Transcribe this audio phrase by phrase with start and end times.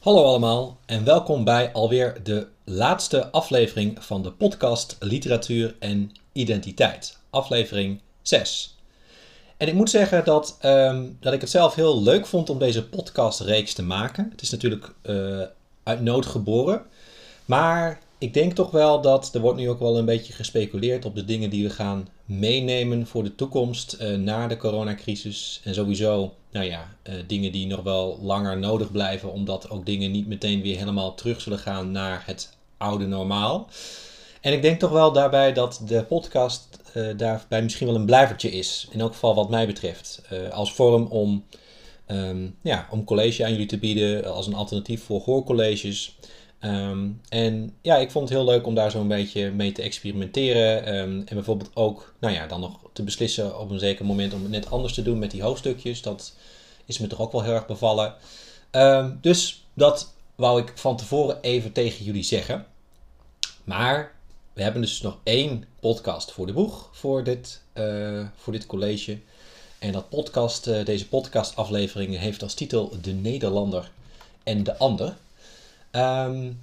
[0.00, 7.18] Hallo allemaal en welkom bij alweer de laatste aflevering van de podcast Literatuur en Identiteit,
[7.30, 8.76] aflevering 6.
[9.56, 12.88] En ik moet zeggen dat, ehm, dat ik het zelf heel leuk vond om deze
[12.88, 14.28] podcastreeks te maken.
[14.30, 15.42] Het is natuurlijk uh,
[15.82, 16.82] uit nood geboren,
[17.44, 21.14] maar ik denk toch wel dat er wordt nu ook wel een beetje gespeculeerd op
[21.14, 25.60] de dingen die we gaan meenemen voor de toekomst uh, na de coronacrisis.
[25.64, 30.10] En sowieso, nou ja, uh, dingen die nog wel langer nodig blijven, omdat ook dingen
[30.10, 33.68] niet meteen weer helemaal terug zullen gaan naar het oude normaal.
[34.40, 38.50] En ik denk toch wel daarbij dat de podcast uh, daarbij misschien wel een blijvertje
[38.50, 38.88] is.
[38.90, 40.22] In elk geval wat mij betreft.
[40.50, 41.44] als vorm om,
[42.06, 46.18] um, ja, om college aan jullie te bieden, als een alternatief voor hoorcolleges.
[46.60, 50.94] Um, en ja, ik vond het heel leuk om daar zo'n beetje mee te experimenteren.
[50.98, 54.42] Um, en bijvoorbeeld ook, nou ja, dan nog te beslissen op een zeker moment om
[54.42, 56.02] het net anders te doen met die hoofdstukjes.
[56.02, 56.32] Dat
[56.84, 58.14] is me toch ook wel heel erg bevallen.
[58.70, 62.66] Um, dus dat wou ik van tevoren even tegen jullie zeggen.
[63.64, 64.12] Maar
[64.52, 69.18] we hebben dus nog één podcast voor de boeg voor dit, uh, voor dit college.
[69.78, 73.90] En dat podcast, uh, deze podcastaflevering heeft als titel De Nederlander
[74.42, 75.16] en de Ander.
[75.92, 76.62] Um,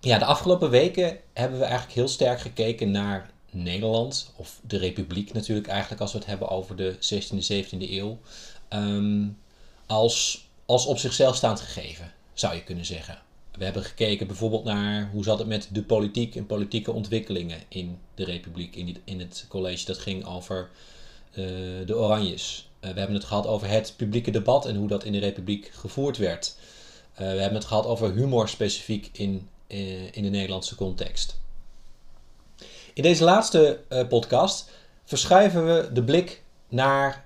[0.00, 5.32] ja, de afgelopen weken hebben we eigenlijk heel sterk gekeken naar Nederland, of de Republiek
[5.32, 8.18] natuurlijk eigenlijk, als we het hebben over de 16e, 17e eeuw,
[8.68, 9.38] um,
[9.86, 13.18] als, als op zichzelf staand gegeven, zou je kunnen zeggen.
[13.50, 17.98] We hebben gekeken bijvoorbeeld naar hoe zat het met de politiek en politieke ontwikkelingen in
[18.14, 19.84] de Republiek, in, in het college.
[19.84, 20.70] Dat ging over
[21.30, 21.36] uh,
[21.86, 22.68] de Oranjes.
[22.80, 25.70] Uh, we hebben het gehad over het publieke debat en hoe dat in de Republiek
[25.74, 26.56] gevoerd werd.
[27.12, 29.48] Uh, we hebben het gehad over humor specifiek in,
[30.12, 31.38] in de Nederlandse context.
[33.00, 34.70] In deze laatste uh, podcast
[35.04, 37.24] verschuiven we de blik naar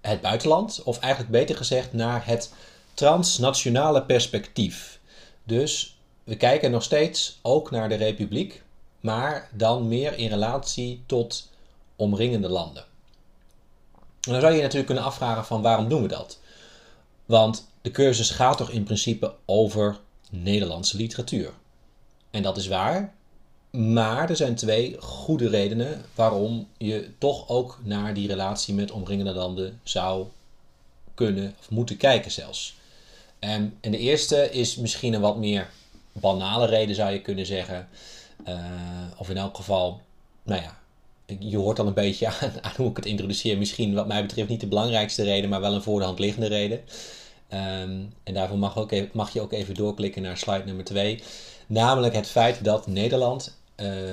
[0.00, 2.52] het buitenland, of eigenlijk beter gezegd naar het
[2.94, 5.00] transnationale perspectief.
[5.44, 8.62] Dus we kijken nog steeds ook naar de Republiek,
[9.00, 11.50] maar dan meer in relatie tot
[11.96, 12.84] omringende landen.
[14.20, 16.38] En dan zou je je natuurlijk kunnen afvragen van waarom doen we dat?
[17.26, 20.00] Want de cursus gaat toch in principe over
[20.30, 21.52] Nederlandse literatuur.
[22.30, 23.18] En dat is waar.
[23.70, 29.32] Maar er zijn twee goede redenen waarom je toch ook naar die relatie met omringende
[29.32, 30.26] landen zou
[31.14, 32.78] kunnen of moeten kijken zelfs.
[33.38, 35.70] En, en de eerste is misschien een wat meer
[36.12, 37.88] banale reden zou je kunnen zeggen.
[38.48, 38.54] Uh,
[39.16, 40.00] of in elk geval,
[40.42, 40.78] nou ja,
[41.38, 42.26] je hoort al een beetje
[42.60, 43.58] aan, hoe ik het introduceer.
[43.58, 46.48] Misschien wat mij betreft niet de belangrijkste reden, maar wel een voor de hand liggende
[46.48, 46.80] reden.
[47.52, 51.22] Um, en daarvoor mag, even, mag, je ook even doorklikken naar slide nummer 2.
[51.66, 54.10] Namelijk het feit dat Nederland uh,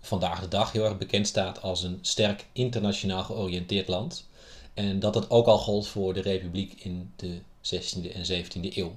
[0.00, 4.26] vandaag de dag heel erg bekend staat als een sterk internationaal georiënteerd land.
[4.74, 8.92] En dat dat ook al gold voor de Republiek in de 16e en 17e eeuw.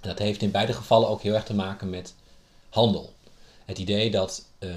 [0.00, 2.14] Dat heeft in beide gevallen ook heel erg te maken met
[2.68, 3.12] handel.
[3.64, 4.70] Het idee dat uh,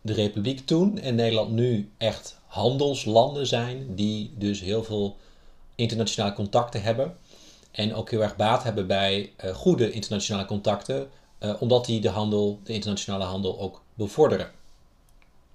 [0.00, 5.16] de Republiek toen en Nederland nu echt handelslanden zijn, die dus heel veel
[5.74, 7.16] internationale contacten hebben.
[7.70, 11.10] En ook heel erg baat hebben bij uh, goede internationale contacten,
[11.42, 14.50] uh, omdat die de handel, de internationale handel ook bevorderen.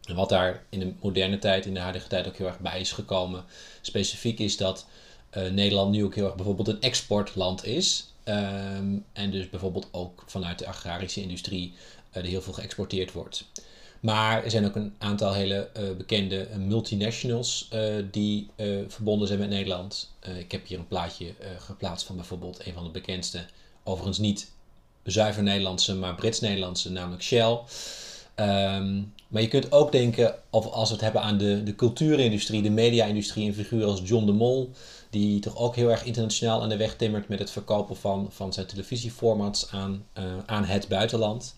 [0.03, 2.80] En wat daar in de moderne tijd, in de huidige tijd ook heel erg bij
[2.80, 3.46] is gekomen,
[3.81, 4.86] specifiek is dat
[5.38, 8.12] uh, Nederland nu ook heel erg bijvoorbeeld een exportland is.
[8.24, 11.74] Um, en dus bijvoorbeeld ook vanuit de agrarische industrie
[12.12, 13.46] er heel veel geëxporteerd wordt.
[14.00, 17.69] Maar er zijn ook een aantal hele bekende multinationals
[18.12, 18.50] die
[18.88, 20.13] verbonden zijn met Nederland.
[20.38, 23.45] ik heb hier een plaatje geplaatst van bijvoorbeeld een van de bekendste,
[23.83, 24.51] overigens niet
[25.12, 27.59] zuiver Nederlandse, maar Brits-Nederlandse, namelijk Shell.
[28.36, 32.62] Um, maar je kunt ook denken, of als we het hebben aan de, de cultuurindustrie,
[32.62, 34.71] de media-industrie, een figuur als John de Mol,
[35.09, 38.54] die toch ook heel erg internationaal aan de weg timmert met het verkopen van, van
[38.54, 40.06] zijn televisieformats aan,
[40.45, 41.56] aan het buitenland.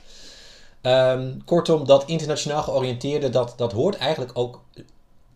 [0.81, 4.63] Um, kortom, dat internationaal georiënteerde, dat, dat hoort eigenlijk ook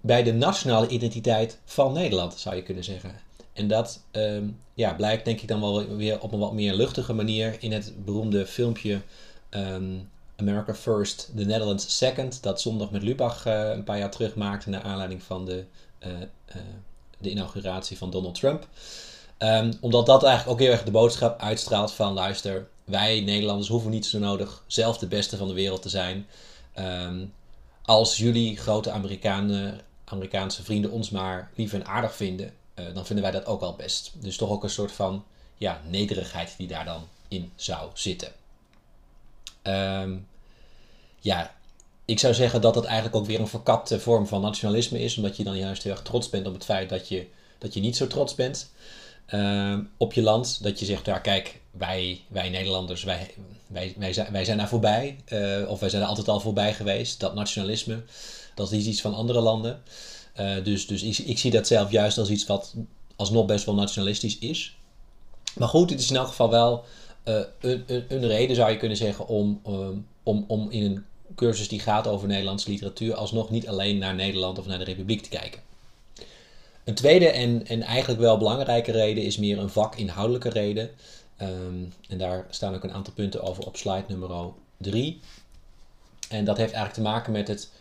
[0.01, 3.19] bij de nationale identiteit van Nederland, zou je kunnen zeggen.
[3.53, 7.13] En dat um, ja, blijkt denk ik dan wel weer op een wat meer luchtige
[7.13, 9.01] manier in het beroemde filmpje
[9.49, 14.35] um, America First, The Netherlands Second, dat zondag met Lubach uh, een paar jaar terug
[14.35, 15.65] maakte naar aanleiding van de,
[16.05, 16.61] uh, uh,
[17.17, 18.67] de inauguratie van Donald Trump.
[19.81, 24.05] omdat dat eigenlijk ook heel erg de boodschap uitstraalt van luister, wij Nederlanders hoeven niet
[24.05, 26.27] zo nodig zelf de beste van de wereld te zijn.
[27.85, 33.23] Als jullie grote Amerikanen, Amerikaanse vrienden ons maar lief en aardig vinden, uh, dan vinden
[33.23, 34.11] wij dat ook al best.
[34.15, 35.23] Dus toch ook een soort van
[35.57, 38.31] ja, nederigheid die daar dan in zou zitten.
[39.63, 40.27] Um,
[41.19, 41.55] ja,
[42.05, 45.37] ik zou zeggen dat dat eigenlijk ook weer een verkapte vorm van nationalisme is, omdat
[45.37, 47.27] je dan juist heel erg trots bent op het feit dat je,
[47.57, 48.71] dat je niet zo trots bent.
[49.97, 50.63] op je land.
[50.63, 53.33] Dat je zegt, ja kijk, wij, wij Nederlanders, wij,
[53.67, 55.17] wij, wij, zijn, wij zijn daar voorbij.
[55.67, 57.19] of wij zijn er altijd al voorbij geweest.
[57.19, 58.03] Dat nationalisme,
[58.55, 59.83] dat is iets van andere landen.
[60.63, 62.73] Dus dus ik, ik zie dat zelf juist als iets wat
[63.15, 64.77] alsnog best wel nationalistisch is.
[65.55, 66.85] Maar goed, het is in elk geval wel
[67.23, 69.61] een, een, reden, zou je kunnen zeggen, om,
[70.23, 74.59] om, om in een cursus die gaat over Nederlandse literatuur alsnog niet alleen naar Nederland
[74.59, 75.61] of naar de Republiek te kijken.
[76.83, 80.89] Een tweede en, en eigenlijk wel belangrijke reden is meer een vakinhoudelijke reden.
[81.41, 85.19] Um, en daar staan ook een aantal punten over op slide nummer 3.
[86.29, 87.71] En dat heeft eigenlijk te maken met het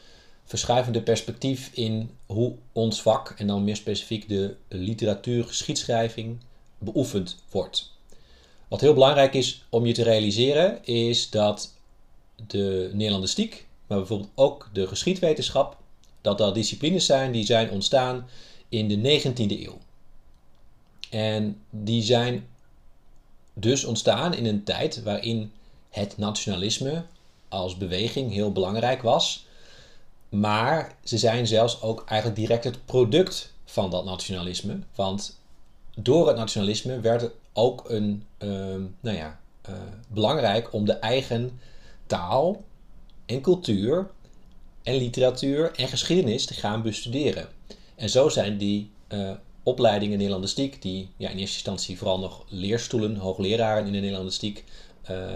[0.52, 6.38] verschuivende perspectief in hoe ons vak, en dan meer specifiek de literatuur geschiedschrijving,
[6.78, 7.92] beoefend wordt.
[8.68, 11.74] Wat heel belangrijk is om je te realiseren, is dat
[12.46, 15.76] de Nederlandistiek, maar bijvoorbeeld ook de geschiedwetenschap,
[16.20, 18.28] dat dat disciplines zijn die zijn ontstaan
[18.68, 19.78] in de 19e eeuw.
[21.10, 22.46] En die zijn
[23.52, 25.52] dus ontstaan in een tijd waarin
[25.90, 27.04] het nationalisme
[27.48, 29.46] als beweging heel belangrijk was.
[30.32, 34.78] Maar ze zijn zelfs ook eigenlijk direct het product van dat nationalisme.
[34.94, 35.40] Want
[35.94, 39.74] door het nationalisme werd het ook een, ehm, nou ja, uh,
[40.08, 41.60] belangrijk om de eigen
[42.06, 42.64] taal
[43.26, 44.10] en cultuur
[44.82, 47.48] en literatuur en geschiedenis te gaan bestuderen.
[47.94, 49.30] En zo zijn die uh,
[49.62, 54.64] opleidingen Nederlandistiek, die ja, in eerste instantie vooral nog leerstoelen, hoogleraren in de Nederlandistiek,
[55.10, 55.30] uh,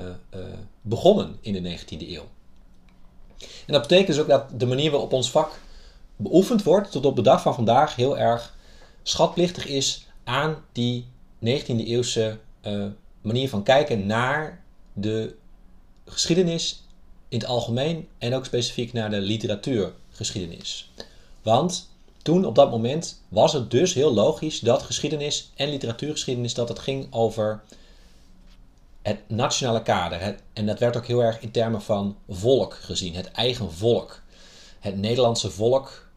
[0.80, 2.28] begonnen in de 19e eeuw.
[3.38, 5.58] En dat betekent dus ook dat de manier waarop ons vak
[6.16, 8.54] beoefend wordt, tot op de dag van vandaag heel erg
[9.02, 11.06] schatplichtig is aan die
[11.44, 12.38] 19e eeuwse
[13.20, 14.62] manier van kijken naar
[14.92, 15.34] de
[16.06, 16.84] geschiedenis
[17.28, 20.90] in het algemeen en ook specifiek naar de literatuurgeschiedenis.
[21.42, 21.90] Want
[22.22, 26.78] toen op dat moment was het dus heel logisch dat geschiedenis en literatuurgeschiedenis dat het
[26.78, 27.62] ging over
[29.06, 30.36] het nationale kader.
[30.52, 34.22] en dat werd ook heel erg in termen van volk gezien, het eigen volk.
[34.80, 36.08] Het Nederlandse volk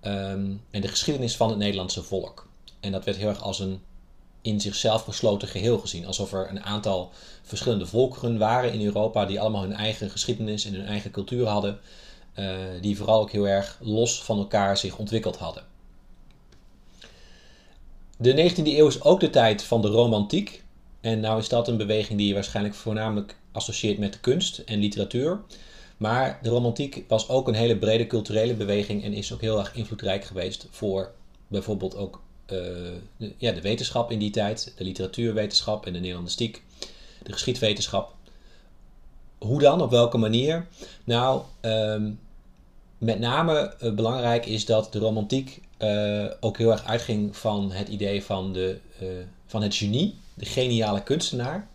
[0.00, 2.48] ehm, en de geschiedenis van het Nederlandse volk.
[2.80, 3.80] En dat werd heel erg als een
[4.42, 6.06] in zichzelf gesloten geheel gezien.
[6.06, 7.10] Alsof er een aantal
[7.42, 11.80] verschillende volkeren waren in Europa die allemaal hun eigen geschiedenis en hun eigen cultuur hadden.
[12.34, 15.64] Uh, die vooral ook heel erg los van elkaar zich ontwikkeld hadden.
[18.16, 20.64] De 19e eeuw is ook de tijd van de romantiek.
[21.00, 24.78] En nou is dat een beweging die je waarschijnlijk voornamelijk associeert met de kunst en
[24.78, 25.40] literatuur.
[25.96, 29.74] Maar de romantiek was ook een hele brede culturele beweging en is ook heel erg
[29.74, 31.12] invloedrijk geweest voor
[31.48, 36.62] bijvoorbeeld ook de, eh, ja, de wetenschap in die tijd, de literatuurwetenschap en de Nederlandistiek,
[37.22, 38.14] de geschiedwetenschap.
[39.38, 39.82] Hoe dan?
[39.82, 40.66] Op welke manier?
[41.04, 42.20] Nou, um,
[42.98, 47.88] met name uh, belangrijk is dat de romantiek uh, ook heel erg uitging van het
[47.88, 48.78] idee van, de,
[49.46, 51.68] van het genie, de geniale kunstenaar.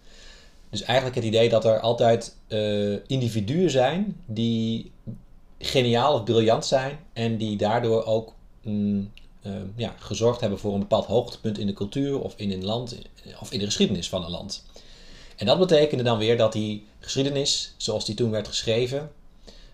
[0.69, 2.35] Dus eigenlijk het idee dat er altijd
[3.07, 4.91] individuen zijn die
[5.59, 9.11] geniaal of briljant zijn en die daardoor ook mm,
[9.45, 12.97] Ehm, ja, gezorgd hebben voor een bepaald hoogtepunt in de cultuur of in een land
[13.39, 14.65] of in de geschiedenis van een land.
[15.35, 19.11] En dat betekende dan weer dat die geschiedenis, zoals die toen werd geschreven,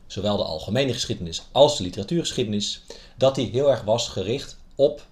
[0.07, 2.81] zowel de algemene geschiedenis als de literatuurgeschiedenis,
[3.17, 5.05] dat die heel erg was gericht op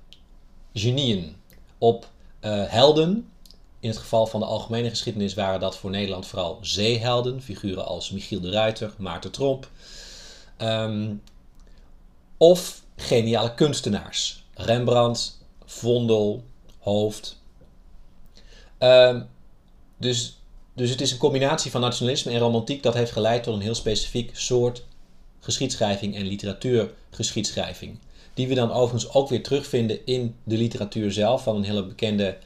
[0.74, 1.36] genieën,
[1.78, 2.10] op
[2.42, 3.29] uh, helden.
[3.80, 8.12] In het geval van de algemene geschiedenis waren dat voor Nederland vooral zeehelden, figuren als
[8.12, 9.70] Michiel de Ruiter, Maarten Tromp.
[10.58, 11.22] Um,
[12.38, 16.44] of geniale kunstenaars, Rembrandt, Vondel,
[16.80, 17.38] Hoofd.
[18.80, 19.28] Um,
[19.98, 20.38] dus,
[20.74, 23.76] dus het is een combinatie van nationalisme en romantiek dat heeft geleid tot een heel
[23.76, 24.84] specifiek soort
[25.40, 28.00] geschiedschrijving en literatuurgeschiedschrijving.
[28.34, 31.44] Die we dan overigens ook weer terugvinden in de literatuur zelf.
[31.44, 32.38] Van een hele bekende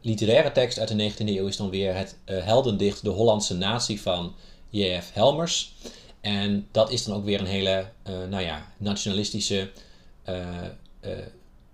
[0.00, 4.00] literaire tekst uit de 19e eeuw is dan weer het uh, heldendicht De Hollandse Natie
[4.00, 4.34] van
[4.68, 5.10] J.F.
[5.12, 5.74] Helmers.
[6.20, 9.70] En dat is dan ook weer een hele uh, nou ja, nationalistische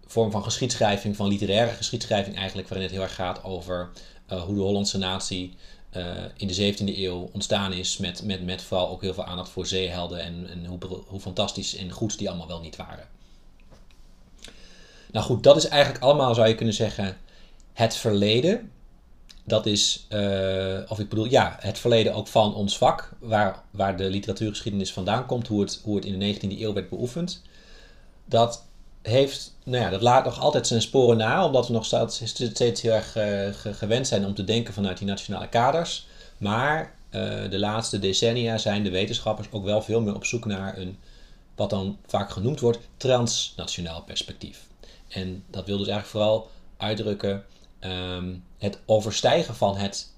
[0.06, 3.90] vorm van geschiedschrijving, van literaire geschiedschrijving eigenlijk, waarin het heel erg gaat over
[4.28, 5.54] hoe de Hollandse natie
[6.36, 9.66] in de 17e eeuw ontstaan is, met, met, met vooral ook heel veel aandacht voor
[9.66, 13.08] zeehelden en, en hoe, hoe fantastisch en goed die allemaal wel niet waren.
[15.10, 17.16] Nou goed, dat is eigenlijk allemaal, zou je kunnen zeggen,
[17.76, 18.70] het verleden.
[19.44, 23.96] Dat is, uh, of ik bedoel, ja, het verleden ook van ons vak, waar, waar
[23.96, 27.42] de literatuurgeschiedenis vandaan komt, hoe het, hoe het in de 19e eeuw werd beoefend.
[28.24, 28.64] Dat
[29.02, 32.92] heeft, nou ja, dat laat nog altijd zijn sporen na, omdat we nog steeds heel
[32.92, 36.06] erg uh, gewend zijn om te denken vanuit die nationale kaders.
[36.38, 40.78] Maar uh, de laatste decennia zijn de wetenschappers ook wel veel meer op zoek naar
[40.78, 40.98] een,
[41.54, 44.66] wat dan vaak genoemd wordt, transnationaal perspectief.
[45.08, 47.44] En dat wil dus eigenlijk vooral uitdrukken
[47.78, 50.14] ehm, het overstijgen van het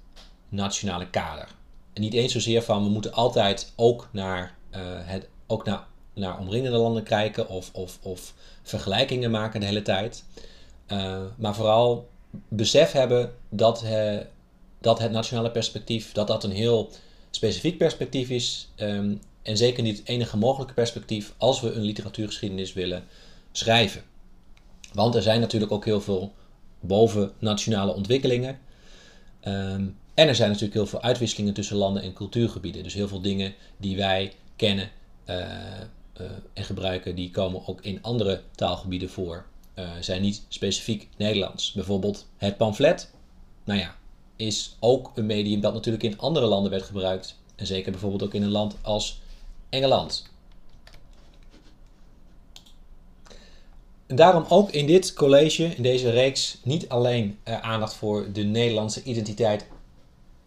[0.49, 1.49] nationale kader.
[1.93, 6.39] En niet eens zozeer van we moeten altijd ook naar, uh, het, ook naar, naar
[6.39, 10.25] omringende landen kijken of, of, of vergelijkingen maken de hele tijd.
[10.89, 12.09] Uh, maar vooral
[12.49, 14.23] besef hebben dat, he,
[14.81, 16.91] dat het nationale perspectief dat dat een heel
[17.31, 18.69] specifiek perspectief is.
[18.77, 23.05] Um, en zeker niet het enige mogelijke perspectief als we een literatuurgeschiedenis willen
[23.53, 24.03] schrijven.
[24.93, 26.33] Want er zijn natuurlijk ook heel veel
[26.81, 28.59] bovennationale ontwikkelingen.
[29.45, 32.83] Um, en er zijn natuurlijk heel veel uitwisselingen tussen landen en cultuurgebieden.
[32.83, 34.91] Dus heel veel dingen die wij kennen
[35.27, 39.47] uh, uh, en gebruiken, die komen ook in andere taalgebieden voor.
[39.75, 41.73] Uh, zijn niet specifiek Nederlands.
[41.73, 43.11] Bijvoorbeeld het pamflet.
[43.65, 43.97] Nou ja,
[44.37, 47.37] is ook een medium dat natuurlijk in andere landen werd gebruikt.
[47.57, 49.21] En zeker bijvoorbeeld ook in een land als
[49.69, 50.29] Engeland.
[54.09, 58.43] En daarom ook in dit college, in deze reeks, niet alleen uh, aandacht voor de
[58.43, 59.67] Nederlandse identiteit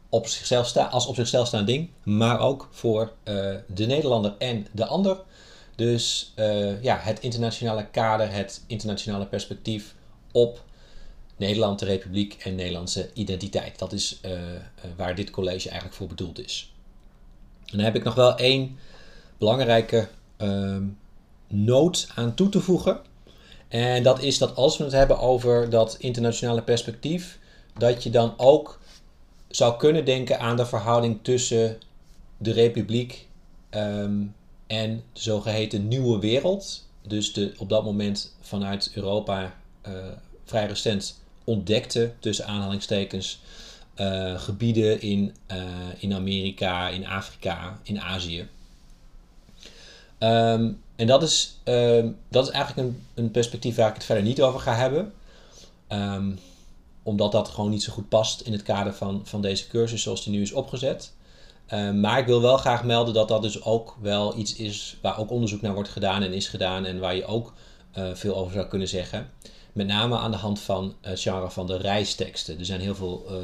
[0.09, 4.67] op zichzelf sta, als op zichzelf staand ding, maar ook voor uh, de Nederlander en
[4.71, 5.17] de ander.
[5.75, 9.95] Dus uh, ja, het internationale kader, het internationale perspectief
[10.31, 10.63] op
[11.35, 13.79] Nederland, de Republiek en Nederlandse identiteit.
[13.79, 14.21] Dat is
[14.95, 16.73] waar dit college eigenlijk voor bedoeld is.
[17.65, 18.77] En dan heb ik nog wel één
[19.37, 20.83] belangrijke ehm,
[21.47, 23.01] noot aan toe te voegen.
[23.71, 27.39] En dat is dat als we het hebben over dat internationale perspectief,
[27.77, 28.79] dat je dan ook
[29.47, 31.77] zou kunnen denken aan de verhouding tussen
[32.37, 33.27] de Republiek
[33.69, 34.35] um,
[34.67, 36.87] en de zogeheten Nieuwe Wereld.
[37.07, 39.55] Dus de op dat moment vanuit Europa
[39.87, 39.93] uh,
[40.45, 43.41] vrij recent ontdekte, tussen aanhalingstekens,
[43.97, 45.57] uh, gebieden in, uh,
[45.97, 48.47] in Amerika, in Afrika, in Azië.
[50.19, 54.23] Um, en dat is, um, dat is eigenlijk een, een, perspectief waar ik het verder
[54.23, 55.13] niet over ga hebben.
[55.89, 56.39] Um,
[57.03, 60.23] omdat dat gewoon niet zo goed past in het kader van, van deze cursus zoals
[60.23, 61.13] die nu is opgezet.
[61.93, 65.31] maar ik wil wel graag melden dat dat dus ook wel iets is waar ook
[65.31, 66.85] onderzoek naar wordt gedaan en is gedaan.
[66.85, 67.53] En waar je ook
[67.97, 69.29] uh, veel over zou kunnen zeggen.
[69.73, 72.59] Met name aan de hand van het genre van de reisteksten.
[72.59, 73.35] Er zijn heel veel uh,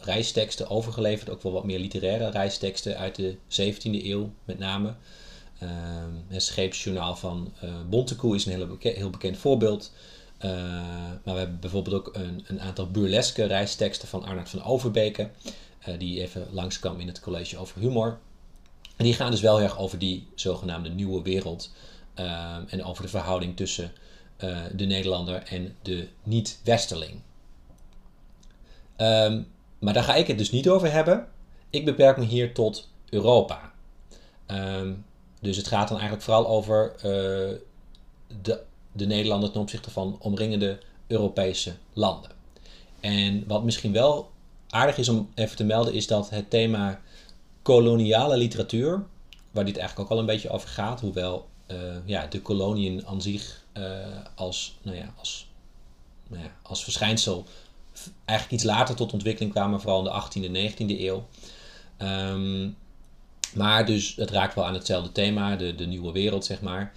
[0.00, 4.94] reisteksten overgeleverd, ook wel wat meer literaire reisteksten uit de 17e eeuw met name.
[6.28, 9.92] Het scheepsjournaal van uh, Bontekoe is een heel, beke heel bekend voorbeeld.
[10.44, 10.50] Uh,
[11.24, 15.30] maar we hebben bijvoorbeeld ook een, een, aantal burleske reisteksten van Arnold van Overbeke,
[15.98, 18.18] die even langskwam in het college over humor.
[18.96, 21.72] En die gaan dus wel erg over die zogenaamde nieuwe wereld
[22.66, 23.92] en over de verhouding tussen
[24.72, 27.20] de Nederlander en de niet-Westerling.
[28.96, 29.46] Um,
[29.78, 31.28] maar daar ga ik het dus niet over hebben.
[31.70, 33.72] Ik beperk me hier tot Europa.
[34.46, 35.04] Um,
[35.44, 37.02] dus het gaat dan eigenlijk vooral over uh,
[38.42, 38.60] de,
[38.92, 42.30] de Nederlander ten opzichte van omringende Europese landen.
[43.00, 44.30] En wat misschien wel
[44.68, 47.00] aardig is om even te melden, is dat het thema
[47.62, 49.02] koloniale literatuur,
[49.50, 53.22] waar dit eigenlijk ook al een beetje over gaat, hoewel uh, ja, de koloniën aan
[53.22, 53.84] zich uh,
[54.34, 55.48] als, nou ja, als,
[56.28, 57.44] nou ja, als verschijnsel
[58.24, 61.26] eigenlijk iets later tot ontwikkeling kwamen, vooral in de 18e en 19e eeuw.
[61.98, 62.76] Um,
[63.54, 66.92] maar dus het raakt wel aan hetzelfde thema, de, de nieuwe wereld, zeg maar.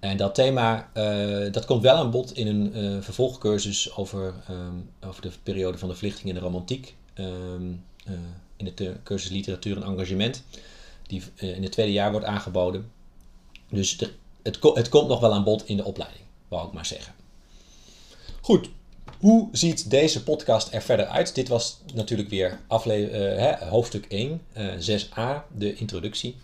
[0.00, 4.90] En dat thema, uh, dat komt wel aan bod in een uh, vervolgcursus over, um,
[5.06, 6.94] over de periode van de verlichting in de romantiek.
[7.14, 8.14] Um, uh,
[8.56, 10.42] in de cursus literatuur en engagement,
[11.06, 12.90] die in het tweede jaar wordt aangeboden.
[13.70, 14.12] Dus het,
[14.74, 17.14] het komt nog wel aan bod in de opleiding, wou ik maar zeggen.
[18.40, 18.68] Goed,
[19.18, 21.34] hoe ziet deze podcast er verder uit?
[21.34, 26.36] Dit was natuurlijk weer uh, hoofdstuk 1, uh, 6a, de introductie.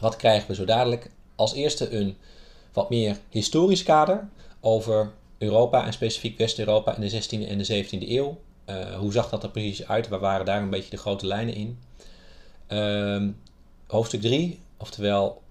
[0.00, 1.10] Wat krijgen we zo dadelijk?
[1.34, 2.16] Als eerste een
[2.72, 4.28] wat meer historisch kader
[4.60, 8.38] over Europa en specifiek West-Europa in de 16e en de 17e eeuw.
[8.66, 10.08] Uh, hoe zag dat er precies uit?
[10.08, 11.78] Waar waren daar een beetje de grote lijnen in?
[12.68, 13.28] Uh,
[13.86, 15.42] hoofdstuk 3, oftewel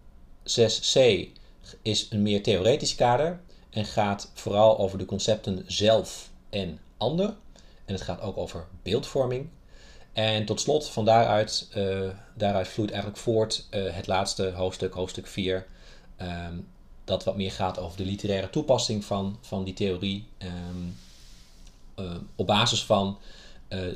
[0.44, 1.02] 6c,
[1.82, 3.40] is een meer theoretisch kader
[3.77, 7.25] en gaat vooral over de concepten zelf en ander.
[7.86, 9.50] En het gaat ook over beeldvorming.
[10.13, 15.27] En tot slot, van daaruit, uh, daaruit vloeit eigenlijk voort uh, het laatste hoofdstuk, hoofdstuk
[15.27, 15.65] 4, um,
[16.27, 16.53] ehm,
[17.03, 20.27] dat wat meer gaat over de literaire toepassing van, van die theorie.
[20.38, 20.98] Um,
[22.00, 23.17] uh, op basis van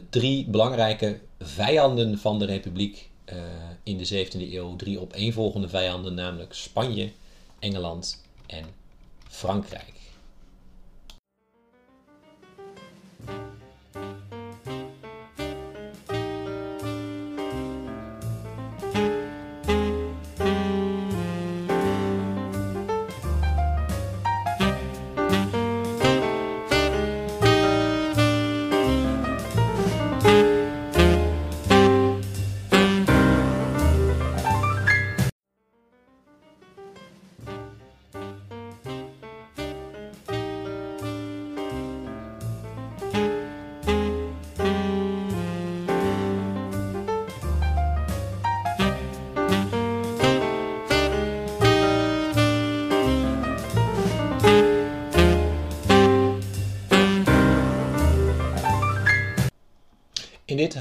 [0.10, 3.10] drie belangrijke vijanden van de Republiek
[3.84, 4.76] in de 17e eeuw.
[4.76, 7.12] Drie opeenvolgende vijanden, namelijk Spanje,
[7.60, 8.66] Engeland en
[9.32, 9.94] Frankrijk.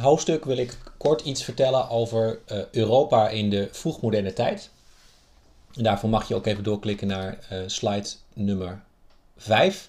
[0.01, 2.39] Hoofdstuk wil ik kort iets vertellen over
[2.71, 4.71] Europa in de vroegmoderne tijd.
[5.75, 8.83] En daarvoor mag je ook even doorklikken naar slide nummer
[9.37, 9.89] 5.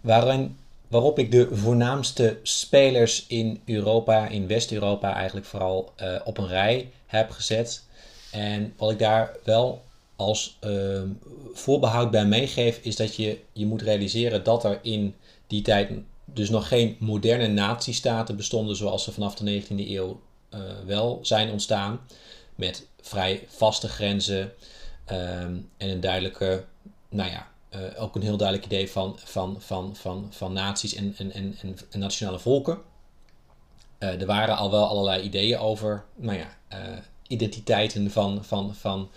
[0.00, 0.56] Waarin,
[0.88, 5.92] waarop ik de voornaamste spelers in Europa, in West-Europa eigenlijk vooral
[6.24, 7.82] op een rij heb gezet.
[8.30, 9.82] En wat ik daar wel
[10.16, 11.02] als uh,
[11.52, 15.14] voorbehoud bij meegeef, is dat je, je moet realiseren dat er in
[15.46, 15.90] die tijd
[16.32, 20.20] dus nog geen moderne natiestaten bestonden zoals ze vanaf de 19e eeuw
[20.54, 22.00] uh, wel zijn ontstaan.
[22.54, 24.52] Met vrij vaste grenzen
[25.10, 26.64] um, en een duidelijke,
[27.08, 31.14] nou ja, uh, ook een heel duidelijk idee van, van, van, van, van naties en,
[31.18, 31.56] en, en,
[31.90, 32.78] en nationale volken.
[33.98, 36.48] Uh, er waren al wel allerlei ideeën over, nou ja,
[37.26, 39.08] identiteiten van, van, van,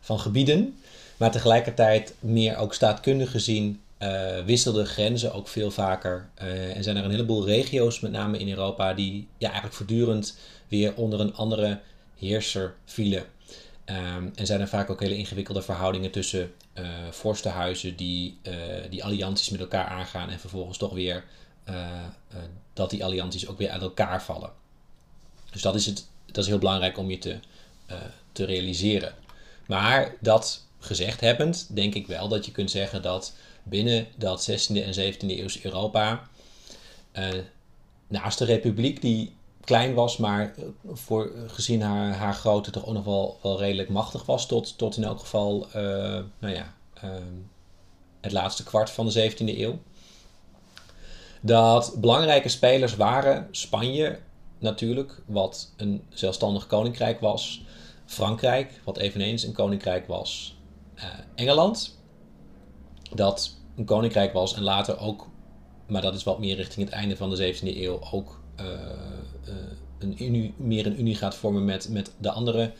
[0.00, 0.78] van gebieden.
[1.16, 6.30] Maar tegelijkertijd meer ook staatkundig gezien uh, wisselden grenzen ook veel vaker.
[6.42, 10.38] Uh, en zijn er een heleboel regio's, met name in Europa, die ja, eigenlijk voortdurend
[10.68, 11.80] weer onder een andere
[12.16, 13.24] heerser vielen.
[13.86, 18.38] Um, en zijn er vaak ook hele ingewikkelde verhoudingen tussen uh, vorstenhuizen die,
[18.90, 21.24] die allianties met elkaar aangaan en vervolgens toch weer
[22.72, 24.50] dat die allianties ook weer uit elkaar vallen.
[25.50, 27.38] Dus dat is, het, dat is heel belangrijk om je te,
[28.32, 29.14] te realiseren.
[29.66, 34.84] Maar dat gezegd hebbend, denk ik wel dat je kunt zeggen dat binnen dat 16e
[34.84, 36.28] en 17e eeuws Europa,
[38.08, 40.54] naast de republiek die klein was, maar
[40.92, 44.96] voor, gezien haar, haar grootte toch ook nog wel, wel redelijk machtig was, tot, tot
[44.96, 45.72] in elk geval uh,
[46.38, 46.74] nou ja,
[48.20, 49.78] het laatste kwart van de 17e eeuw.
[51.40, 54.18] Dat belangrijke spelers waren Spanje
[54.58, 57.64] natuurlijk, wat een zelfstandig koninkrijk was.
[58.06, 60.56] Frankrijk, wat eveneens een koninkrijk was.
[61.34, 61.98] Engeland,
[63.14, 65.26] dat een koninkrijk was en later ook,
[65.86, 69.54] maar dat is wat meer richting het einde van de 17e eeuw, ook uh, uh,
[69.98, 72.72] een unie, meer een unie gaat vormen met, met de andere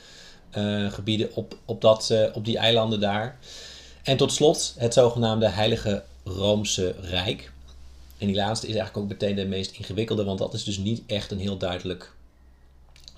[0.89, 3.39] gebieden op, op, dat, op die eilanden daar.
[4.03, 7.53] En tot slot het zogenaamde Heilige Roomse Rijk.
[8.19, 11.03] En die laatste is eigenlijk ook meteen de meest ingewikkelde, want dat is dus niet
[11.07, 12.15] echt een heel duidelijk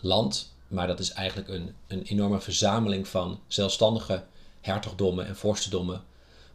[0.00, 4.24] land maar dat is eigenlijk een, een enorme verzameling van zelfstandige
[4.60, 6.02] hertogdommen en vorstendommen.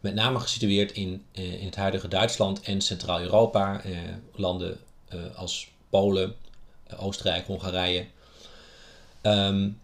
[0.00, 3.82] Met name gesitueerd in, eh, in het huidige Duitsland en Centraal-Europa.
[3.82, 3.98] Eh,
[4.34, 6.34] landen eh, als Polen,
[6.96, 8.06] Oostenrijk, Hongarije.
[9.22, 9.80] Um,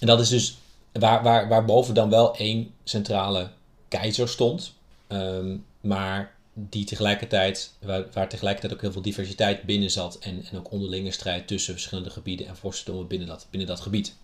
[0.00, 0.56] en dat is dus
[0.92, 3.50] waar, waar, waar boven dan wel één centrale
[3.88, 4.74] keizer stond.
[5.08, 10.58] Um, maar die tegelijkertijd, waar, waar, tegelijkertijd ook heel veel diversiteit binnen zat en, en
[10.58, 14.14] ook onderlinge strijd tussen verschillende gebieden en vorstendommen binnen dat, binnen dat gebied.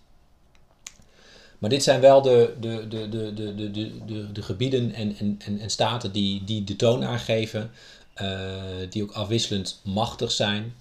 [1.57, 5.59] Maar dit zijn wel de, de, de, de, de, de, de, de gebieden en, en,
[5.59, 7.71] en, staten die, die de toon aangeven,
[8.21, 8.51] uh,
[8.89, 10.75] die ook afwisselend machtig zijn.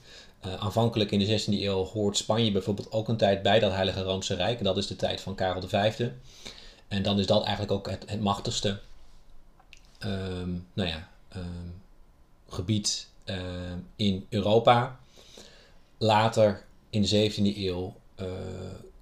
[0.47, 4.03] Uh, aanvankelijk in de 16e eeuw hoort Spanje bijvoorbeeld ook een tijd bij dat Heilige
[4.03, 4.65] Roomse Rijk.
[4.65, 6.09] Dat is de tijd van Karel V.
[6.89, 8.79] En dan is dat eigenlijk ook het, het machtigste.
[10.05, 11.69] Um, nou ja, Ehm,
[12.49, 15.01] gebied ehm, in Europa.
[15.99, 17.95] Later in de 17e eeuw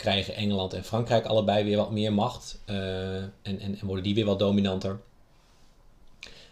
[0.04, 4.14] krijgen Engeland en Frankrijk allebei weer wat meer macht uh, en, en, en, worden die
[4.14, 5.00] weer wat dominanter.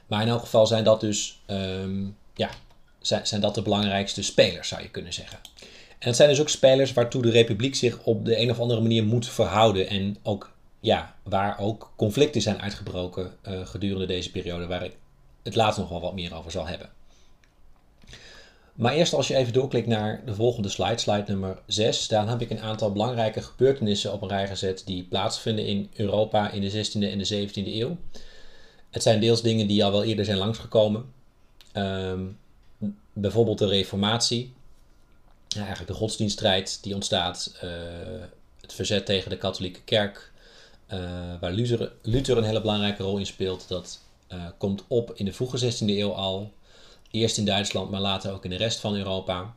[0.07, 2.51] Maar in elk geval zijn dat dus um, ja,
[3.01, 5.39] zijn, zijn dat de belangrijkste spelers, zou je kunnen zeggen.
[5.99, 8.81] En het zijn dus ook spelers waartoe de republiek zich op de een of andere
[8.81, 9.89] manier moet verhouden.
[9.89, 14.97] En ook ja, waar ook conflicten zijn uitgebroken uh, gedurende deze periode, waar ik
[15.43, 16.91] het later nog wel wat meer over zal hebben.
[18.73, 22.41] Maar eerst als je even doorklikt naar de volgende slide, slide nummer 6, dan heb
[22.41, 26.71] ik een aantal belangrijke gebeurtenissen op een rij gezet die plaatsvinden in Europa in de
[26.71, 27.97] 16e en de 17e eeuw.
[28.91, 31.13] Het zijn deels dingen die al wel eerder zijn langsgekomen.
[31.75, 32.39] Um,
[33.13, 34.53] bijvoorbeeld de reformatie,
[35.49, 37.71] ja, eigenlijk de godsdienststrijd die ontstaat, uh,
[38.61, 40.33] het verzet tegen de katholieke kerk,
[40.93, 41.01] uh,
[41.41, 43.69] waar Luther, een hele belangrijke rol in speelt.
[43.69, 44.01] Dat
[44.33, 46.53] uh, komt op in de vroege 16e eeuw al.
[47.13, 49.55] Eerst in Duitsland, maar later ook in de rest van Europa.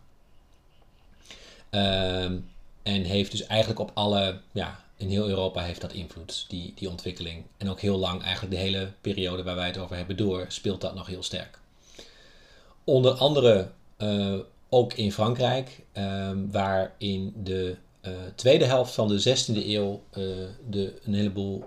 [1.72, 2.24] Uh,
[2.84, 6.90] en heeft dus eigenlijk op alle, ja, in heel Europa heeft dat invloed, die, die
[6.90, 7.44] ontwikkeling.
[7.58, 10.82] En ook heel lang, eigenlijk de hele periode waar wij het over hebben door, speelt
[10.82, 11.60] dat nog heel sterk.
[12.84, 14.36] Onder andere uh,
[14.70, 20.02] ook in Frankrijk, ehm, waar in de uh, tweede helft van de 16e eeuw
[20.70, 21.66] de, een heleboel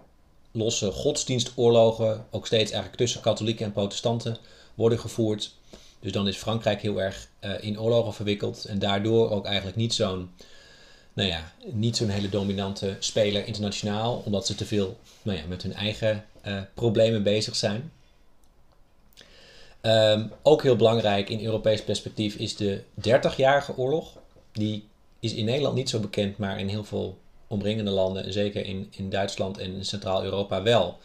[0.52, 4.36] losse godsdienstoorlogen, ook steeds eigenlijk tussen katholieken en protestanten,
[4.74, 5.56] worden gevoerd.
[6.00, 9.94] Dus dan is Frankrijk heel erg uh, in oorlogen verwikkeld en daardoor ook eigenlijk niet
[9.94, 10.30] zo'n
[11.12, 15.62] nou ja, niet zo'n hele dominante speler internationaal, omdat ze te veel nou ja, met
[15.62, 17.92] hun eigen uh, problemen bezig zijn.
[19.80, 24.16] Ehm, ook heel belangrijk in Europees perspectief is de 30-jarige oorlog.
[24.52, 24.84] Die
[25.20, 28.88] is in Nederland niet zo bekend, maar in heel veel omringende landen, en zeker in,
[28.90, 30.98] in Duitsland en Centraal-Europa wel.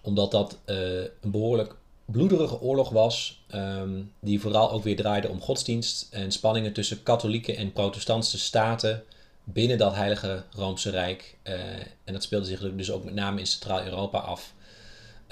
[0.00, 0.76] Omdat dat uh,
[1.20, 6.72] een behoorlijk bloederige oorlog was, ehm, die vooral ook weer draaide om godsdienst en spanningen
[6.72, 9.04] tussen katholieke en protestantse staten
[9.48, 11.36] binnen dat Heilige Roomse Rijk.
[11.44, 11.54] Uh,
[12.04, 14.54] en dat speelde zich dus ook met name in Centraal-Europa af,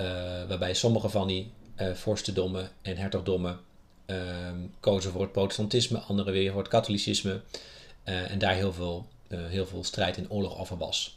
[0.01, 0.07] uh,
[0.49, 3.61] waarbij sommige van die uh, vorstendommen en hertogdommen
[4.07, 7.41] ehm, kozen voor het protestantisme, andere weer voor het katholicisme.
[8.05, 11.17] en daar heel veel, heel veel strijd en oorlog over was.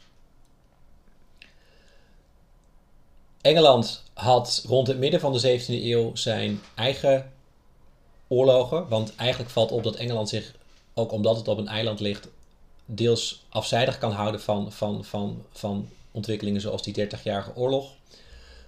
[3.40, 7.32] Engeland had rond het midden van de 17e eeuw zijn eigen
[8.28, 8.88] oorlogen.
[8.88, 10.54] Want eigenlijk valt op dat Engeland zich,
[10.94, 12.28] ook omdat het op een eiland ligt,
[12.84, 17.90] deels afzijdig kan houden van, van, van, van ontwikkelingen zoals die 30-jarige oorlog.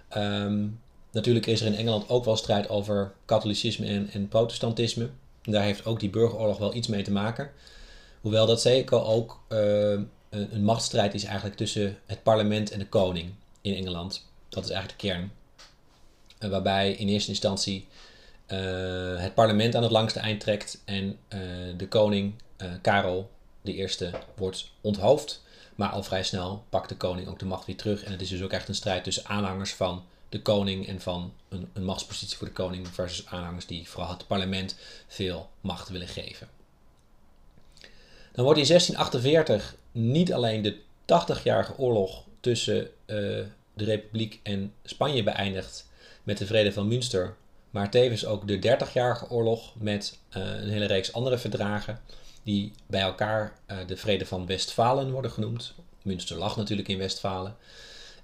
[0.08, 0.66] Ehm,
[1.10, 5.10] natuurlijk is er in Engeland ook wel strijd over katholicisme en, en protestantisme.
[5.42, 7.50] Daar heeft ook die burgeroorlog wel iets mee te maken.
[8.20, 12.88] Hoewel dat zeker ook uh, een, een machtsstrijd is eigenlijk tussen het parlement en de
[12.88, 13.30] koning
[13.60, 14.28] in Engeland.
[14.50, 15.32] Dat is eigenlijk de kern.
[16.40, 17.86] Uh, waarbij in eerste instantie
[18.46, 21.18] uh, het parlement aan het langste eind trekt en
[21.76, 22.34] de koning,
[22.82, 23.30] Karel
[23.62, 25.42] de eerste, wordt onthoofd.
[25.74, 28.02] Maar al vrij snel pakt de koning ook de macht weer terug.
[28.02, 31.32] En het is dus ook echt een strijd tussen aanhangers van de koning en van
[31.48, 36.08] een, een machtspositie voor de koning versus aanhangers die vooral het parlement veel macht willen
[36.08, 36.48] geven.
[38.32, 42.90] Dan wordt in 1648 niet alleen de 80-jarige oorlog tussen
[43.80, 45.88] de Republiek en Spanje beëindigd
[46.22, 47.36] met de Vrede van Münster,
[47.70, 52.00] maar tevens ook de 30-jarige oorlog met uh, een hele reeks andere verdragen
[52.42, 55.74] die bij elkaar uh, de Vrede van Westfalen worden genoemd.
[56.02, 57.56] Münster lag natuurlijk in Westfalen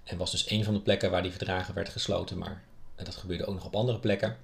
[0.05, 2.63] en was dus een van de plekken waar die verdragen werd gesloten, maar
[2.99, 4.37] uh, dat gebeurde ook nog op andere plekken.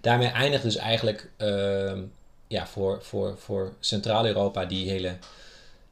[0.00, 1.98] Daarmee eindigt dus eigenlijk uh,
[2.46, 5.18] ja, voor, voor, voor Centraal-Europa die hele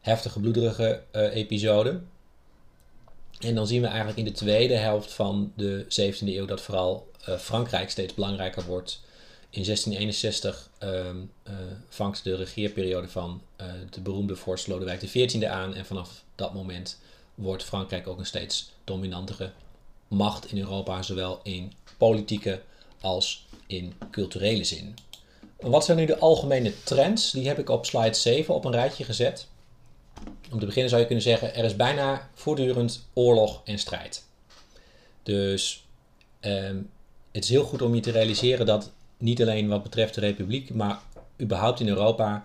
[0.00, 2.00] heftige, bloederige episode.
[3.46, 7.10] En dan zien we eigenlijk in de tweede helft van de 17e eeuw dat vooral
[7.38, 9.00] Frankrijk steeds belangrijker wordt
[9.50, 11.54] in 1661 uh, uh,
[11.88, 15.74] vangt de regeerperiode van uh, de beroemde vorst Lodewijk XIV aan.
[15.74, 16.98] En vanaf dat moment
[17.34, 19.50] wordt Frankrijk ook een steeds dominantere
[20.08, 22.60] macht in Europa, zowel in politieke
[23.00, 24.94] als in culturele zin.
[25.60, 27.30] Wat zijn nu de algemene trends?
[27.30, 29.46] Die heb ik op slide 7 op een rijtje gezet.
[30.56, 34.24] Om te beginnen zou je kunnen zeggen, er is bijna voortdurend oorlog en strijd.
[35.22, 35.86] Dus
[36.40, 36.90] um,
[37.32, 40.74] het is heel goed om je te realiseren dat niet alleen wat betreft de Republiek,
[40.74, 40.98] maar
[41.40, 42.44] überhaupt in Europa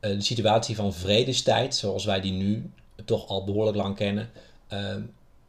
[0.00, 2.70] uh, de situatie van vredestijd, zoals wij die nu
[3.04, 4.30] toch al behoorlijk lang kennen,
[4.72, 4.96] uh,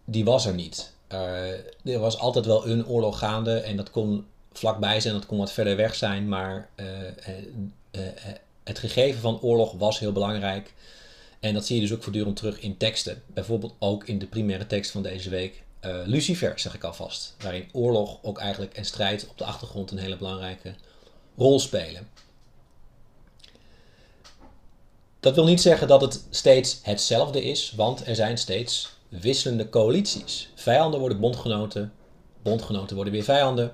[0.06, 0.94] die was er niet.
[1.12, 1.50] Uh,
[1.94, 5.52] er was altijd wel een oorlog gaande en dat kon vlakbij zijn, dat kon wat
[5.52, 6.70] verder weg zijn, maar
[8.64, 10.74] het gegeven van oorlog was heel belangrijk.
[11.42, 13.24] En dat zie je dus ook voortdurend terug in teksten.
[13.28, 17.36] Bijvoorbeeld ook in de primaire tekst van deze week, uh, Lucifer, zeg ik alvast.
[17.40, 20.74] Waarin oorlog ook eigenlijk en strijd op de achtergrond een hele belangrijke
[21.38, 22.10] rol spelen.
[25.20, 30.50] Dat wil niet zeggen dat het steeds hetzelfde is, want er zijn steeds wisselende coalities.
[30.56, 31.94] Vijanden worden bondgenoten,
[32.42, 33.72] bondgenoten worden weer vijanden.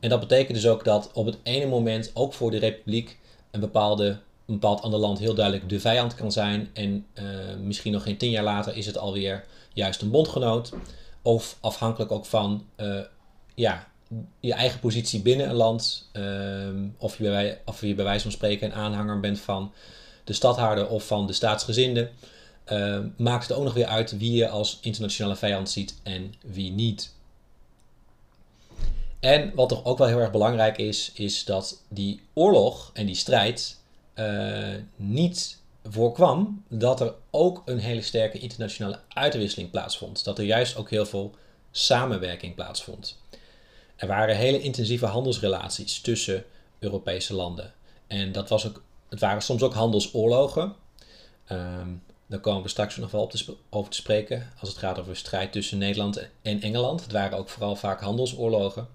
[0.00, 3.18] En dat betekent dus ook dat op het ene moment ook voor de republiek
[3.50, 6.70] een, bepaalde, een bepaald ander land heel duidelijk de vijand kan zijn.
[6.72, 7.24] En uh,
[7.60, 10.72] misschien nog geen tien jaar later is het alweer juist een bondgenoot.
[11.22, 13.00] Of afhankelijk ook van uh,
[13.54, 13.88] ja,
[14.40, 16.10] je eigen positie binnen een land.
[16.12, 19.72] Uh, of, je bij, of je bij wijze van spreken een aanhanger bent van
[20.24, 22.10] de stadhouder of van de staatsgezinde.
[23.16, 27.14] Maakt het ook nog weer uit wie je als internationale vijand ziet en wie niet.
[29.20, 33.14] En wat toch ook wel heel erg belangrijk is, is dat die oorlog en die
[33.14, 33.78] strijd
[34.14, 40.24] uh, niet voorkwam dat er ook een hele sterke internationale uitwisseling plaatsvond.
[40.24, 41.34] Dat er juist ook heel veel
[41.70, 43.22] samenwerking plaatsvond.
[43.96, 46.44] Er waren hele intensieve handelsrelaties tussen
[46.78, 47.72] Europese landen.
[48.06, 50.74] En dat was ook, het waren soms ook handelsoorlogen.
[51.52, 54.98] Um, daar komen we straks nog wel op te over te spreken als het gaat
[54.98, 57.02] over strijd tussen Nederland en Engeland.
[57.02, 58.88] Het waren ook vooral vaak handelsoorlogen.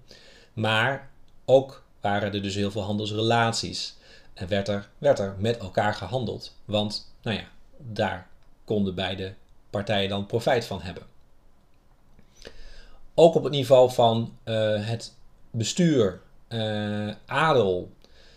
[0.52, 1.10] Maar
[1.44, 3.94] ook waren er dus heel veel handelsrelaties.
[4.40, 6.54] En werd er, werd er met elkaar gehandeld.
[6.64, 7.44] Want, nou ja,
[7.76, 8.26] daar
[8.64, 9.34] konden beide
[9.70, 11.02] partijen dan profijt van hebben.
[13.14, 15.14] Ook op het niveau van uh, het
[15.50, 17.90] bestuur, uh, adel,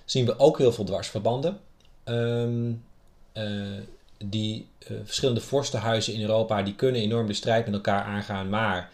[0.06, 1.60] zien we ook heel veel dwarsverbanden.
[2.06, 2.84] Um,
[3.34, 3.82] uh,
[4.26, 4.68] die
[5.04, 8.90] verschillende vorstenhuizen in Europa die kunnen enorm de strijd met elkaar aangaan, maar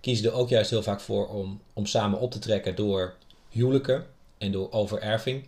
[0.00, 3.14] kiezen er ook juist heel vaak voor om, om samen op te trekken door
[3.48, 4.06] huwelijken
[4.38, 5.44] en door overerving.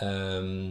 [0.00, 0.68] Ehm,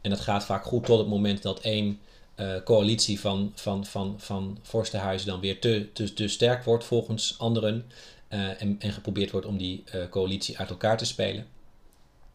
[0.00, 2.00] en dat gaat vaak goed tot het moment dat één
[2.36, 7.38] uh, coalitie van, van, van, van vorstenhuizen dan weer te, te, te sterk wordt volgens
[7.38, 7.90] anderen.
[8.30, 11.46] Uh, en, en geprobeerd wordt om die uh, coalitie uit elkaar te spelen.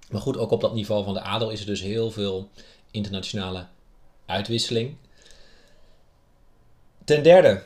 [0.09, 2.49] Maar goed, ook op dat niveau van de adel is er dus heel veel
[2.91, 3.65] internationale
[4.25, 4.95] uitwisseling.
[7.03, 7.63] Ten derde,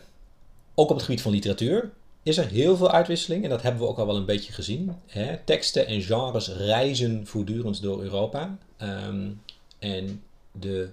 [0.75, 1.91] ook op het gebied van literatuur
[2.25, 3.43] is er heel veel uitwisseling.
[3.43, 4.95] En dat hebben we ook al wel een beetje gezien.
[5.05, 5.37] Hè?
[5.37, 8.57] Teksten en genres reizen voortdurend door Europa.
[8.81, 9.41] Um,
[9.79, 10.89] en de,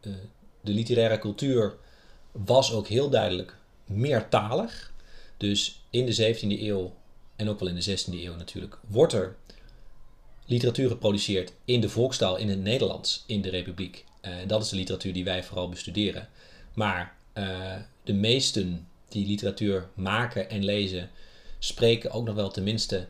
[0.00, 0.12] uh,
[0.60, 1.76] de literaire cultuur
[2.32, 4.92] was ook heel duidelijk meertalig.
[5.36, 6.94] Dus in de 17e eeuw
[7.36, 9.36] en ook wel in de 16e eeuw natuurlijk wordt er
[10.44, 14.04] literatuur geproduceerd in de volkstaal, in het Nederlands, in de Republiek.
[14.22, 16.28] Uh, dat is de literatuur die wij vooral bestuderen.
[16.74, 21.10] Maar uh, de meesten die literatuur maken en lezen,
[21.58, 23.06] spreken ook nog wel tenminste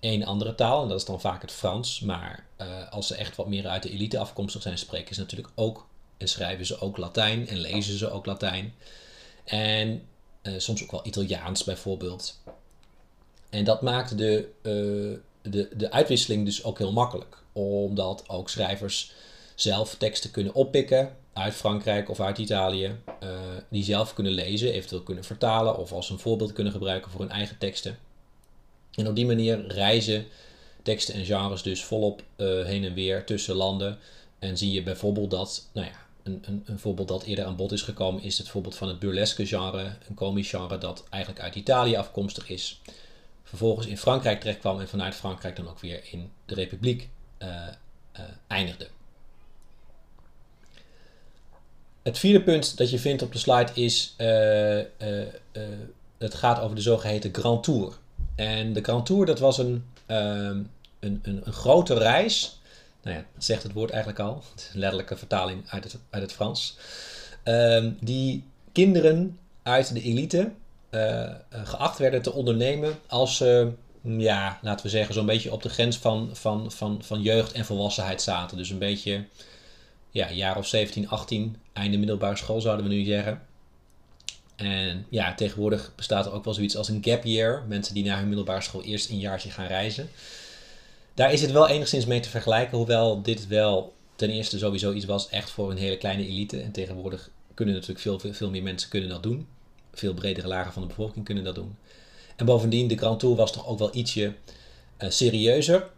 [0.00, 0.82] één andere taal.
[0.82, 2.00] En dat is dan vaak het Frans.
[2.00, 5.52] Maar uh, als ze echt wat meer uit de elite afkomstig zijn, spreken ze natuurlijk
[5.54, 8.74] ook en schrijven ze ook Latijn en lezen ze ook Latijn.
[9.44, 10.02] En
[10.42, 12.40] uh, soms ook wel Italiaans bijvoorbeeld.
[13.50, 17.42] En dat maakt de, uh, de, de uitwisseling dus ook heel makkelijk.
[17.52, 19.12] Omdat ook schrijvers
[19.54, 22.96] zelf teksten kunnen oppikken uit Frankrijk of uit Italië.
[23.22, 23.28] Uh,
[23.68, 27.30] die zelf kunnen lezen, eventueel kunnen vertalen of als een voorbeeld kunnen gebruiken voor hun
[27.30, 27.98] eigen teksten.
[28.94, 30.26] En op die manier reizen
[30.82, 33.98] teksten en genres dus volop heen en weer tussen landen.
[34.38, 37.72] En zie je bijvoorbeeld dat, nou ja, een, een, een, voorbeeld dat eerder aan bod
[37.72, 41.54] is gekomen is het voorbeeld van het burlesque genre, een komisch genre dat eigenlijk uit
[41.54, 42.80] Italië afkomstig is.
[43.42, 47.08] Vervolgens in Frankrijk terechtkwam en vanuit Frankrijk dan ook weer in de Republiek
[47.42, 47.66] uh,
[48.46, 48.88] eindigde.
[52.08, 54.80] Het vierde punt dat je vindt op de slide is, uh,
[56.18, 57.92] het gaat over de zogeheten Grand Tour.
[58.36, 60.62] En de Grand Tour dat was een, ehm,
[61.00, 62.58] een, een, een grote reis
[63.02, 64.42] nou ja, zegt het woord eigenlijk al.
[64.72, 66.76] Letterlijke vertaling uit het, uit het Frans.
[67.44, 70.50] Um, die kinderen uit de elite
[71.50, 73.70] geacht werden te ondernemen als ze,
[74.02, 77.64] ja, laten we zeggen, zo'n beetje op de grens van, van, van, van jeugd en
[77.64, 78.56] volwassenheid zaten.
[78.56, 79.24] Dus een beetje,
[80.10, 83.42] ja, jaar of 17, 18, einde middelbare school zouden we nu zeggen.
[84.56, 87.64] En ja, tegenwoordig bestaat er ook wel zoiets als een gap year.
[87.68, 90.08] Mensen die naar hun middelbare school eerst een jaartje gaan reizen.
[91.14, 95.04] Daar is het wel enigszins mee te vergelijken, hoewel dit wel ten eerste sowieso iets
[95.04, 96.60] was echt voor een hele kleine elite.
[96.60, 99.46] En tegenwoordig kunnen natuurlijk veel, veel, meer mensen kunnen dat doen.
[99.92, 101.76] Veel bredere lagen van de bevolking kunnen dat doen.
[102.36, 104.34] En bovendien, de Grand Tour was toch ook wel ietsje
[104.98, 105.88] uh, serieuzer.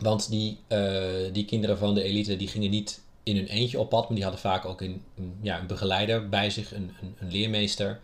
[0.00, 1.02] Want die, uh,
[1.32, 4.22] die kinderen van de elite die gingen niet in hun eentje op pad, maar die
[4.22, 5.04] hadden vaak ook een,
[5.40, 8.00] ja, een begeleider bij zich, een, een, een leermeester.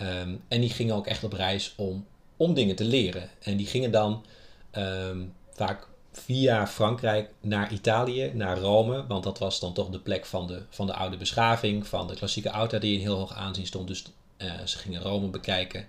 [0.00, 2.06] Um, en die gingen ook echt op reis om,
[2.36, 3.30] om dingen te leren.
[3.40, 4.24] En die gingen dan
[4.72, 9.06] um, vaak via Frankrijk naar Italië, naar Rome.
[9.06, 12.14] Want dat was dan toch de plek van de, van de oude beschaving, van de
[12.14, 13.88] klassieke oudheid die in heel hoog aanzien stond.
[13.88, 14.04] Dus
[14.38, 15.86] uh, ze gingen Rome bekijken.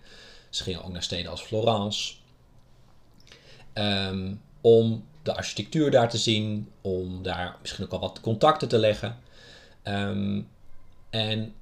[0.50, 2.14] Ze gingen ook naar steden als Florence.
[3.74, 8.78] Um, om de architectuur daar te zien, om daar misschien ook al wat contacten te
[8.78, 9.18] leggen.
[9.84, 10.50] Um,
[11.10, 11.54] en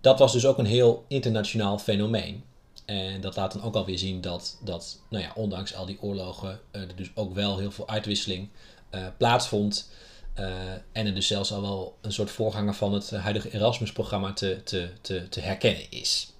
[0.00, 2.44] dat was dus ook een heel internationaal fenomeen.
[2.84, 6.60] En dat laat dan ook alweer zien dat, dat nou ja, ondanks al die oorlogen
[6.72, 8.48] uh, er dus ook wel heel veel uitwisseling
[8.90, 9.90] uh, plaatsvond.
[10.38, 10.46] Uh,
[10.92, 14.90] en er dus zelfs al wel een soort voorganger van het huidige Erasmus-programma te, te,
[15.00, 16.32] te, te herkennen is.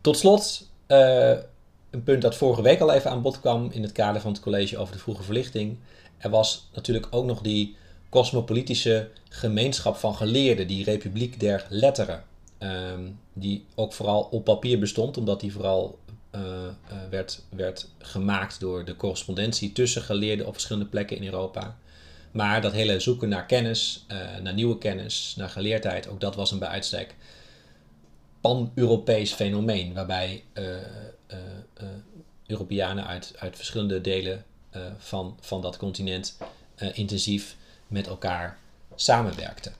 [0.00, 0.68] Tot slot,
[1.92, 4.40] een punt dat vorige week al even aan bod kwam in het kader van het
[4.40, 5.76] college over de vroege verlichting.
[6.18, 7.76] Er was natuurlijk ook nog die
[8.08, 12.24] cosmopolitische gemeenschap van geleerden, die Republiek der Letteren.
[12.58, 15.98] Um, die ook vooral op papier bestond, omdat die vooral
[16.34, 16.68] uh, uh,
[17.10, 21.76] werd, werd gemaakt door de correspondentie tussen geleerden op verschillende plekken in Europa.
[22.30, 26.50] Maar dat hele zoeken naar kennis, uh, naar nieuwe kennis, naar geleerdheid, ook dat was
[26.50, 27.14] een bij uitstek
[28.40, 30.42] pan-Europees fenomeen, waarbij
[32.46, 34.44] Europeanen uit, uit verschillende delen
[34.98, 36.36] van, van dat continent
[36.92, 38.58] intensief met elkaar
[38.94, 39.72] samenwerkten.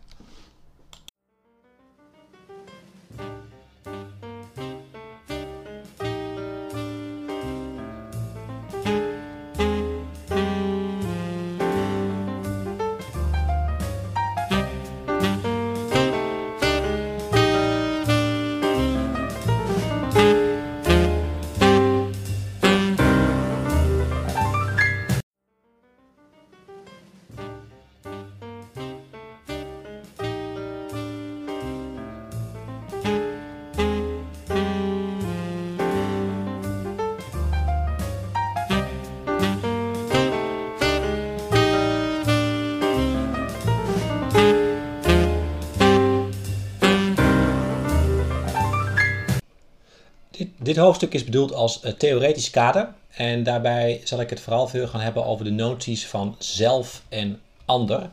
[50.82, 52.94] Hoofdstuk is bedoeld als theoretisch kader.
[53.10, 57.40] En daarbij zal ik het vooral veel gaan hebben over de noties van zelf en
[57.64, 58.10] ander.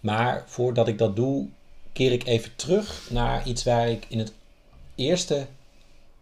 [0.00, 1.46] Maar voordat ik dat doe,
[1.92, 4.32] keer ik even terug naar iets waar ik in het
[4.94, 5.46] eerste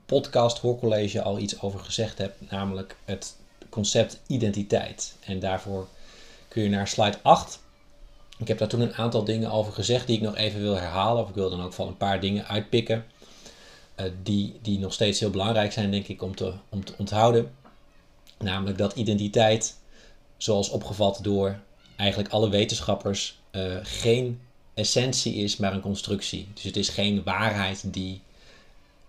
[0.07, 3.37] podcast hoorcollege al iets over gezegd heb, namelijk het
[3.69, 5.14] concept identiteit.
[5.21, 5.88] En daarvoor
[6.49, 7.61] kun je naar slide 8.
[8.38, 11.23] Ik heb daar toen een aantal dingen over gezegd die ik nog even wil herhalen.
[11.23, 13.05] Of ik wil dan ook van een paar dingen uitpikken.
[14.01, 17.53] Uh, die, die nog steeds heel belangrijk zijn, denk ik, om te, om onthouden.
[18.39, 19.77] Namelijk dat identiteit,
[20.37, 21.59] zoals opgevat door
[21.97, 24.41] eigenlijk alle wetenschappers, uh, geen
[24.75, 26.49] essentie is, maar een constructie.
[26.55, 28.21] Dus het is geen waarheid die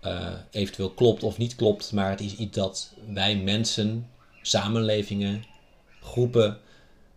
[0.04, 4.08] uh, eventueel klopt of niet klopt, maar het is iets dat wij mensen,
[4.42, 5.44] samenlevingen,
[6.00, 6.58] groepen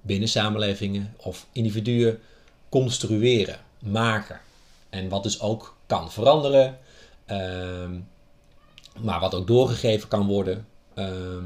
[0.02, 2.20] binnen samenlevingen of individuen
[2.70, 4.40] construeren, maken.
[4.90, 6.78] En wat dus ook kan veranderen,
[7.32, 7.90] uh,
[9.00, 10.68] maar wat ook doorgegeven kan worden.
[10.96, 11.44] Uh,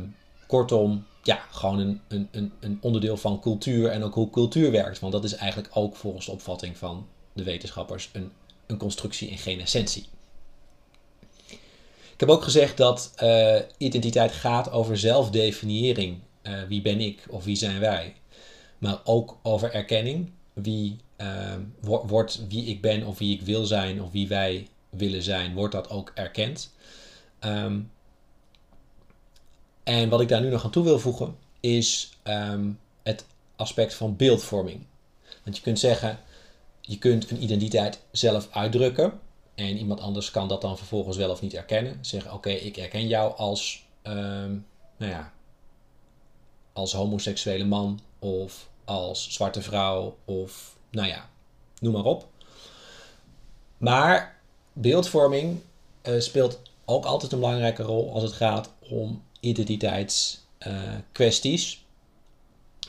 [0.48, 5.00] kortom, ja, gewoon een, een, een onderdeel van cultuur en ook hoe cultuur werkt.
[5.00, 8.32] Want dat is eigenlijk ook volgens de opvatting van de wetenschappers een,
[8.66, 10.06] een constructie en geen essentie.
[12.14, 16.20] Ik heb ook gezegd dat uh, identiteit gaat over zelfdefiniëring.
[16.44, 18.16] Uh, wie ben ik of wie zijn wij?
[18.78, 20.32] Maar ook over erkenning.
[20.54, 25.24] Wie uh, wordt wie ik ben of wie ik wil zijn of wie wij willen
[25.24, 26.74] zijn, wordt dat ook erkend.
[27.40, 27.92] Um,
[29.84, 33.26] en wat ik daar nu nog aan toe wil voegen is um, het
[33.56, 34.86] aspect van beeldvorming.
[35.44, 36.20] Want je kunt zeggen,
[36.82, 39.20] je kunt een identiteit zelf uitdrukken.
[39.56, 41.98] En iemand anders kan dat dan vervolgens wel of niet erkennen.
[42.02, 44.66] Zeggen, oké, ik erken jou als, um,
[44.98, 45.34] nou ja,
[46.74, 51.30] als homoseksuele man of als zwarte vrouw of, nou ja,
[51.80, 52.28] noem maar op.
[53.78, 54.39] Maar
[54.82, 55.62] beeldvorming
[56.04, 61.84] uh, speelt ook altijd een belangrijke rol als het gaat om identiteitskwesties.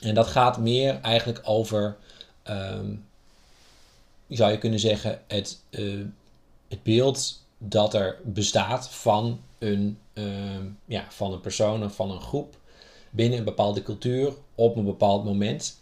[0.00, 1.96] En dat gaat meer eigenlijk over,
[2.48, 3.05] um,
[4.29, 6.05] zou je kunnen zeggen, het, uh,
[6.68, 12.20] het beeld dat er bestaat van een, uh, ja, van een persoon of van een
[12.20, 12.57] groep
[13.11, 15.79] binnen een bepaalde cultuur op een bepaald moment.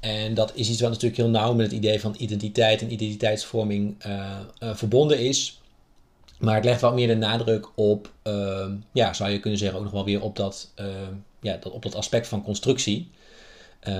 [0.00, 4.04] En dat is iets wat natuurlijk heel nauw met het idee van identiteit en identiteitsvorming
[4.06, 5.60] uh, verbonden is.
[6.38, 9.84] Maar het legt wat meer de nadruk op, uh, ja, zou je kunnen zeggen, ook
[9.84, 10.86] nog wel weer op dat, uh,
[11.40, 13.10] ja, dat, op dat aspect van constructie.
[13.88, 13.94] Uh,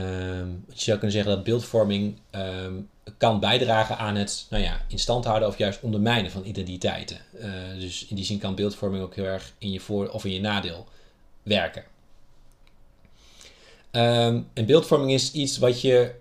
[0.68, 2.72] je zou kunnen zeggen dat beeldvorming ehm,
[3.16, 7.18] kan bijdragen aan het nou ja, in stand houden of juist ondermijnen van identiteiten.
[7.40, 10.32] Eh, dus in die zin kan beeldvorming ook heel erg in je voor- of in
[10.32, 10.86] je nadeel
[11.42, 11.84] werken.
[13.92, 16.14] Um, en beeldvorming is iets wat je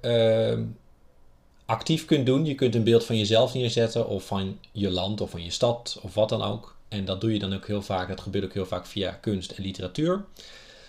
[1.65, 2.45] actief kunt doen.
[2.45, 5.99] Je kunt een beeld van jezelf neerzetten of van je land of van je stad
[6.01, 6.75] of wat dan ook.
[6.87, 8.07] En dat doe je dan ook heel vaak.
[8.07, 10.25] Dat gebeurt ook heel vaak via kunst en literatuur.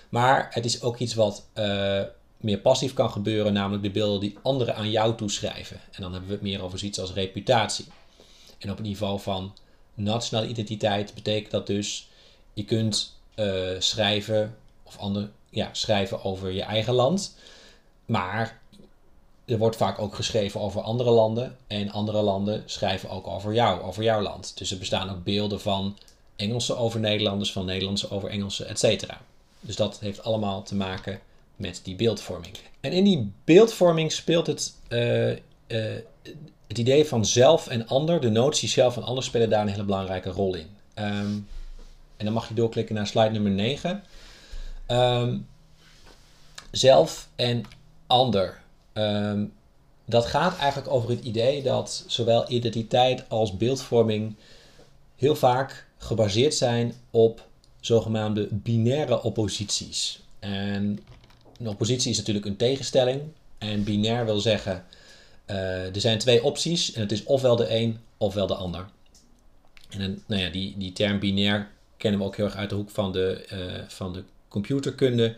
[0.09, 2.03] Maar het is ook iets wat uh,
[2.36, 5.80] meer passief kan gebeuren, namelijk de beelden die anderen aan jou toeschrijven.
[5.90, 7.86] En dan hebben we het meer over zoiets als reputatie.
[8.59, 9.55] En op het niveau van
[9.94, 12.09] nationale identiteit betekent dat dus,
[12.55, 17.36] je kunt uh, schrijven of ander, ja, schrijven over je eigen land.
[18.07, 18.61] Maar
[19.44, 21.57] er wordt vaak ook geschreven over andere landen.
[21.66, 24.59] En andere landen schrijven ook over jou, over jouw land.
[24.59, 25.96] Dus er bestaan ook beelden van
[26.36, 29.05] Engelsen over Nederlanders, van Nederlandse over Engelsen, etc.
[29.61, 31.20] Dus dat heeft allemaal te maken
[31.57, 32.57] met die beeldvorming.
[32.80, 35.36] En in die beeldvorming speelt het, uh, uh,
[36.66, 39.84] het idee van zelf en ander, de notie zelf en ander, spelen daar een hele
[39.84, 40.66] belangrijke rol in.
[40.94, 41.49] Um,
[42.16, 44.03] en dan mag je doorklikken naar slide nummer 9.
[44.89, 45.39] Ehm,
[46.70, 47.64] zelf en
[48.07, 48.61] ander.
[48.95, 49.53] Um,
[50.05, 54.34] dat gaat eigenlijk over het idee dat zowel identiteit als beeldvorming
[55.16, 57.47] heel vaak gebaseerd zijn op
[57.80, 60.20] zogenaamde binaire opposities.
[60.39, 60.99] En
[61.59, 63.22] een oppositie is natuurlijk een tegenstelling.
[63.59, 64.84] En binair wil zeggen,
[65.47, 68.86] uh, er zijn twee opties en het is ofwel de een ofwel de ander.
[69.89, 72.91] En nou ja, die, die term binair kennen we ook heel erg uit de hoek
[72.91, 74.24] van de, uh, van de
[74.62, 75.34] computerkunde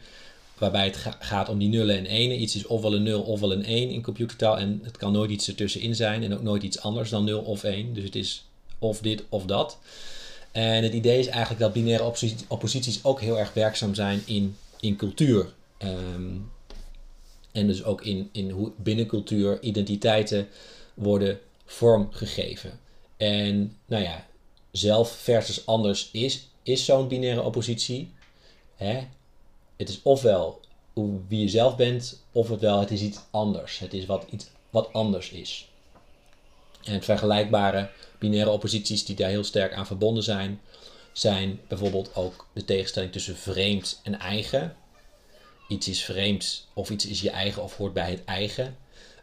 [0.59, 2.41] waarbij het gaat om die nullen en enen.
[2.43, 5.49] Iets is ofwel een 0 ofwel een 1 in computertaal en het kan nooit iets
[5.49, 7.95] ertussenin zijn en ook nooit iets anders dan 0 of 1.
[7.95, 8.45] Dus het is
[8.79, 9.79] of dit of dat.
[10.53, 12.13] En het idee is eigenlijk dat binaire
[12.49, 15.53] opposities ook heel erg werkzaam zijn in, in cultuur.
[15.83, 16.51] Um,
[17.53, 20.49] en dus ook in, in hoe binnen cultuur identiteiten
[20.95, 22.81] worden vormgegeven.
[23.17, 24.27] En nou ja,
[24.71, 28.11] zelf versus anders is, is zo'n binaire oppositie.
[29.77, 30.61] Het is ofwel
[31.29, 33.79] wie je zelf bent, ofwel het is iets anders.
[33.79, 35.69] Het is wat, iets wat anders is.
[36.85, 40.61] En vergelijkbare binaire opposities die daar heel sterk aan verbonden zijn,
[41.13, 44.77] zijn bijvoorbeeld ook de tegenstelling tussen vreemd en eigen.
[45.69, 48.77] Iets is vreemd of iets is je eigen of hoort bij het eigen.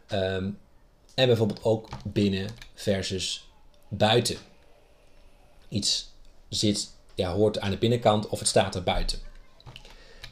[0.06, 0.50] Ehm,
[1.14, 3.48] en bijvoorbeeld ook binnen versus
[3.88, 4.36] buiten.
[5.68, 6.08] Iets
[6.48, 9.27] zit, ja, hoort aan de binnenkant of het staat er buiten.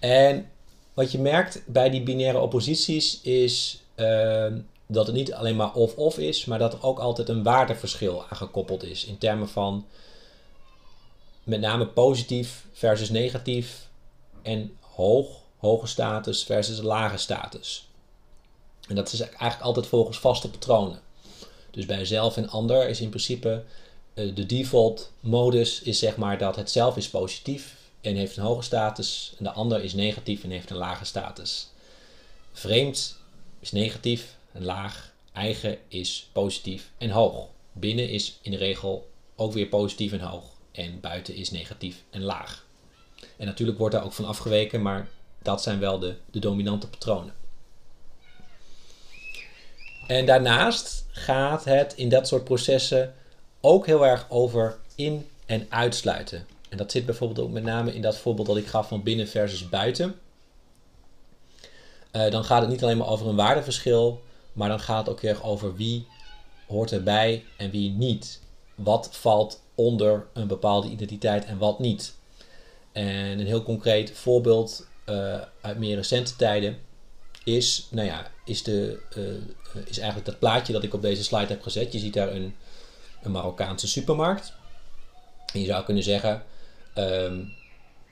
[0.01, 0.51] En
[0.95, 6.19] wat je merkt bij die binaire opposities is ehm, dat het niet alleen maar of-of
[6.19, 9.05] is, maar dat er ook altijd een waardeverschil aan gekoppeld is.
[9.05, 9.87] In termen van
[11.45, 13.89] met name positief versus negatief
[14.43, 17.89] en hoog, hoge status versus lage status.
[18.89, 21.01] En dat is eigenlijk altijd volgens vaste patronen.
[21.71, 23.65] Dus bij zelf en ander is in principe
[24.15, 27.76] eh, de default modus is zeg maar dat het zelf is positief
[28.07, 31.71] en heeft een hoge status en de ander is negatief en heeft een lage status.
[32.53, 33.19] Vreemd
[33.61, 37.49] is negatief en laag, eigen is positief en hoog.
[37.73, 42.23] Binnen is in de regel ook weer positief en hoog en buiten is negatief en
[42.23, 42.67] laag.
[43.37, 45.09] En natuurlijk wordt daar ook van afgeweken, maar
[45.43, 47.35] dat zijn wel de, de dominante patronen.
[50.07, 53.15] En daarnaast gaat het in dat soort processen
[53.61, 56.47] ook heel erg over in- en uitsluiten.
[56.69, 59.29] En dat zit bijvoorbeeld ook met name in dat voorbeeld dat ik gaf van binnen
[59.29, 60.15] versus buiten.
[62.13, 65.23] Uh, dan gaat het niet alleen maar over een waardeverschil, maar dan gaat het ook
[65.23, 66.07] erg over wie
[66.67, 68.41] hoort erbij en wie niet.
[68.75, 72.15] Wat valt onder een bepaalde identiteit en wat niet.
[72.93, 76.79] En een heel concreet voorbeeld uh, uit meer recente tijden
[77.45, 81.47] is, nou ja, is, de, uh, is eigenlijk dat plaatje dat ik op deze slide
[81.47, 81.93] heb gezet.
[81.93, 82.55] Je ziet daar een,
[83.23, 84.53] een Marokkaanse supermarkt.
[85.53, 86.45] En je zou kunnen zeggen,
[86.99, 87.53] um,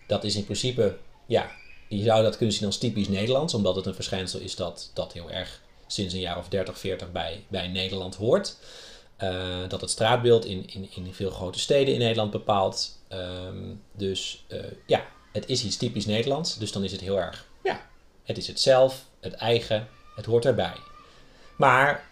[0.06, 1.50] dat is in principe, ja,
[1.88, 5.12] je zou dat kunnen zien als typisch Nederlands, omdat het een verschijnsel is dat, dat
[5.12, 8.56] heel erg sinds een jaar of 30, 40 bij, bij Nederland hoort.
[9.22, 12.98] Uh, dat het straatbeeld in, in, in veel grote steden in Nederland bepaalt.
[13.12, 16.58] Um, dus uh, ja, het is iets typisch Nederlands.
[16.58, 17.80] Dus dan is het heel erg, ja,
[18.24, 20.76] het is het zelf, het eigen, het hoort erbij.
[21.56, 22.10] Maar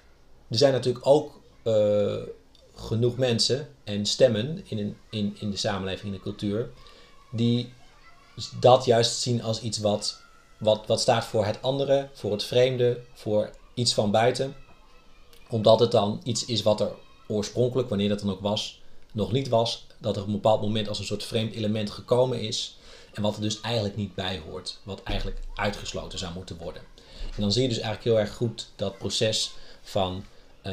[0.49, 2.17] er zijn natuurlijk ook uh,
[2.75, 6.71] genoeg mensen en stemmen in, een, in, in de samenleving, in de cultuur,
[7.31, 7.73] die
[8.61, 10.21] dat juist zien als iets wat,
[10.59, 14.55] wat, wat staat voor het andere, voor het vreemde, voor iets van buiten.
[15.49, 16.93] Omdat het dan iets is wat er
[17.27, 18.81] oorspronkelijk, wanneer dat dan ook was,
[19.13, 19.87] nog niet was.
[19.99, 22.77] Dat er op een bepaald moment als een soort vreemd element gekomen is.
[23.13, 24.79] En wat er dus eigenlijk niet bij hoort.
[24.83, 26.83] Wat eigenlijk uitgesloten zou moeten worden.
[27.35, 29.51] En dan zie je dus eigenlijk heel erg goed dat proces
[29.83, 30.25] van
[30.67, 30.73] uh,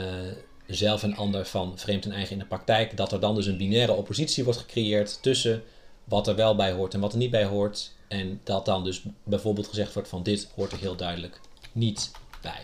[0.70, 2.97] zelf en ander, van vreemd en eigen in de praktijk.
[2.97, 5.63] Dat er dan dus een binaire oppositie wordt gecreëerd tussen
[6.03, 7.91] wat er wel bij hoort en wat er niet bij hoort.
[8.07, 11.39] En dat dan dus bijvoorbeeld gezegd wordt van dit hoort er heel duidelijk
[11.72, 12.11] niet
[12.41, 12.61] bij.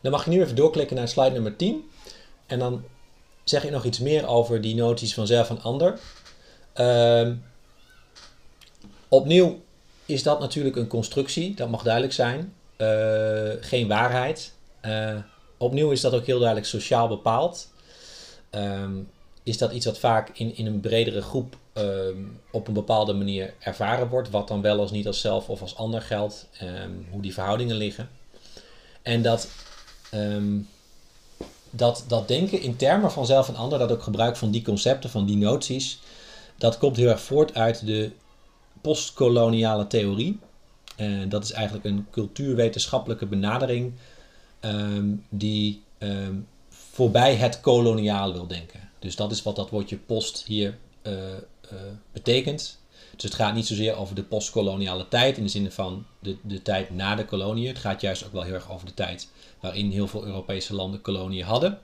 [0.00, 1.90] Dan mag je nu even doorklikken naar slide nummer 10.
[2.46, 2.84] En dan
[3.44, 5.98] zeg ik nog iets meer over die noties van zelf en ander.
[6.76, 7.30] Uh,
[9.08, 9.60] opnieuw
[10.06, 12.54] is dat natuurlijk een constructie, dat mag duidelijk zijn.
[12.78, 14.52] Uh, geen waarheid.
[14.84, 15.16] Uh,
[15.56, 17.68] opnieuw is dat ook heel duidelijk sociaal bepaald.
[18.50, 19.08] Um,
[19.42, 23.54] is dat iets wat vaak in, in een bredere groep um, op een bepaalde manier
[23.58, 24.30] ervaren wordt.
[24.30, 26.48] Wat dan wel als niet als zelf of als ander geldt.
[26.62, 28.08] Um, hoe die verhoudingen liggen.
[29.02, 29.48] En dat,
[31.70, 35.10] dat, dat denken in termen van zelf en ander, dat ook gebruik van die concepten,
[35.10, 35.98] van die noties,
[36.58, 38.10] dat komt heel erg voort uit de
[38.80, 40.38] postkoloniale theorie.
[41.28, 43.92] Dat is eigenlijk een cultuurwetenschappelijke benadering
[44.66, 48.80] um, die um, voorbij het koloniaal wil denken.
[48.98, 51.78] Dus dat is wat dat woordje post hier uh, uh,
[52.12, 52.78] betekent.
[53.14, 56.62] Dus het gaat niet zozeer over de postkoloniale tijd in de zin van de, de
[56.62, 57.68] tijd na de kolonie.
[57.68, 59.28] Het gaat juist ook wel heel erg over de tijd
[59.60, 61.78] waarin heel veel Europese landen koloniën hadden.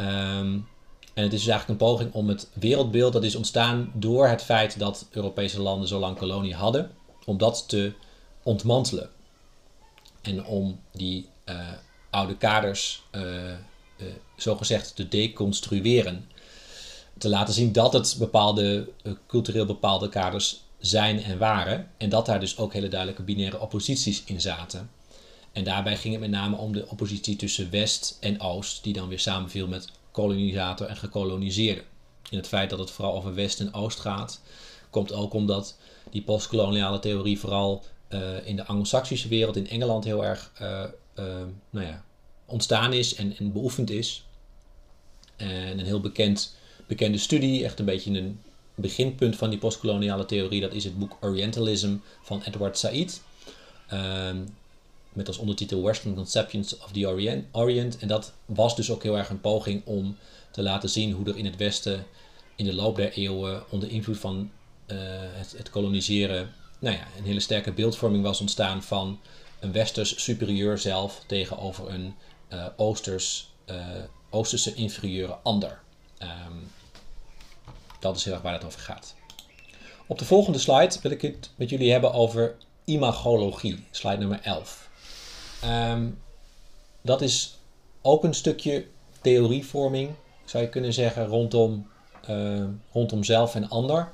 [0.00, 0.68] Um,
[1.14, 4.42] en het is dus eigenlijk een poging om het wereldbeeld dat is ontstaan door het
[4.42, 6.90] feit dat Europese landen zo lang kolonie hadden,
[7.24, 7.92] om dat te
[8.42, 9.10] ontmantelen.
[10.22, 11.28] En om die
[12.10, 16.28] oude kaders uh, uh, zogezegd te deconstrueren.
[17.18, 18.88] Te laten zien dat het bepaalde,
[19.26, 21.90] cultureel bepaalde kaders zijn en waren.
[21.96, 24.90] En dat daar dus ook hele duidelijke binaire opposities in zaten.
[25.52, 29.08] En daarbij ging het met name om de oppositie tussen West en Oost, die dan
[29.08, 31.82] weer samenviel met kolonisator en gekoloniseerde.
[32.30, 34.40] In het feit dat het vooral over West en Oost gaat,
[34.90, 35.76] komt ook omdat
[36.10, 37.84] die postkoloniale theorie vooral
[38.44, 40.84] in de Anglo-Saxische wereld, in Engeland, heel erg uh,
[41.70, 42.04] nou ja,
[42.44, 44.24] ontstaan is en, en beoefend is.
[45.36, 46.56] En een heel bekend,
[46.86, 48.40] bekende studie, echt een beetje een
[48.74, 53.22] beginpunt van die postkoloniale theorie, dat is het boek Orientalism van Edward Said.
[53.92, 54.54] Um,
[55.12, 57.08] met als ondertitel Western Conceptions of the
[57.52, 57.98] Orient.
[57.98, 60.16] En dat was dus ook heel erg een poging om
[60.50, 62.06] te laten zien hoe er in het Westen
[62.56, 64.50] in de loop der eeuwen onder invloed van
[64.86, 69.20] het, het koloniseren nou ja, een hele sterke beeldvorming was ontstaan van
[69.66, 72.14] een westers superieur zelf tegenover een
[72.52, 73.76] uh, oosters, uh,
[74.30, 75.80] oosterse inferieure ander.
[76.18, 76.70] Um,
[78.00, 79.14] dat is heel erg waar het over gaat.
[80.06, 84.88] Op de volgende slide wil ik het met jullie hebben over imagologie, slide nummer 11.
[85.64, 86.08] Um, ehm,
[87.02, 87.58] dat is
[88.02, 88.86] ook een stukje
[89.20, 90.10] theorievorming,
[90.44, 91.90] zou je kunnen zeggen, rondom,
[92.30, 94.12] uh, rondom zelf en ander.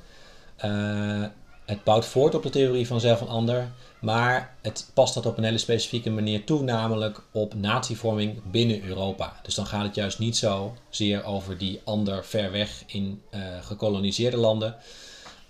[1.65, 3.73] Het bouwt voort op de theorie van zelf en ander,
[4.03, 9.41] maar het past dat op een hele specifieke manier toe, namelijk op natievorming binnen Europa.
[9.43, 13.41] Dus dan gaat het juist niet zo zeer over die ander ver weg in uh,
[13.61, 14.77] gekoloniseerde landen,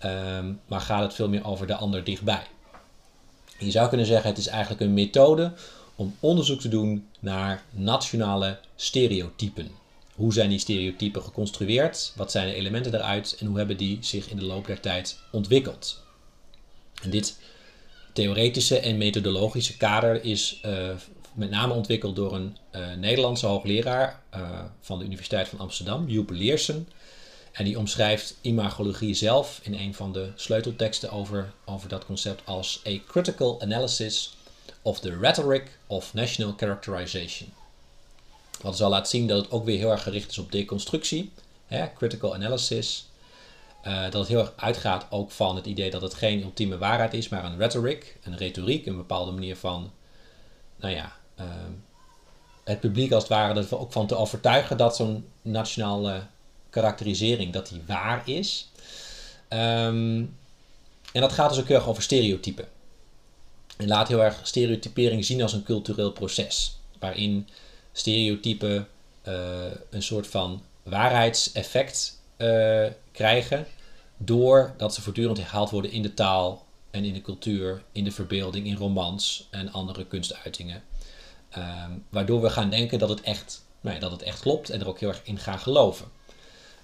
[0.04, 2.46] um, maar gaat het veel meer over de ander dichtbij.
[3.58, 5.52] Je zou kunnen zeggen, het is eigenlijk een methode
[5.96, 9.70] om onderzoek te doen naar nationale stereotypen.
[10.14, 12.12] Hoe zijn die stereotypen geconstrueerd?
[12.16, 13.36] Wat zijn de elementen eruit?
[13.38, 16.02] En hoe hebben die zich in de loop der tijd ontwikkeld?
[17.02, 17.36] En dit
[18.12, 20.90] theoretische en methodologische kader is uh,
[21.32, 26.30] met name ontwikkeld door een uh, Nederlandse hoogleraar uh, van de Universiteit van Amsterdam, Joep
[26.30, 26.88] Leersen.
[27.52, 32.82] En die omschrijft imagologie zelf in een van de sleutelteksten over, over dat concept als
[32.86, 34.36] a critical analysis
[34.82, 37.52] of the rhetoric of national characterization.
[38.60, 41.32] Wat zal laat zien dat het ook weer heel erg gericht is op deconstructie,
[41.66, 43.06] hè, critical analysis,
[43.86, 47.14] uh, dat het heel erg uitgaat ook van het idee dat het geen ultieme waarheid
[47.14, 49.92] is, maar een rhetoric, een retoriek, een bepaalde manier van,
[50.76, 51.46] nou ja, uh,
[52.64, 56.22] het publiek als het ware er ook van te overtuigen dat zo'n nationale
[56.70, 58.70] karakterisering, dat die waar is.
[59.48, 60.36] Um,
[61.12, 62.68] en dat gaat dus ook heel erg over stereotypen.
[63.76, 67.48] En laat heel erg stereotypering zien als een cultureel proces, waarin
[67.92, 68.88] stereotypen
[69.28, 69.34] uh,
[69.90, 72.20] een soort van waarheidseffect
[73.12, 73.66] krijgen.
[74.16, 78.66] Doordat ze voortdurend herhaald worden in de taal en in de cultuur, in de verbeelding,
[78.66, 80.82] in romans en andere kunstuitingen.
[81.56, 84.88] Um, waardoor we gaan denken dat het, echt, nou dat het echt klopt en er
[84.88, 86.06] ook heel erg in gaan geloven.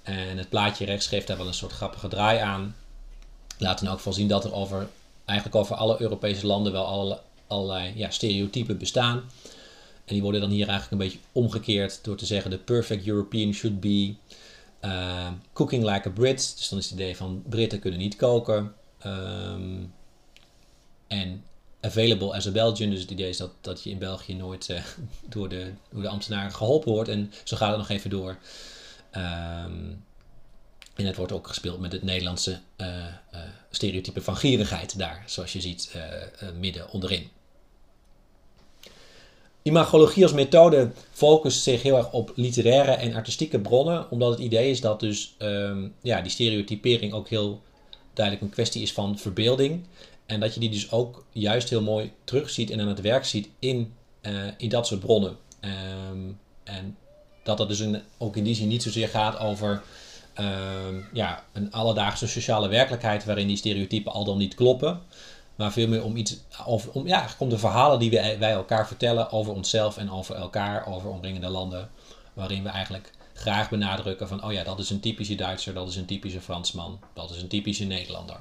[0.03, 2.77] En het plaatje rechts geeft daar wel een soort grappige draai aan.
[3.59, 4.89] Laat dan ook wel zien dat er over,
[5.25, 9.17] eigenlijk over alle Europese landen wel allerlei ja, stereotypen bestaan.
[10.05, 13.53] En die worden dan hier eigenlijk een beetje omgekeerd door te zeggen: the perfect European
[13.53, 14.15] should be
[14.85, 18.75] Uh, cooking like a Brit, dus dan is het idee van Britten kunnen niet koken.
[19.07, 19.95] Um,
[21.07, 21.45] en
[21.81, 24.81] available as a Belgian, dus het idee is dat, dat je in België nooit uh,
[25.29, 27.09] door, de, door de ambtenaren geholpen wordt.
[27.09, 28.39] En zo gaat het nog even door.
[29.17, 30.05] Um,
[30.95, 33.07] en het wordt ook gespeeld met het Nederlandse uh,
[33.71, 35.97] stereotype van gierigheid daar, zoals je ziet
[36.59, 37.31] midden onderin.
[39.63, 44.71] Imagologie als methode focust zich heel erg op literaire en artistieke bronnen, omdat het idee
[44.71, 47.61] is dat dus um, ja, die stereotypering ook heel
[48.13, 49.83] duidelijk een kwestie is van verbeelding.
[50.27, 53.49] En dat je die dus ook juist heel mooi terugziet en aan het werk ziet
[53.59, 53.93] in,
[54.23, 55.37] uh, in dat soort bronnen.
[55.61, 56.97] Um, en
[57.43, 57.85] dat dat dus
[58.19, 59.83] ook in die zin niet zozeer gaat over
[60.41, 65.01] um, ja, een alledaagse sociale werkelijkheid waarin die stereotypen al dan niet kloppen.
[65.59, 66.39] Maar veel meer om iets
[66.93, 70.87] om, ja, om de verhalen die wij, wij elkaar vertellen over onszelf en over elkaar,
[70.87, 71.91] over omringende landen.
[72.33, 75.97] Waarin we eigenlijk graag benadrukken van, oh ja, dat is een typische Duitser, dat is
[75.97, 78.41] een typische Fransman, dat is een typische Nederlander.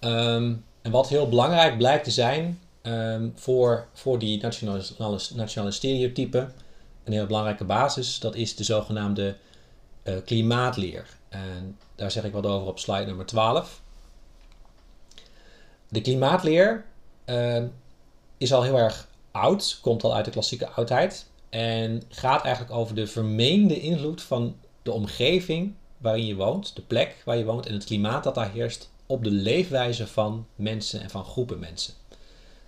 [0.00, 4.40] Um, en wat heel belangrijk blijkt te zijn um, voor, voor die
[5.34, 6.52] nationale, stereotypen,
[7.04, 9.36] een heel belangrijke basis, dat is de zogenaamde
[10.04, 11.06] uh, klimaatleer.
[11.28, 13.82] En daar zeg ik wat over op slide nummer 12.
[15.94, 16.84] De klimaatleer
[17.26, 17.62] uh,
[18.36, 21.26] is al heel erg oud, komt al uit de klassieke oudheid.
[21.48, 27.22] En gaat eigenlijk over de vermeende invloed van de omgeving waarin je woont, de plek
[27.24, 31.10] waar je woont en het klimaat dat daar heerst op de leefwijze van mensen en
[31.10, 31.94] van groepen mensen.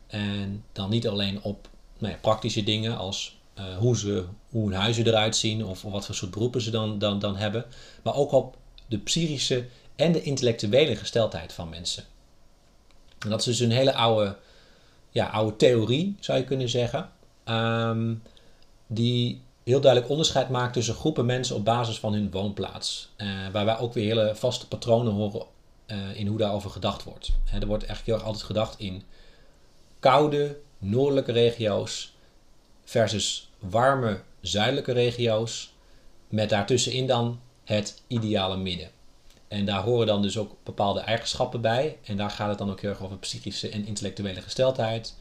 [0.06, 1.68] En dan niet alleen op
[1.98, 5.92] nou ja, praktische dingen als uh, hoe, ze, hoe hun huizen eruit zien of, of,
[5.92, 7.64] wat voor soort beroepen ze dan, dan, dan hebben,
[8.02, 8.56] maar ook op
[8.86, 9.66] de psychische
[9.96, 12.04] en de intellectuele gesteldheid van mensen.
[13.26, 14.36] En dat is dus een hele oude,
[15.10, 17.10] ja, oude theorie, zou je kunnen zeggen.
[17.48, 18.22] Um,
[18.86, 23.08] die heel duidelijk onderscheid maakt tussen groepen mensen op basis van hun woonplaats.
[23.16, 25.46] Uh, waar wij ook weer hele vaste patronen horen
[25.86, 27.32] uh, in hoe daarover gedacht wordt.
[27.60, 29.02] Er wordt eigenlijk heel erg altijd gedacht in
[29.98, 32.14] koude noordelijke regio's
[32.84, 35.74] versus warme zuidelijke regio's.
[36.28, 38.90] Met daartussenin dan het ideale midden.
[39.48, 41.98] En daar horen dan dus ook bepaalde eigenschappen bij.
[42.04, 45.14] En daar gaat het dan ook heel erg over psychische en intellectuele gesteldheid.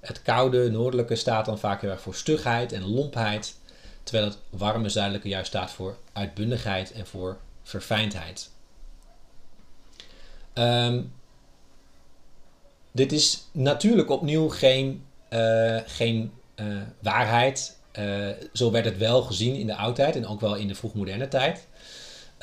[0.00, 3.56] Het koude, noordelijke staat dan vaak heel erg voor stugheid en lompheid.
[4.02, 8.50] terwijl het warme zuidelijke juist staat voor uitbundigheid en voor verfijndheid.
[10.52, 11.02] Ehm,
[12.92, 17.78] dit is natuurlijk opnieuw geen, uh, geen uh, waarheid.
[17.98, 21.28] Uh, zo werd het wel gezien in de oudheid en ook wel in de vroegmoderne
[21.28, 21.66] tijd.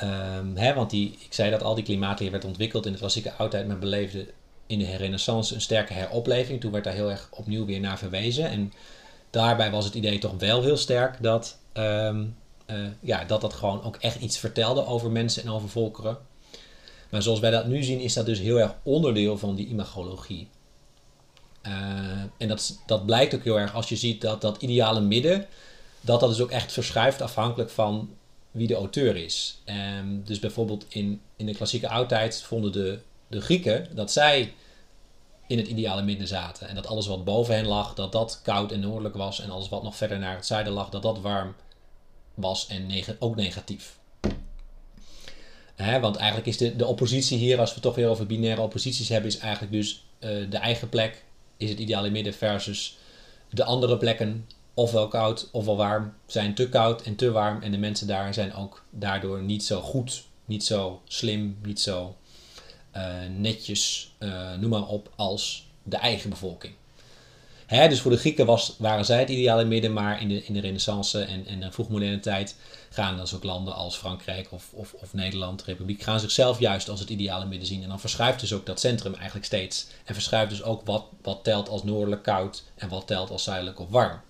[0.02, 3.32] Um, hè, want die, ik zei dat al die klimaatleer werd ontwikkeld in de klassieke
[3.32, 4.26] oudheid, maar beleefde
[4.66, 6.60] in de renaissance een sterke heropleving.
[6.60, 8.48] Toen werd daar heel erg opnieuw weer naar verwezen.
[8.48, 8.72] En
[9.30, 12.36] daarbij was het idee toch wel heel sterk dat, um,
[12.66, 16.18] uh, ja, dat dat gewoon ook echt iets vertelde over mensen en over volkeren.
[17.10, 20.48] Maar zoals wij dat nu zien, is dat dus heel erg onderdeel van die imagologie.
[21.66, 21.72] Uh,
[22.38, 25.46] en dat, dat blijkt ook heel erg als je ziet dat dat ideale midden,
[26.00, 28.10] dat dat dus ook echt verschuift afhankelijk van
[28.52, 29.62] wie de auteur is.
[29.98, 32.98] Um, dus bijvoorbeeld in, in de klassieke oudheid vonden de,
[33.28, 34.54] de Grieken dat zij
[35.46, 36.68] in het ideale midden zaten.
[36.68, 39.40] En dat alles wat boven hen lag, dat dat koud en noordelijk was.
[39.40, 41.54] En alles wat nog verder naar het zuiden lag, dat dat warm
[42.34, 44.00] was en ook negatief.
[45.76, 49.08] Want eigenlijk is de, de oppositie hier, als we het toch weer over binaire opposities
[49.08, 51.24] hebben, is eigenlijk dus uh, de eigen plek
[51.56, 52.96] is het ideale midden versus
[53.50, 57.62] de andere plekken, ofwel koud ofwel warm, zijn te koud en te warm.
[57.62, 62.16] En de mensen daar zijn ook daardoor niet zo goed, niet zo slim, niet zo
[62.96, 66.74] uh, netjes, uh, noem maar op, als de eigen bevolking.
[67.66, 70.54] Hè, dus voor de Grieken was, waren zij het ideale midden, maar in de, in
[70.54, 72.56] de renaissance en, en de vroegmoderne tijd
[72.90, 77.00] gaan dus ook landen als Frankrijk of, of, of Nederland, Republiek, gaan zichzelf juist als
[77.00, 77.82] het ideale midden zien.
[77.82, 79.86] En dan verschuift dus ook dat centrum eigenlijk steeds.
[80.04, 83.80] En verschuift dus ook wat, wat telt als noordelijk koud en wat telt als zuidelijk
[83.80, 84.20] of warm.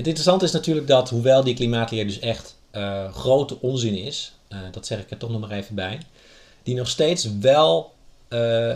[0.00, 4.58] Het interessante is natuurlijk dat, hoewel die klimaatleer dus echt uh, grote onzin is, uh,
[4.70, 6.00] dat zeg ik er toch nog maar even bij,
[6.62, 7.94] die nog steeds wel
[8.28, 8.74] uh,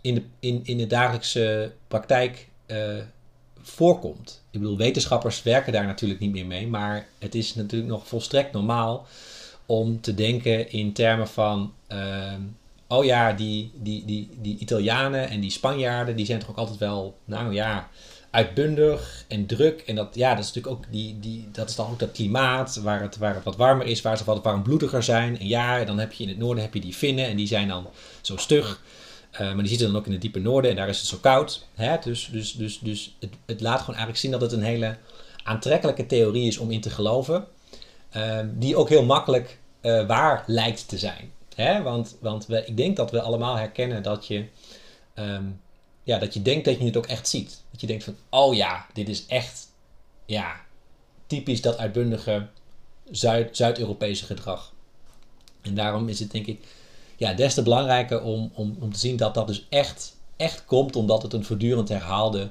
[0.00, 2.48] in, de, in, in de dagelijkse praktijk
[3.60, 4.42] voorkomt.
[4.50, 8.52] Ik bedoel, wetenschappers werken daar natuurlijk niet meer mee, maar het is natuurlijk nog volstrekt
[8.52, 9.06] normaal
[9.66, 11.72] om te denken in termen van,
[12.86, 16.78] oh ja, die, die, die, die Italianen en die Spanjaarden, die zijn toch ook altijd
[16.78, 17.88] wel, nou ja,
[18.36, 19.80] uitbundig en druk.
[19.80, 22.76] En dat, ja, dat is natuurlijk ook die, die, dat is dan ook dat klimaat
[22.76, 25.38] waar het, waar het wat warmer is, waar ze wat warmbloediger zijn.
[25.38, 27.68] En ja, dan heb je in het noorden heb je die Finnen en die zijn
[27.68, 27.88] dan
[28.20, 28.82] zo stug.
[29.32, 31.16] Uh, maar die zitten dan ook in het diepe noorden en daar is het zo
[31.20, 31.66] koud.
[31.74, 31.96] Hè?
[32.00, 34.96] Dus, dus, dus, dus het, het laat gewoon eigenlijk zien dat het een hele
[35.42, 37.46] aantrekkelijke theorie is om in te geloven.
[38.16, 41.32] Uh, die ook heel makkelijk uh, waar lijkt te zijn.
[41.54, 41.82] Hè?
[41.82, 44.44] Want, want we, ik denk dat we allemaal herkennen dat je
[45.14, 45.60] um,
[46.06, 47.62] ja, dat je denkt dat je het ook echt ziet.
[47.70, 49.68] Dat je denkt van, oh ja, dit is echt,
[50.26, 50.60] ja,
[51.26, 52.46] typisch dat uitbundige
[53.10, 54.72] Zuid- Zuid-Europese gedrag.
[55.60, 56.66] En daarom is het denk ik,
[57.16, 60.96] ja, des te belangrijker om, om, om te zien dat dat dus echt, echt komt,
[60.96, 62.48] omdat het een voortdurend herhaalde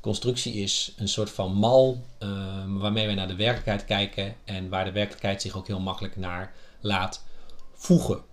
[0.00, 0.92] constructie is.
[0.96, 5.42] Een soort van mal um, waarmee we naar de werkelijkheid kijken en waar de werkelijkheid
[5.42, 7.24] zich ook heel makkelijk naar laat
[7.74, 8.27] voegen.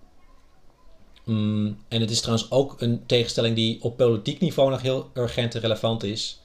[1.26, 5.54] Mm, en het is trouwens ook een tegenstelling die op politiek niveau nog heel urgent
[5.54, 6.40] en relevant is.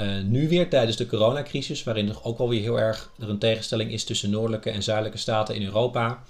[0.00, 3.92] Uh, nu weer tijdens de coronacrisis, waarin er ook alweer heel erg er een tegenstelling
[3.92, 6.22] is tussen noordelijke en zuidelijke staten in Europa.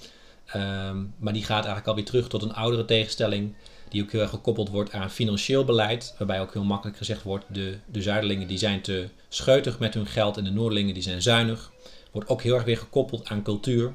[0.56, 3.54] Um, maar die gaat eigenlijk alweer terug tot een oudere tegenstelling,
[3.88, 6.14] die ook heel erg gekoppeld wordt aan financieel beleid.
[6.18, 10.06] Waarbij ook heel makkelijk gezegd wordt, de, de zuidelingen die zijn te scheutig met hun
[10.06, 11.72] geld en de noordelingen die zijn zuinig.
[12.12, 13.92] Wordt ook heel erg weer gekoppeld aan cultuur.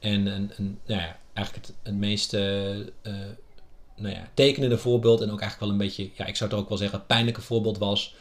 [0.00, 2.40] En een, een, nou ja, eigenlijk het, het meest uh,
[3.96, 6.68] nou ja, tekenende voorbeeld en ook eigenlijk wel een beetje, ja, ik zou het ook
[6.68, 8.14] wel zeggen, pijnlijke voorbeeld was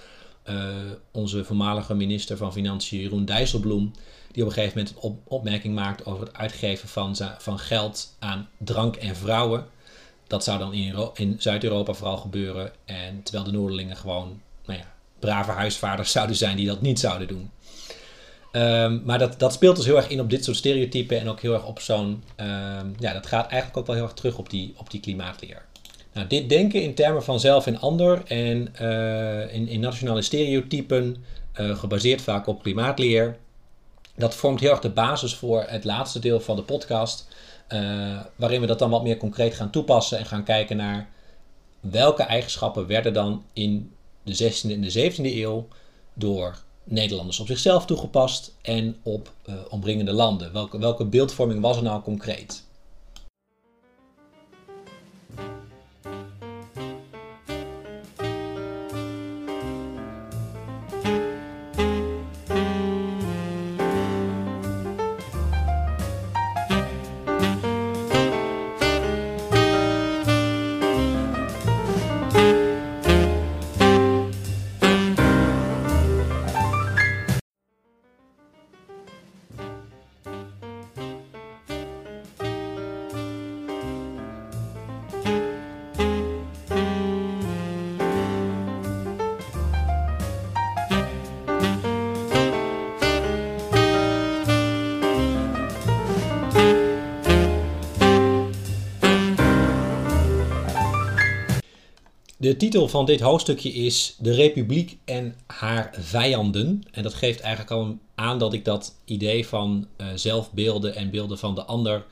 [0.49, 0.65] uh,
[1.11, 3.91] onze voormalige minister van Financiën Jeroen Dijsselbloem,
[4.31, 8.15] die op een gegeven moment een op, opmerking maakt over het uitgeven van, van geld
[8.19, 9.65] aan drank en vrouwen.
[10.27, 12.71] Dat zou dan in, in Zuid-Europa vooral gebeuren.
[12.85, 17.27] En terwijl de Noorderlingen gewoon nou ja, brave huisvaders zouden zijn die dat niet zouden
[17.27, 17.51] doen.
[18.51, 21.41] Um, maar dat, dat speelt dus heel erg in op dit soort stereotypen en ook
[21.41, 22.23] heel erg op zo'n.
[22.37, 25.65] Um, ja, dat gaat eigenlijk ook wel heel erg terug op die, op die klimaatleer.
[26.13, 31.23] Nou, dit denken in termen van zelf en ander en uh, in, in nationale stereotypen,
[31.59, 33.37] uh, gebaseerd vaak op klimaatleer,
[34.15, 37.27] dat vormt heel erg de basis voor het laatste deel van de podcast,
[37.69, 41.09] uh, waarin we dat dan wat meer concreet gaan toepassen en gaan kijken naar
[41.79, 43.91] welke eigenschappen werden dan in
[44.23, 45.67] de 16e en de 17e eeuw
[46.13, 50.53] door Nederlanders op zichzelf toegepast en op uh, omringende landen?
[50.53, 52.63] Welke, welke beeldvorming was er nou concreet?
[102.41, 106.83] De titel van dit hoofdstukje is De Republiek en haar vijanden.
[106.91, 111.37] En dat geeft eigenlijk al aan dat ik dat idee van uh, zelfbeelden en beelden
[111.37, 112.05] van de ander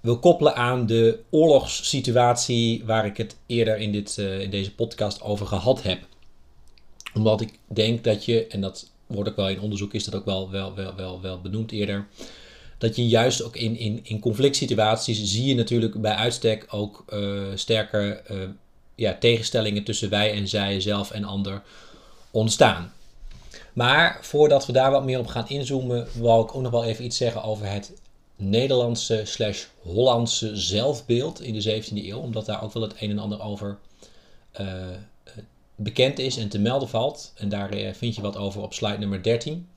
[0.00, 5.22] wil koppelen aan de oorlogssituatie waar ik het eerder in, dit, uh, in deze podcast
[5.22, 6.06] over gehad heb.
[7.14, 10.24] Omdat ik denk dat je, en dat wordt ook wel in onderzoek, is dat ook
[10.24, 12.06] wel, wel, wel, wel, wel benoemd eerder.
[12.78, 17.04] Dat je juist ook in, in, in conflict situaties zie je natuurlijk bij uitstek ook
[17.08, 18.22] uh, sterker
[18.96, 21.62] ja, tegenstellingen tussen wij en zij, zelf en ander
[22.30, 22.92] ontstaan.
[23.72, 27.04] Maar voordat we daar wat meer op gaan inzoomen, wil ik ook nog wel even
[27.04, 27.92] iets zeggen over het
[28.36, 32.18] Nederlandse slash Hollandse zelfbeeld in de 17e eeuw.
[32.18, 33.78] Omdat daar ook wel het een en ander over
[34.60, 34.66] uh,
[35.74, 37.32] bekend is en te melden valt.
[37.36, 39.68] En daar uh, vind je wat over op slide nummer 13.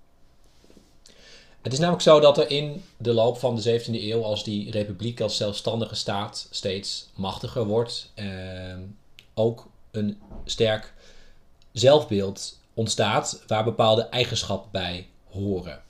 [1.61, 4.71] Het is namelijk zo dat er in de loop van de 17e eeuw, als die
[4.71, 8.25] republiek als zelfstandige staat steeds machtiger wordt, uh,
[9.39, 10.93] ook een sterk
[11.71, 15.81] zelfbeeld ontstaat waar bepaalde eigenschappen bij horen.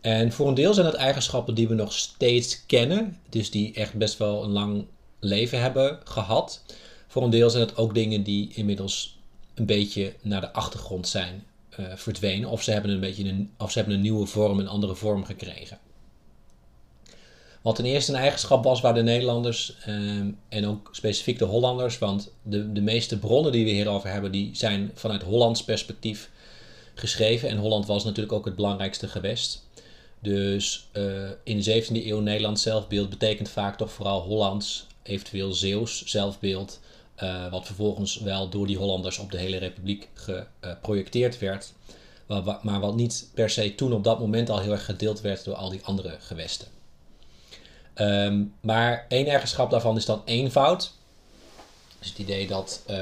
[0.00, 3.94] En voor een deel zijn het eigenschappen die we nog steeds kennen, dus die echt
[3.94, 4.86] best wel een lang
[5.18, 6.62] leven hebben gehad.
[7.06, 9.18] Voor een deel zijn het ook dingen die inmiddels
[9.54, 11.46] een beetje naar de achtergrond zijn
[11.80, 14.68] uh, verdwenen, of ze hebben een beetje een, of ze hebben een nieuwe vorm, een
[14.68, 15.78] andere vorm gekregen.
[17.62, 21.98] Wat ten eerste een eigenschap was waar de Nederlanders ehm, en ook specifiek de Hollanders,
[21.98, 26.30] want de, de meeste bronnen die we hierover hebben, die zijn vanuit Hollands perspectief
[26.94, 27.48] geschreven.
[27.48, 29.68] En Holland was natuurlijk ook het belangrijkste gewest.
[30.20, 36.04] Dus uh, in de 17e eeuw Nederlands zelfbeeld betekent vaak toch vooral Hollands, eventueel Zeeuws
[36.04, 36.80] zelfbeeld.
[37.22, 41.72] Uh, wat vervolgens wel door die Hollanders op de hele republiek geprojecteerd werd.
[42.62, 45.54] Maar wat niet per se toen op dat moment al heel erg gedeeld werd door
[45.54, 46.79] al die andere gewesten.
[47.94, 50.92] Um, maar één eigenschap daarvan is dan eenvoud.
[51.98, 52.98] Dus het idee dat uh,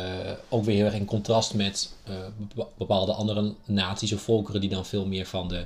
[0.49, 2.17] ook weer heel erg in contrast met uh,
[2.77, 5.65] bepaalde andere naties of volkeren die dan veel meer van de,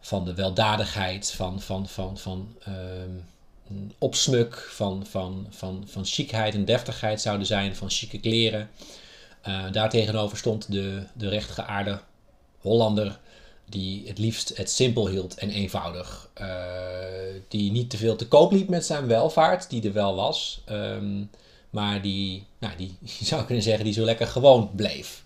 [0.00, 6.64] van de weldadigheid, van, van, van, van um, opsmuk, van, van, van, van chicheid en
[6.64, 8.70] deftigheid zouden zijn, van chique kleren.
[9.48, 12.00] Uh, daartegenover stond de, de rechtgeaarde
[12.60, 13.18] Hollander
[13.70, 16.30] die het liefst het simpel hield en eenvoudig.
[16.40, 16.46] Uh,
[17.48, 20.62] die niet te veel te koop liep met zijn welvaart, die er wel was.
[20.70, 21.30] Um,
[21.70, 22.96] maar die, nou, die
[23.30, 25.24] zou kunnen zeggen, die zo lekker gewoon bleef.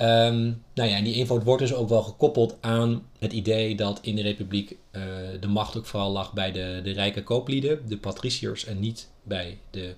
[0.00, 3.98] Um, nou ja, en die eenvoud wordt dus ook wel gekoppeld aan het idee dat
[4.02, 5.02] in de republiek uh,
[5.40, 9.58] de macht ook vooral lag bij de, de rijke kooplieden, de patriciërs, en niet bij
[9.70, 9.94] de,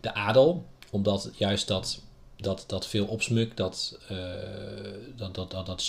[0.00, 0.64] de adel.
[0.90, 2.02] Omdat juist dat,
[2.36, 4.18] dat, dat veel opsmuk, dat, uh,
[5.16, 5.82] dat, dat, dat, dat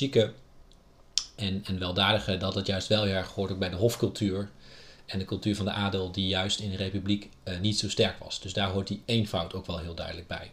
[1.37, 4.49] en, en weldadige, dat het juist wel heel erg hoort ook bij de hofcultuur.
[5.05, 8.17] En de cultuur van de adel, die juist in de republiek uh, niet zo sterk
[8.23, 8.39] was.
[8.39, 10.51] Dus daar hoort die eenvoud ook wel heel duidelijk bij.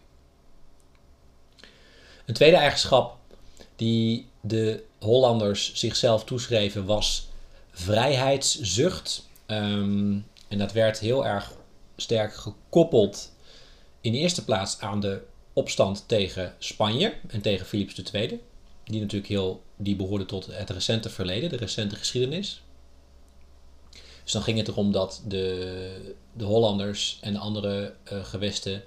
[2.25, 3.17] Een tweede eigenschap
[3.77, 7.29] die de Hollanders zichzelf toeschreven was
[7.71, 9.29] vrijheidszucht.
[9.47, 11.53] Um, en dat werd heel erg
[11.97, 13.33] sterk gekoppeld
[14.01, 15.23] in de eerste plaats aan de
[15.53, 18.41] opstand tegen Spanje en tegen Philips II
[18.85, 22.63] die natuurlijk heel, die behoorde tot het recente verleden, de recente geschiedenis.
[24.23, 28.83] Dus dan ging het erom dat de, de Hollanders en de andere uh, gewesten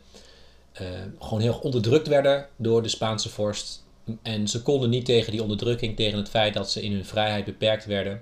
[0.82, 0.88] uh,
[1.20, 3.86] gewoon heel erg onderdrukt werden door de Spaanse vorst.
[4.22, 7.46] En ze konden niet tegen die onderdrukking, tegen het feit dat ze in hun vrijheid
[7.46, 8.22] beperkt werden.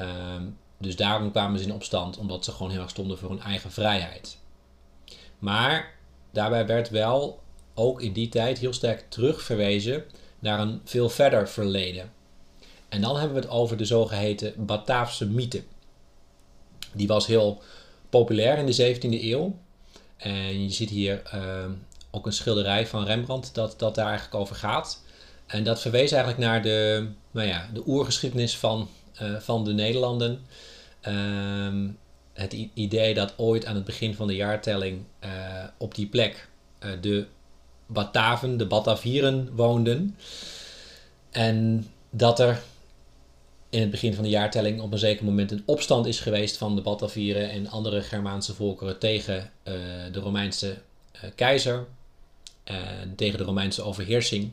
[0.00, 0.36] Uh,
[0.78, 3.70] dus daarom kwamen ze in opstand, omdat ze gewoon heel erg stonden voor hun eigen
[3.72, 4.38] vrijheid.
[5.38, 5.94] Maar
[6.30, 7.40] daarbij werd wel
[7.74, 10.04] ook in die tijd heel sterk terugverwezen
[10.40, 12.12] naar een veel verder verleden.
[12.88, 15.62] En dan hebben we het over de zogeheten Bataafse mythe.
[16.92, 17.62] Die was heel
[18.10, 19.56] populair in de 17e eeuw.
[20.16, 21.64] En je ziet hier uh,
[22.10, 25.02] ook een schilderij van Rembrandt dat, dat daar eigenlijk over gaat.
[25.46, 28.88] En dat verwees eigenlijk naar de, nou ja, de oergeschiedenis van,
[29.22, 30.40] uh, van de Nederlanden.
[31.08, 31.90] Uh,
[32.32, 35.30] het idee dat ooit aan het begin van de jaartelling uh,
[35.76, 36.48] op die plek
[37.00, 37.26] de
[37.92, 40.16] Bataven, de Batavieren, woonden.
[41.30, 42.62] En dat er
[43.70, 46.74] in het begin van de jaartelling op een zeker moment een opstand is geweest van
[46.74, 49.74] de Batavieren en andere Germaanse volkeren tegen uh,
[50.12, 50.76] de Romeinse
[51.14, 51.86] uh, keizer,
[52.64, 54.50] en tegen de Romeinse overheersing.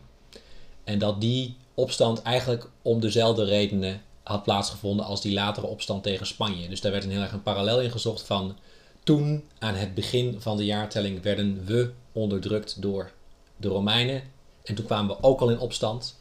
[0.84, 6.28] En dat die opstand eigenlijk om dezelfde redenen had plaatsgevonden als die latere opstand tegen
[6.28, 6.70] Spanje.
[6.70, 8.58] Dus daar werd een heel erg een parallel in gezocht van
[9.04, 13.12] toen aan het begin van de jaartelling werden we onderdrukt door
[13.58, 14.24] de Romeinen.
[14.64, 16.20] En toen kwamen we ook al in opstand.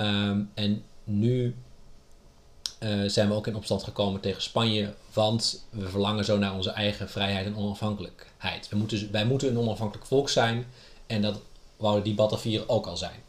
[0.00, 1.54] Um, en nu
[3.06, 7.08] zijn we ook in opstand gekomen tegen Spanje, want we verlangen zo naar onze eigen
[7.08, 8.68] vrijheid en onafhankelijkheid.
[8.68, 10.66] We moeten, wij moeten een onafhankelijk volk zijn
[11.06, 11.40] en dat
[11.76, 13.22] wouden die Batavieren ook al zijn.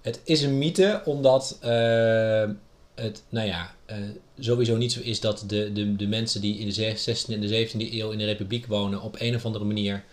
[0.00, 2.50] Het is een mythe omdat uh,
[2.94, 3.96] het, nou ja, uh,
[4.38, 7.68] sowieso niet zo is dat de, de, de mensen die in de 16e en de
[7.68, 10.04] 17e eeuw in de republiek wonen op een of andere manier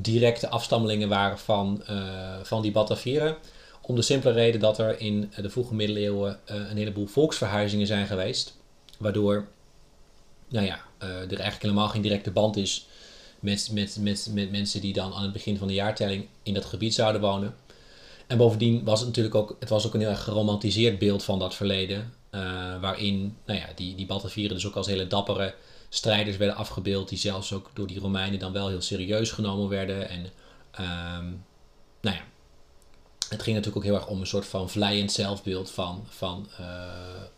[0.00, 3.36] directe afstammelingen waren van, uh, van die Batavieren.
[3.80, 8.56] Om de simpele reden dat er in de vroege middeleeuwen een heleboel volksverhuizingen zijn geweest.
[8.98, 9.46] Waardoor
[10.48, 12.86] nou ja, er eigenlijk helemaal geen directe band is
[13.40, 16.64] met, met, met, met mensen die dan aan het begin van de jaartelling in dat
[16.64, 17.54] gebied zouden wonen.
[18.26, 21.38] En bovendien was het natuurlijk ook, het was ook een heel erg geromantiseerd beeld van
[21.38, 22.12] dat verleden.
[22.80, 25.54] Waarin nou ja, die, die Batavieren dus ook als hele dappere
[25.94, 27.08] strijders werden afgebeeld.
[27.08, 30.08] Die zelfs ook door die Romeinen dan wel heel serieus genomen werden.
[30.08, 30.20] En
[30.80, 31.44] um,
[32.00, 32.22] nou ja,
[33.28, 36.66] het ging natuurlijk ook heel erg om een soort van vlijend zelfbeeld van, van uh,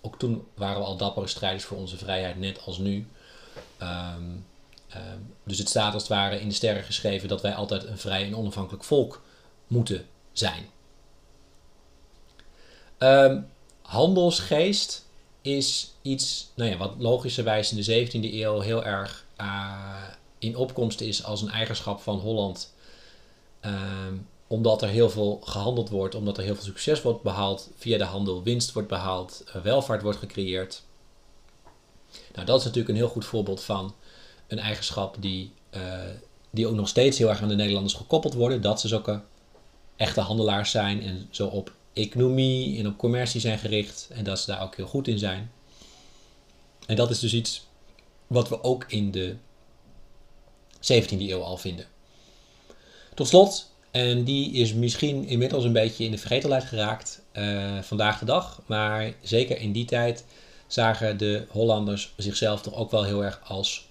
[0.00, 3.06] ook toen waren we al dappere strijders voor onze vrijheid, net als nu.
[3.82, 4.44] Um,
[4.94, 7.98] um, dus het staat als het ware in de sterren geschreven dat wij altijd een
[7.98, 9.22] vrij en onafhankelijk volk
[9.66, 10.66] moeten zijn.
[13.82, 15.05] Handelsgeest
[15.46, 20.02] is iets nou ja, wat logischerwijs in de 17e eeuw heel erg uh,
[20.38, 22.74] in opkomst is als een eigenschap van Holland.
[23.64, 27.98] Um, omdat er heel veel gehandeld wordt, omdat er heel veel succes wordt behaald via
[27.98, 30.82] de handel, winst wordt behaald, uh, welvaart wordt gecreëerd.
[32.34, 33.94] Nou, dat is natuurlijk een heel goed voorbeeld van
[34.46, 35.80] een eigenschap die, uh,
[36.50, 38.62] die ook nog steeds heel erg aan de Nederlanders gekoppeld worden.
[38.62, 39.20] Dat ze zulke
[39.96, 44.46] echte handelaars zijn en zo op economie en op commercie zijn gericht en dat ze
[44.46, 45.50] daar ook heel goed in zijn.
[46.86, 47.66] En dat is dus iets
[48.26, 49.36] wat we ook in de
[50.76, 51.86] 17e eeuw al vinden.
[53.14, 58.18] Tot slot, en die is misschien inmiddels een beetje in de vergetelheid geraakt uh, vandaag
[58.18, 60.24] de dag, maar zeker in die tijd
[60.66, 63.86] zagen de Hollanders zichzelf toch ook wel heel erg als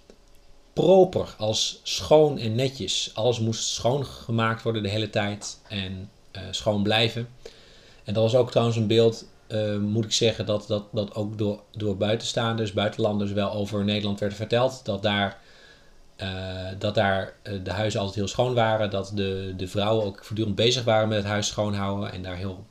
[0.74, 3.12] proper, als schoon en netjes.
[3.14, 7.28] Alles moest schoongemaakt worden de hele tijd en uh, schoon blijven.
[8.06, 11.38] En dat was ook trouwens een beeld, uh, moet ik zeggen, dat, dat, dat ook
[11.38, 14.86] door, door buitenstaanders, buitenlanders wel over Nederland werd verteld.
[14.86, 15.39] Dat daar,
[16.18, 17.34] uh, dat daar
[17.64, 18.89] de huizen altijd heel schoon waren.
[18.89, 22.12] Dat de, de vrouwen ook voortdurend bezig waren met het huis schoonhouden.
[22.12, 22.66] En daar heel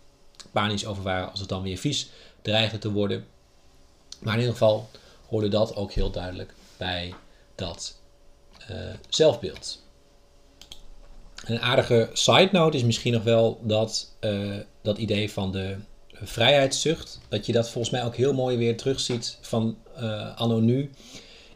[0.53, 2.11] panisch over waren als het dan weer vies
[2.43, 3.25] dreigde te worden.
[4.21, 4.89] Maar in ieder geval
[5.29, 7.15] hoorde dat ook heel duidelijk bij
[7.55, 7.99] dat
[9.09, 9.84] zelfbeeld.
[11.45, 15.77] Een aardige side note is misschien nog wel dat, uh, dat idee van de
[16.13, 17.21] vrijheidszucht.
[17.29, 20.91] Dat je dat volgens mij ook heel mooi weer terugziet van uh, anno nu.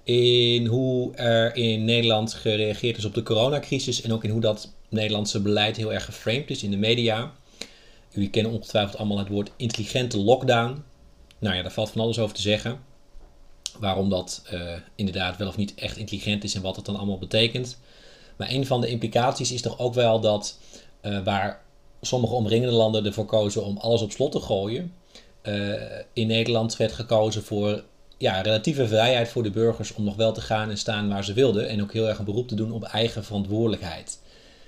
[0.03, 4.03] In hoe er in Nederland gereageerd is op de coronacrisis.
[4.03, 7.32] En ook in hoe dat Nederlandse beleid heel erg geframed is in de media.
[8.11, 10.82] Jullie kennen ongetwijfeld allemaal het woord intelligente lockdown.
[11.39, 12.80] Nou ja, daar valt van alles over te zeggen
[13.78, 17.18] waarom dat uh, inderdaad wel of niet echt intelligent is en wat het dan allemaal
[17.18, 17.78] betekent.
[18.39, 20.59] Maar een van de implicaties is toch ook wel dat
[21.03, 21.61] uh, waar
[22.01, 24.93] sommige omringende landen ervoor kozen om alles op slot te gooien,
[25.43, 25.72] uh,
[26.12, 27.84] in Nederland werd gekozen voor
[28.18, 31.32] ja, relatieve vrijheid voor de burgers om nog wel te gaan en staan waar ze
[31.32, 34.20] wilden en ook heel erg een beroep te doen op eigen verantwoordelijkheid.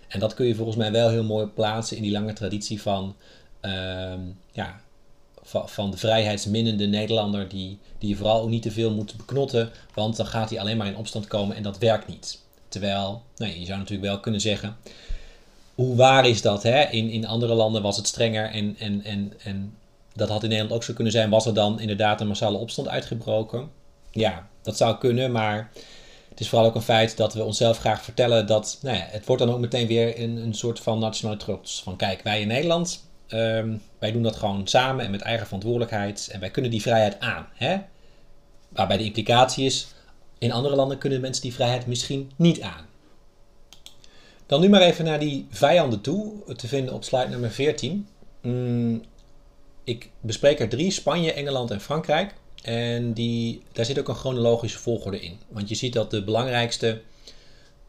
[0.09, 3.17] En dat kun je volgens mij wel heel mooi plaatsen in die lange traditie van
[3.61, 4.21] ehm,
[4.53, 4.81] ja,
[5.65, 10.27] van de vrijheidsminnende Nederlander die, die vooral ook niet te veel moet beknotten, want dan
[10.27, 12.41] gaat hij alleen maar in opstand komen en dat werkt niet.
[12.71, 14.77] Terwijl, nou, je zou natuurlijk wel kunnen zeggen,
[15.75, 16.63] hoe waar is dat?
[16.63, 16.83] Hè?
[16.83, 19.75] In, in andere landen was het strenger en, en, en, en
[20.15, 21.31] dat had in Nederland ook zo kunnen zijn.
[21.31, 23.71] Was er dan inderdaad een massale opstand uitgebroken?
[24.11, 25.71] Ja, dat zou kunnen, maar
[26.29, 29.27] het is vooral ook een feit dat we onszelf graag vertellen dat, nou ja, het
[29.27, 31.83] wordt dan ook meteen weer een, een soort van nationale trots.
[31.83, 36.29] Van kijk, wij in Nederland, Um, wij doen dat gewoon samen en met eigen verantwoordelijkheid.
[36.33, 37.47] En wij kunnen die vrijheid aan.
[37.55, 37.77] Hè?
[38.69, 39.87] Waarbij de implicatie is,
[40.41, 42.87] in andere landen kunnen mensen die vrijheid misschien niet aan.
[44.47, 48.09] Dan nu maar even naar die vijanden toe, te vinden op slide nummer 14.
[48.43, 49.03] Mm,
[49.85, 52.35] ik bespreek er drie, Spanje, Engeland en Frankrijk.
[52.63, 55.39] En die, daar zit ook een chronologische volgorde in.
[55.49, 57.01] Want je ziet dat de belangrijkste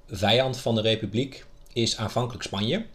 [0.07, 2.85] vijand van de republiek is aanvankelijk Spanje.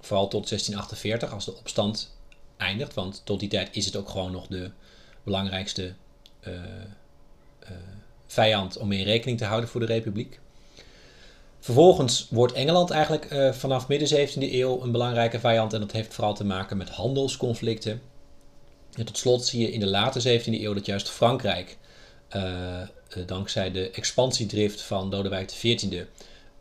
[0.00, 2.16] Vooral tot 1648 als de opstand
[2.56, 2.94] eindigt.
[2.94, 4.70] Want tot die tijd is het ook gewoon nog de
[5.22, 5.94] belangrijkste
[6.46, 6.54] uh,
[7.62, 7.70] uh,
[8.26, 10.40] vijand om in rekening te houden voor de republiek.
[11.60, 15.72] Vervolgens wordt Engeland eigenlijk uh, vanaf midden 17e eeuw een belangrijke vijand.
[15.72, 18.02] En dat heeft vooral te maken met handelsconflicten.
[18.94, 21.76] En tot slot zie je in de late 17e eeuw dat juist Frankrijk,
[23.26, 26.04] dankzij de expansiedrift van Lodewijk XIV,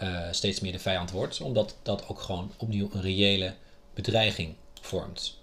[0.02, 3.54] uh, steeds meer de vijand wordt, omdat dat ook gewoon opnieuw een reële
[3.94, 5.38] bedreiging vormt.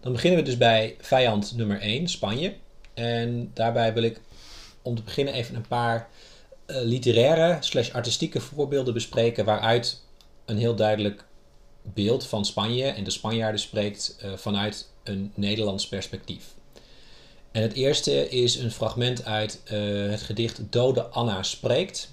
[0.00, 2.54] Dan beginnen we dus bij vijand nummer 1, Spanje.
[2.94, 4.20] En daarbij wil ik
[4.82, 6.08] om te beginnen even een paar
[6.66, 10.00] uh, literaire slash artistieke voorbeelden bespreken waaruit
[10.44, 11.24] een heel duidelijk
[11.82, 16.44] beeld van Spanje en de Spanjaarden spreekt uh, vanuit een Nederlands perspectief.
[17.50, 22.10] En het eerste is een fragment uit uh, het gedicht Dode Anna spreekt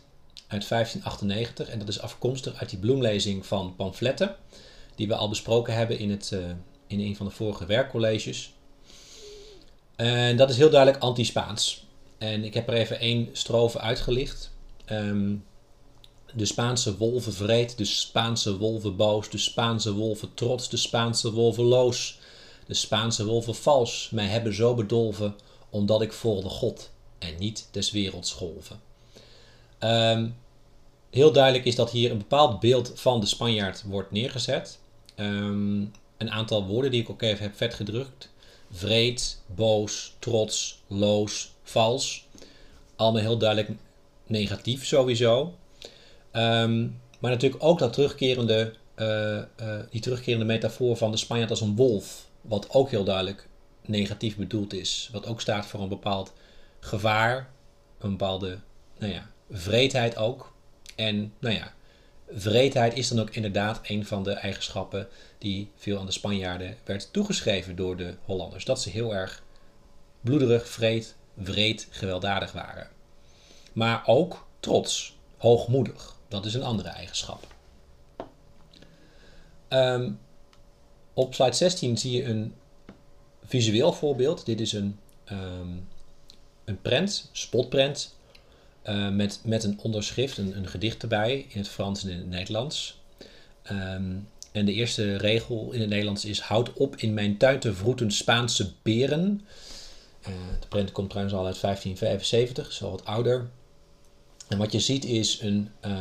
[0.47, 1.69] uit 1598.
[1.69, 4.35] En dat is afkomstig uit die bloemlezing van pamfletten,
[4.95, 6.35] die we al besproken hebben in, het,
[6.87, 8.53] in een van de vorige werkcolleges.
[9.95, 11.87] En dat is heel duidelijk anti-Spaans.
[12.19, 14.51] En ik heb er even één strofe uitgelicht.
[14.91, 15.43] Um,
[16.33, 21.63] de Spaanse wolven vreed, de Spaanse wolven boos, de Spaanse wolven trots, de Spaanse wolven
[21.63, 22.19] loos,
[22.65, 25.35] de Spaanse wolven vals, mij hebben zo bedolven,
[25.69, 26.89] omdat ik volgde God
[27.19, 28.79] en niet des werelds golven.
[29.79, 30.35] Um,
[31.09, 34.79] heel duidelijk is dat hier een bepaald beeld van de Spanjaard wordt neergezet.
[35.15, 38.29] Um, een aantal woorden die ik ook even heb vet gedrukt.
[38.71, 42.27] Vreed, boos, trots, loos, vals.
[42.95, 43.69] Allemaal heel duidelijk
[44.27, 45.53] negatief sowieso.
[46.33, 49.43] Um, maar natuurlijk ook dat terugkerende, uh, uh,
[49.89, 52.27] die terugkerende metafoor van de Spanjaard als een wolf.
[52.41, 53.47] Wat ook heel duidelijk
[53.85, 55.09] negatief bedoeld is.
[55.11, 56.33] Wat ook staat voor een bepaald
[56.79, 57.49] gevaar.
[57.99, 58.59] Een bepaalde
[58.97, 60.53] nou ja, vreedheid ook.
[60.95, 61.73] En nou ja,
[62.31, 65.07] vreedheid is dan ook inderdaad een van de eigenschappen
[65.37, 68.65] die veel aan de Spanjaarden werd toegeschreven door de Hollanders.
[68.65, 69.43] Dat ze heel erg
[70.21, 72.87] bloederig, vreed, wreed, gewelddadig waren.
[73.73, 76.15] Maar ook trots, hoogmoedig.
[76.27, 77.47] Dat is een andere eigenschap.
[79.69, 80.19] Um,
[81.13, 82.53] op slide 16 zie je een
[83.45, 84.45] visueel voorbeeld.
[84.45, 84.99] Dit is een,
[85.31, 85.87] um,
[86.65, 88.15] een prent, spotprent,
[88.85, 92.29] uh, met, met een onderschrift, een, een, gedicht erbij in het Frans en in het
[92.29, 93.01] Nederlands.
[93.71, 97.73] Um, en de eerste regel in het Nederlands is: Houd op in mijn tuin te
[97.73, 99.45] vroeten Spaanse beren.
[100.29, 103.49] Uh, de prent komt trouwens al uit 1575, is al wat ouder.
[104.47, 105.91] En wat je ziet is een, uh,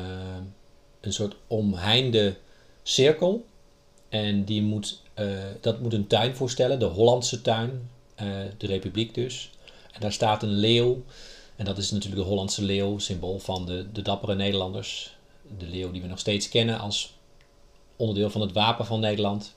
[1.00, 2.36] een soort omheinde
[2.82, 3.46] cirkel.
[4.08, 7.90] En die moet, uh, dat moet een tuin voorstellen, de Hollandse tuin,
[8.56, 9.50] de Republiek dus.
[9.92, 11.02] En daar staat een leeuw
[11.56, 15.16] en dat is natuurlijk de Hollandse leeuw, symbool van de, de dappere Nederlanders.
[15.58, 17.14] De leeuw die we nog steeds kennen als
[17.96, 19.54] onderdeel van het wapen van Nederland.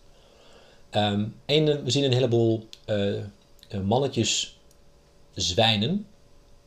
[0.91, 2.67] Um, en we zien een heleboel
[3.84, 4.55] mannetjes
[5.34, 6.05] zwijnen,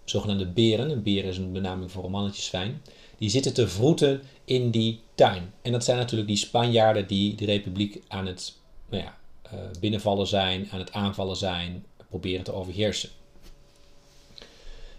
[0.04, 0.90] zogenaamde beren.
[0.90, 2.82] Een beer is een benaming voor een mannetjeszwijn.
[3.18, 5.52] Die zitten te vroeten in die tuin.
[5.62, 8.54] En dat zijn natuurlijk die Spanjaarden die de republiek aan het
[8.88, 9.16] nou ja,
[9.52, 13.10] uh, binnenvallen zijn, aan het aanvallen zijn, proberen te overheersen.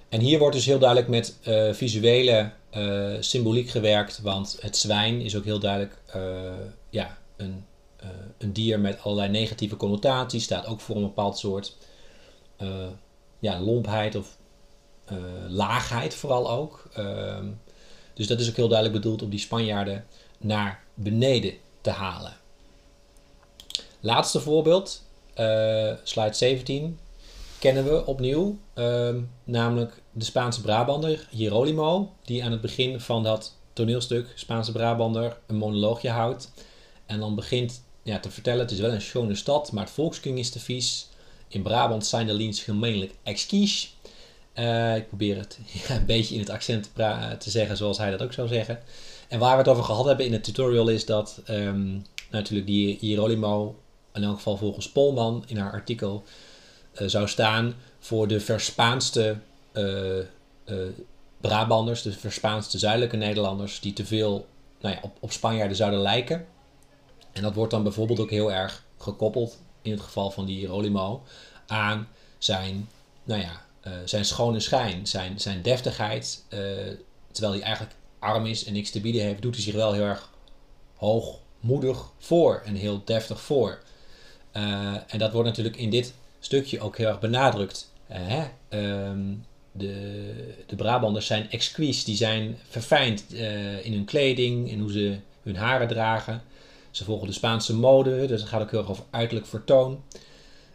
[0.09, 5.21] En hier wordt dus heel duidelijk met uh, visuele uh, symboliek gewerkt, want het zwijn
[5.21, 6.01] is ook heel duidelijk
[6.89, 7.65] ja, een,
[8.37, 11.77] een dier met allerlei negatieve connotaties, staat ook voor een bepaald soort
[13.39, 14.37] ja, lompheid of
[15.47, 16.89] laagheid vooral ook.
[16.93, 17.45] Ehm,
[18.13, 20.05] dus dat is ook heel duidelijk bedoeld om die Spanjaarden
[20.37, 22.33] naar beneden te halen.
[23.99, 25.03] Laatste voorbeeld,
[26.03, 26.99] slide 17
[27.59, 33.53] kennen we opnieuw, ehm, namelijk de Spaanse Brabander, Hierolimo, die aan het begin van dat
[33.73, 36.51] toneelstuk Spaanse Brabander een monoloogje houdt.
[37.05, 40.39] En dan begint ja, te vertellen, het is wel een schone stad, maar het volkskunde
[40.39, 41.07] is te vies.
[41.47, 43.95] In Brabant zijn de liens gemeenlijk exquies.
[44.55, 48.21] Uh, ik probeer het een beetje in het accent te, te, zeggen zoals hij dat
[48.21, 48.79] ook zou zeggen.
[49.27, 52.97] En waar we het over gehad hebben in het tutorial is dat um, natuurlijk die
[52.99, 53.79] Hierolimo,
[54.13, 56.23] in elk geval volgens Polman in haar artikel,
[57.01, 59.37] uh, zou staan voor de verspaanste
[59.73, 60.23] uh,
[61.41, 64.47] Brabanders, de verspaanste zuidelijke Nederlanders, die te veel
[64.81, 66.45] nou ja, op, op Spanjaarden zouden lijken.
[67.31, 71.23] En dat wordt dan bijvoorbeeld ook heel erg gekoppeld, in het geval van die Hierolimo,
[71.67, 72.07] aan
[72.37, 72.89] zijn,
[73.23, 73.61] nou ja,
[74.05, 76.43] zijn schone schijn, zijn, zijn deftigheid.
[77.31, 80.03] terwijl hij eigenlijk arm is en niks te bieden heeft, doet hij zich wel heel
[80.03, 80.29] erg
[80.95, 83.79] hoogmoedig voor en heel deftig voor.
[85.07, 87.91] en dat wordt natuurlijk in dit stukje ook heel erg benadrukt.
[88.07, 88.43] Hè?
[89.09, 93.33] Um, de, de Brabanders zijn exquis, die zijn verfijnd
[93.83, 96.41] in hun kleding, in hoe ze hun haren dragen.
[96.95, 100.03] Ze volgen de Spaanse mode, dus het gaat ook heel erg over uiterlijk vertoon.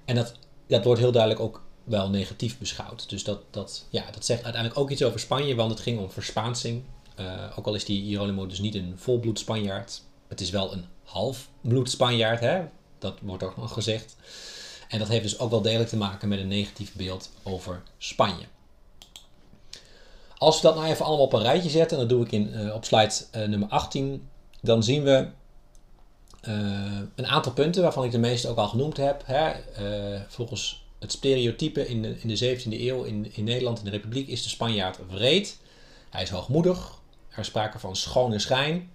[0.05, 0.35] En dat,
[0.67, 3.09] dat wordt heel duidelijk ook wel negatief beschouwd.
[3.09, 6.11] Dus dat, dat, ja, dat zegt uiteindelijk ook iets over Spanje, want het ging om
[6.11, 6.83] verspaansing.
[7.21, 10.03] Uh, ook al is die Hieronymo dus niet een volbloed Spanjaard.
[10.29, 12.63] Het is wel een halfbloed Spanjaard, hè?
[12.99, 14.17] dat wordt ook nog gezegd.
[14.89, 18.45] En dat heeft dus ook wel degelijk te maken met een negatief beeld over Spanje.
[20.37, 22.53] Als we dat nou even allemaal op een rijtje zetten, en dat doe ik in,
[22.55, 24.29] uh, op slide uh, nummer 18,
[24.61, 25.29] dan zien we
[27.15, 29.23] een aantal punten waarvan ik de meeste ook al genoemd heb.
[29.27, 29.53] Hè.
[30.29, 34.29] volgens het stereotype in de, in de 17e eeuw in, in Nederland, in de Republiek,
[34.29, 35.59] is de Spanjaard wreed.
[36.11, 36.99] Hij is hoogmoedig.
[37.29, 38.91] Er is sprake van schone schijn.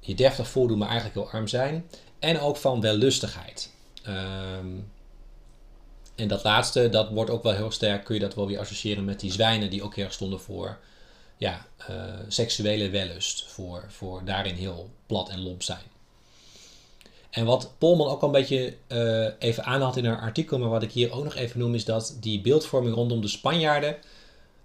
[0.00, 1.86] Je deftig voordoen, maar eigenlijk heel arm zijn.
[2.18, 3.70] En ook van wellustigheid.
[4.06, 4.92] Um,
[6.14, 9.04] en dat laatste, dat wordt ook wel heel sterk, kun je dat wel weer associëren
[9.04, 10.78] met die zwijnen die ook heel erg stonden voor
[11.36, 11.96] ja, uh,
[12.28, 13.46] seksuele wellust.
[13.46, 15.93] Voor, voor daarin heel plat en lomp zijn.
[17.34, 20.82] En wat Polman ook al een beetje uh, even aanhaalt in haar artikel, maar wat
[20.82, 23.96] ik hier ook nog even noem, is dat die beeldvorming rondom de Spanjaarden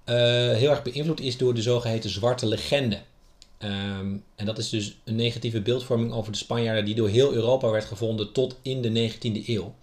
[0.06, 0.16] uh,
[0.56, 3.02] heel erg beïnvloed is door de zogeheten zwarte legende.
[3.60, 7.70] Um, en dat is dus een negatieve beeldvorming over de Spanjaarden die door heel Europa
[7.70, 9.76] werd gevonden tot in de 19e eeuw.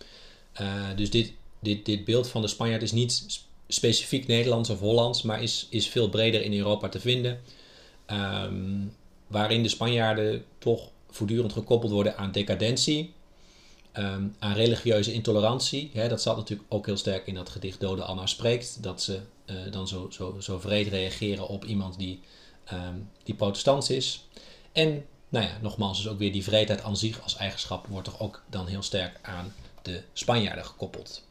[0.61, 5.23] Uh, dus dit, dit, dit beeld van de Spanjaard is niet specifiek Nederlands of Hollands,
[5.23, 7.41] maar is, is veel breder in Europa te vinden.
[8.11, 8.93] Um,
[9.27, 13.13] waarin de Spanjaarden toch voortdurend gekoppeld worden aan decadentie,
[13.93, 15.91] um, aan religieuze intolerantie.
[15.93, 19.21] Hè, dat zat natuurlijk ook heel sterk in dat gedicht Dode Anna spreekt, dat ze
[19.47, 22.21] uh, dan zo, zo, zo vreed reageren op iemand die,
[22.73, 24.27] um, die protestants is.
[24.73, 28.21] En nou ja, nogmaals, dus ook weer die vreedheid aan zich als eigenschap wordt toch
[28.21, 31.23] ook dan heel sterk aan de Spanjaarden gekoppeld.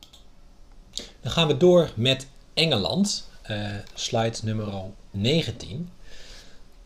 [1.22, 4.74] Dan gaan we door met Engeland, uh, slide nummer
[5.12, 5.90] 19.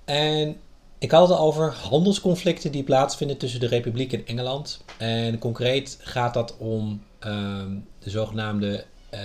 [0.06, 0.60] En
[1.00, 4.84] ik had het over handelsconflicten die plaatsvinden tussen de Republiek en Engeland.
[4.98, 9.20] En concreet gaat dat om um, de zogenaamde uh,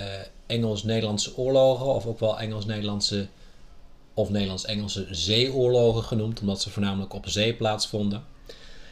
[0.45, 3.27] Engels-Nederlandse oorlogen, of ook wel Engels-Nederlandse
[4.13, 8.23] of Nederlands-Engelse zeeoorlogen genoemd, omdat ze voornamelijk op zee plaatsvonden.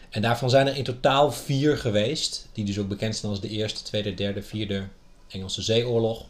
[0.09, 3.49] En daarvan zijn er in totaal vier geweest, die dus ook bekend zijn als de
[3.49, 4.87] Eerste, Tweede, Derde, Vierde
[5.27, 6.25] Engelse Zeeoorlog.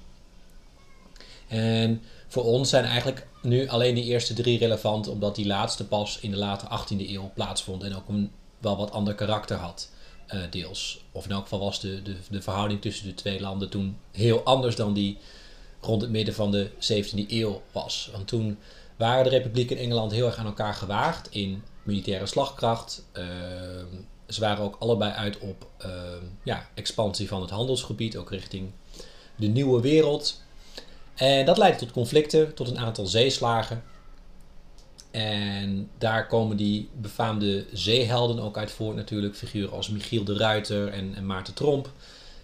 [1.47, 6.20] En voor ons zijn eigenlijk nu alleen die eerste drie relevant, omdat die laatste pas
[6.20, 9.90] in de late 18e eeuw plaatsvond en ook een wel wat ander karakter had,
[10.34, 11.03] uh, deels.
[11.11, 14.76] Of in elk geval was de, de, verhouding tussen de twee landen toen heel anders
[14.76, 15.18] dan die
[15.82, 18.10] rond het midden van de 17e eeuw was.
[18.11, 18.57] Want toen
[18.98, 23.06] waren de Republiek en Engeland heel erg aan elkaar gewaagd in militaire slagkracht.
[23.14, 23.24] Uh,
[24.28, 25.91] ze waren ook allebei uit op uh,
[26.44, 28.72] ja, expansie van het handelsgebied, ook richting
[29.36, 30.41] de nieuwe wereld.
[31.15, 33.84] En dat leidde tot conflicten, tot een aantal zeeslagen.
[35.11, 39.35] En daar komen die befaamde zeehelden ook uit voort natuurlijk.
[39.35, 41.91] Figuren als Michiel de Ruiter en, en Maarten Tromp.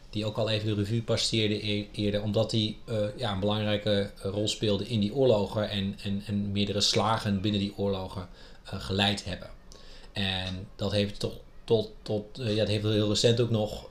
[0.10, 2.24] Die ook al even de revue passeerde e-, eerder.
[2.24, 5.70] Omdat die uh, ja, een belangrijke rol speelden in die oorlogen.
[5.70, 8.30] En, en, en meerdere slagen binnen die oorlogen
[8.66, 9.50] uh, geleid hebben.
[10.12, 11.34] En dat heeft tot,
[11.64, 13.88] tot, tot uh, ja, dat heeft heel recent ook nog.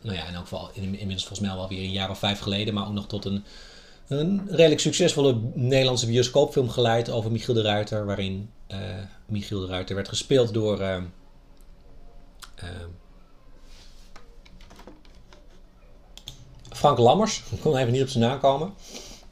[0.00, 2.74] Nou ja, in elk geval inmiddels volgens mij wel weer een jaar of vijf geleden.
[2.74, 3.44] Maar ook nog tot een
[4.08, 8.78] een redelijk succesvolle Nederlandse bioscoopfilm geleid over Michiel de Ruiter, waarin uh,
[9.26, 10.80] Michiel de Ruiter werd gespeeld door.
[10.80, 10.96] Uh,
[12.62, 12.68] uh,
[16.70, 18.74] Frank Lammers, ik kon even niet op zijn naam komen.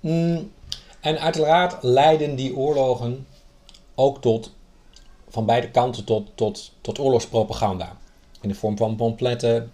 [0.01, 0.53] Mm,
[1.01, 3.27] en uiteraard leiden die oorlogen
[3.95, 4.55] ook tot,
[5.29, 7.97] van beide kanten tot, tot, tot oorlogspropaganda.
[8.41, 9.73] In de vorm van pampletten,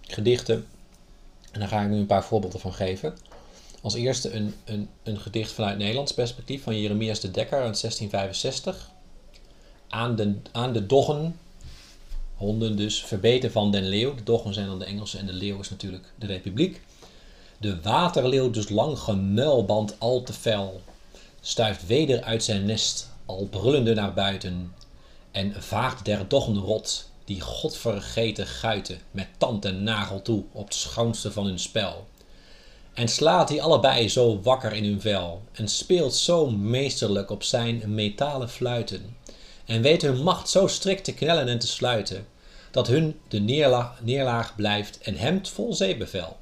[0.00, 0.66] gedichten.
[1.52, 3.14] En daar ga ik nu een paar voorbeelden van geven.
[3.82, 8.90] Als eerste een, een, een gedicht vanuit Nederlands perspectief van Jeremias de Dekker uit 1665.
[9.88, 11.38] Aan de, aan de doggen,
[12.34, 14.14] honden dus, verbeten van den leeuw.
[14.14, 16.80] De doggen zijn dan de Engelsen en de leeuw is natuurlijk de republiek.
[17.58, 20.80] De waterleeuw dus lang gemuilband al te fel,
[21.40, 24.74] stuift weder uit zijn nest, al brullende naar buiten,
[25.30, 30.74] en vaagt der doggen rot, die godvergeten guiten, met tand en nagel toe op het
[30.74, 32.06] schoonste van hun spel
[32.94, 37.94] en slaat die allebei zo wakker in hun vel, en speelt zo meesterlijk op zijn
[37.94, 39.16] metalen fluiten,
[39.64, 42.26] en weet hun macht zo strikt te knellen en te sluiten,
[42.70, 46.36] dat hun de neerlaag, neerlaag blijft en hemt vol zeebevel.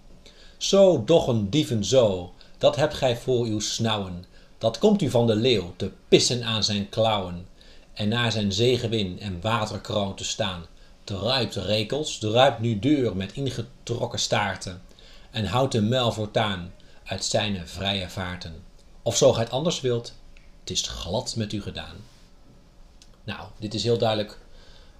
[0.56, 4.24] Zo doggen dieven zo, dat hebt gij voor uw snauwen,
[4.58, 7.46] dat komt u van de leeuw te pissen aan zijn klauwen,
[7.94, 10.66] en naar zijn zegewin en waterkroon te staan.
[11.04, 14.82] Druipt rekels, druipt nu deur met ingetrokken staarten,
[15.30, 16.72] en houdt de muil voortaan
[17.04, 18.62] uit zijn vrije vaarten.
[19.02, 20.14] Of zo gij het anders wilt,
[20.60, 21.96] het is glad met u gedaan.
[23.24, 24.38] Nou, dit is heel duidelijk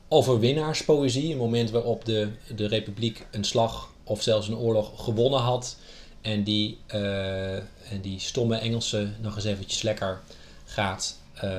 [0.09, 1.33] overwinnaarspoëzie.
[1.33, 5.77] Een moment waarop de, de republiek een slag of zelfs een oorlog gewonnen had.
[6.21, 10.21] En die, uh, en die stomme Engelsen nog eens eventjes lekker
[10.65, 11.51] gaat uh,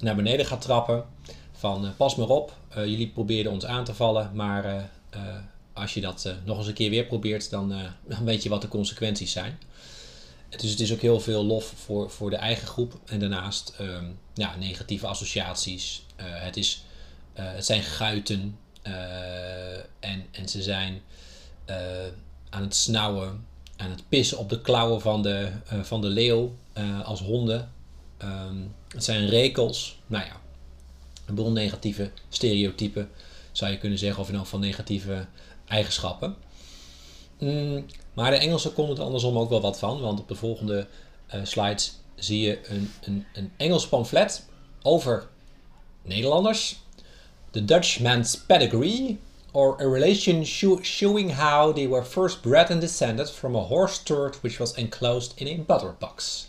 [0.00, 1.04] naar beneden gaat trappen.
[1.52, 4.90] Van uh, pas maar op, jullie probeerden ons aan te vallen, maar
[5.78, 8.48] als je dat uh, nog eens een keer weer probeert, dan, uh, dan weet je
[8.48, 9.58] wat de consequenties zijn.
[10.48, 12.98] Dus het is ook heel veel lof voor, voor de eigen groep.
[13.04, 16.02] En daarnaast um, ja, negatieve associaties.
[16.20, 16.82] Uh, het, is,
[17.32, 18.58] het zijn guiten.
[20.00, 21.02] en, en ze zijn
[22.50, 23.46] aan het snauwen.
[23.76, 25.50] aan het pissen op de klauwen van de,
[25.82, 26.54] van de leeuw
[27.04, 27.72] als honden.
[28.18, 28.56] Ehm,
[28.88, 29.98] het zijn rekels.
[30.06, 30.40] Nou ja,
[31.26, 33.10] een boel negatieve stereotypen
[33.58, 35.26] zou je kunnen zeggen, of in ieder geval negatieve
[35.68, 36.36] eigenschappen.
[37.38, 40.86] Mm, maar de Engelsen konden er andersom ook wel wat van, want op de volgende
[41.34, 44.46] uh, slides zie je een, een, een Engels pamflet
[44.82, 45.28] over
[46.02, 46.78] Nederlanders.
[47.50, 49.18] The Dutchman's Pedigree,
[49.52, 50.44] or a relation
[50.82, 55.32] showing how they were first bred and descended from a horse turd which was enclosed
[55.36, 56.48] in a butterbox.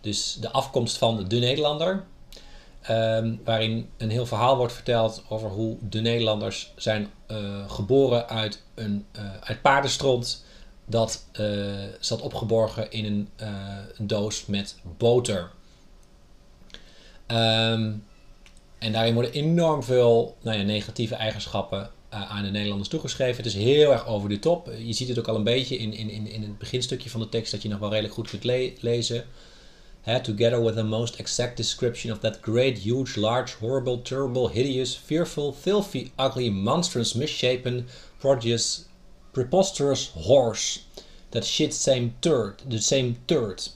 [0.00, 2.04] Dus de afkomst van de Nederlander,
[2.82, 8.62] Ehm, waarin een heel verhaal wordt verteld over hoe de Nederlanders zijn uh, geboren uit
[8.74, 10.44] een uh, uit paardenstront
[10.84, 11.66] dat uh,
[12.00, 13.28] zat opgeborgen in een,
[13.96, 15.50] een, doos met boter.
[17.26, 18.04] Um,
[18.78, 23.36] en daarin worden enorm veel nou ja, negatieve eigenschappen aan de Nederlanders toegeschreven.
[23.36, 24.70] Het is heel erg over de top.
[24.78, 27.52] Je ziet het ook al een beetje in, in, in het beginstukje van de tekst
[27.52, 29.24] dat je nog wel redelijk goed kunt le lezen
[30.16, 35.52] together with the most exact description of that great, huge, large, horrible, terrible, hideous, fearful,
[35.52, 37.86] filthy, ugly, monstrous, misshapen,
[38.18, 38.86] prodigious,
[39.32, 40.84] preposterous horse.
[41.30, 43.70] That shit same turd, the same turd.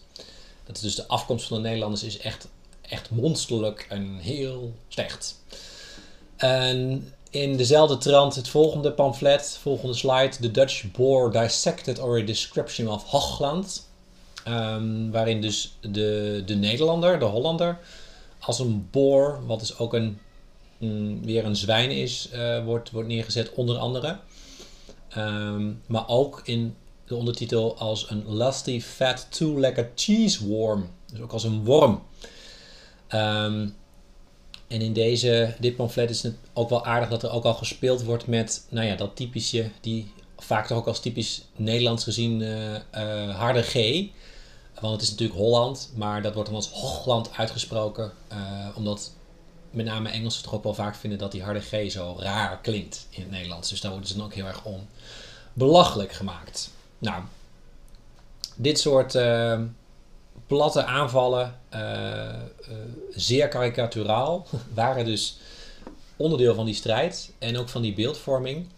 [0.65, 2.49] Dat is dus de afkomst van de Nederlanders is echt,
[2.81, 5.41] echt monsterlijk en heel slecht.
[6.37, 10.37] En in dezelfde trant het volgende pamflet, volgende slide.
[10.41, 13.91] The Dutch bore dissected or a description of Hoogland.
[14.49, 17.79] Um, waarin dus de, de Nederlander, de Hollander,
[18.39, 20.19] als een boor, wat dus ook een,
[20.79, 24.19] mm, weer een zwijn is, uh, wordt, wordt neergezet, onder andere.
[25.17, 30.91] Um, maar ook in de ondertitel als een lusty, fat, two-legged cheese worm.
[31.13, 32.03] Dus ook als een worm.
[33.09, 33.75] Um,
[34.69, 38.03] en in deze, dit pamflet is het ook wel aardig dat er ook al gespeeld
[38.03, 43.37] wordt met nou ja, dat typische, die vaak toch ook als typisch Nederlands gezien uh,
[43.37, 43.75] harde G.
[44.83, 48.13] Want het is natuurlijk Holland, maar dat wordt dan als Hoogland uitgesproken.
[48.33, 49.13] Uh, omdat
[49.71, 53.07] met name Engelsen toch ook wel vaak vinden dat die harde G zo raar klinkt
[53.11, 53.69] in het Nederlands.
[53.69, 54.87] Dus daar worden ze dan ook heel erg om
[55.53, 56.71] belachelijk gemaakt.
[56.99, 57.23] Nou,
[58.57, 59.61] dit soort uh,
[60.47, 62.35] platte aanvallen, uh,
[63.11, 65.39] zeer karikaturaal, waren dus
[66.17, 68.69] onderdeel van die strijd en ook van die beeldvorming.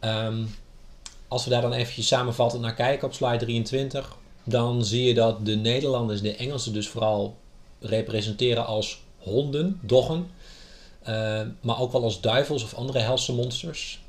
[0.00, 0.54] Um,
[1.28, 5.46] als we daar dan eventjes samenvattend naar kijken op slide 23, dan zie je dat
[5.46, 7.36] de Nederlanders de Engelsen dus vooral
[7.80, 10.30] representeren als honden, doggen,
[11.08, 14.02] uh, maar ook wel als duivels of andere helse monsters.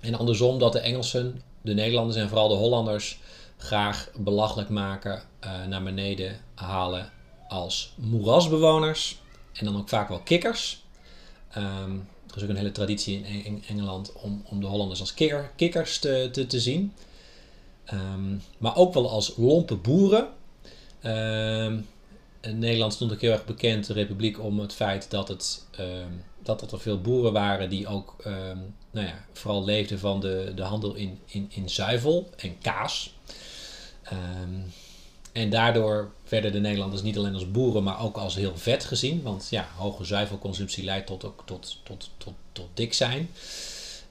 [0.00, 3.18] En andersom dat de Engelsen, de Nederlanders en vooral de Hollanders
[3.56, 7.12] graag belachelijk maken, uh, naar beneden halen
[7.48, 9.18] als moerasbewoners
[9.52, 10.82] en dan ook vaak wel kikkers.
[11.56, 15.50] Um, er is ook een hele traditie in Engeland om, om de Hollanders als kikker,
[15.56, 16.92] kikkers te, te, te zien.
[17.92, 20.28] Um, maar ook wel als lompe boeren.
[22.40, 26.22] In Nederland stond ook heel erg bekend, de republiek, om het feit dat, het, um,
[26.42, 28.16] dat er veel boeren waren die ook
[28.90, 33.14] nou ja, vooral leefden van de, de handel in, in, in zuivel en kaas.
[35.32, 39.22] en daardoor werden de Nederlanders niet alleen als boeren, maar ook als heel vet gezien.
[39.22, 43.30] Want ja, hoge zuivelconsumptie leidt tot, ook tot, tot, tot, tot dik zijn.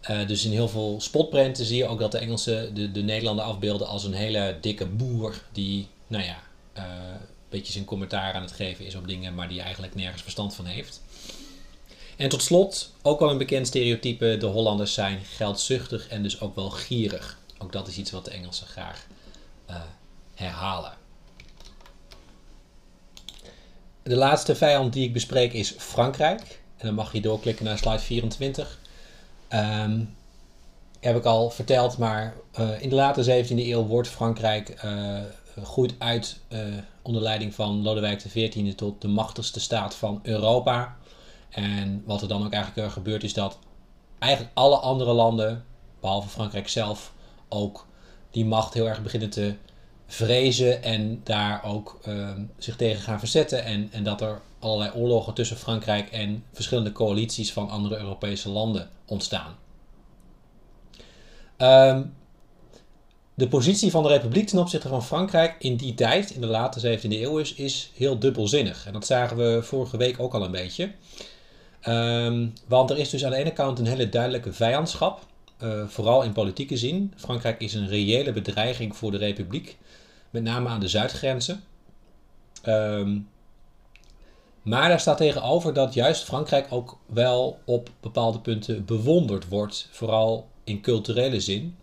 [0.10, 3.46] Uh, dus in heel veel spotprenten zie je ook dat de Engelsen de, de Nederlander
[3.46, 6.38] afbeelden als een hele dikke boer die, nou ja,
[6.78, 10.22] uh, een beetje zijn commentaar aan het geven is op dingen, maar die eigenlijk nergens
[10.22, 11.02] verstand van heeft.
[12.18, 16.56] En tot slot, ook wel een bekend stereotype, de Hollanders zijn geldzuchtig en dus ook
[16.56, 17.40] wel gierig.
[17.58, 19.08] Ook dat is iets wat de Engelsen graag
[19.70, 19.76] uh,
[20.34, 20.94] herhalen.
[24.04, 26.62] De laatste vijand die ik bespreek is Frankrijk.
[26.78, 28.80] En dan mag je doorklikken naar slide 24.
[29.54, 30.16] Um,
[31.00, 35.20] heb ik al verteld, maar uh, in de late 17e eeuw wordt Frankrijk uh,
[35.64, 36.60] groeit uit uh,
[37.02, 40.98] onder leiding van Lodewijk XIV tot de machtigste staat van Europa.
[41.50, 43.60] En wat er dan ook eigenlijk gebeurt is dat
[44.20, 45.66] eigenlijk alle andere landen,
[46.00, 47.14] behalve Frankrijk zelf,
[47.50, 47.88] ook
[48.32, 49.56] die macht heel erg beginnen te
[50.14, 53.64] vrezen en daar ook ehm, zich tegen gaan verzetten.
[53.64, 58.90] En, en dat er allerlei oorlogen tussen Frankrijk en verschillende coalities van andere Europese landen
[59.06, 59.56] ontstaan.
[61.57, 62.14] Um,
[63.34, 66.99] de positie van de Republiek ten opzichte van Frankrijk in die tijd, in de late
[66.99, 68.85] 17e eeuw, is, heel dubbelzinnig.
[68.85, 70.91] En dat zagen we vorige week ook al een beetje.
[71.88, 75.26] Um, want er is dus aan de ene kant een hele duidelijke vijandschap,
[75.64, 77.14] uh, vooral in politieke zin.
[77.15, 79.77] Frankrijk is een reële bedreiging voor de Republiek,
[80.34, 81.64] met name aan de zuidgrenzen.
[82.66, 83.30] Um,
[84.62, 90.48] maar daar staat tegenover dat juist Frankrijk ook wel op bepaalde punten bewonderd wordt, vooral
[90.64, 91.78] in culturele zin.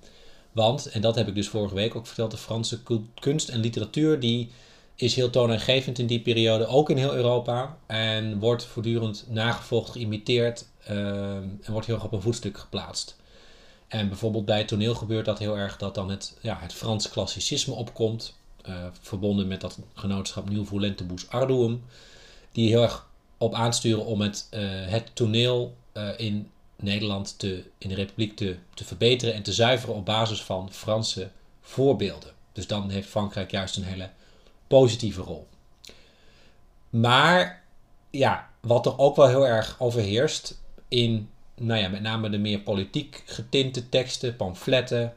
[0.53, 2.81] Want, en dat heb ik dus vorige week ook verteld, de Franse
[3.21, 4.51] kunst en literatuur die
[4.95, 7.77] is heel toonaangevend in die periode, ook in heel Europa.
[7.87, 13.17] En wordt voortdurend nagevolgd, geïmiteerd ehm, en wordt heel erg op een voetstuk geplaatst.
[13.89, 17.09] En bijvoorbeeld bij het toneel gebeurt dat heel erg dat dan het, ja, het Frans
[17.09, 18.39] klassicisme opkomt.
[18.69, 21.85] Uh, verbonden met dat genootschap Nieuw Volentibus Arduum.
[22.53, 23.09] Die heel erg
[23.39, 28.57] op aansturen om het, uh, het toneel uh, in Nederland te, in de Republiek te,
[28.74, 31.31] te verbeteren en te zuiveren op basis van Franse
[31.61, 32.31] voorbeelden.
[32.53, 34.11] Dus dan heeft Frankrijk juist een hele
[34.66, 35.47] positieve rol.
[36.91, 37.62] Maar
[38.11, 42.61] ja, wat er ook wel heel erg overheerst in, nou ja, met name de meer
[42.61, 45.15] politiek getinte teksten, pamfletten,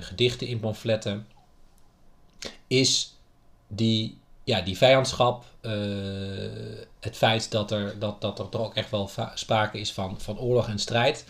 [0.00, 1.26] gedichten in pamfletten,
[2.66, 3.16] is
[3.68, 5.72] die, ja, die vijandschap, uh,
[7.00, 10.38] het feit dat er, dat, dat er toch ook echt wel sprake is van, van
[10.38, 11.24] oorlog en strijd.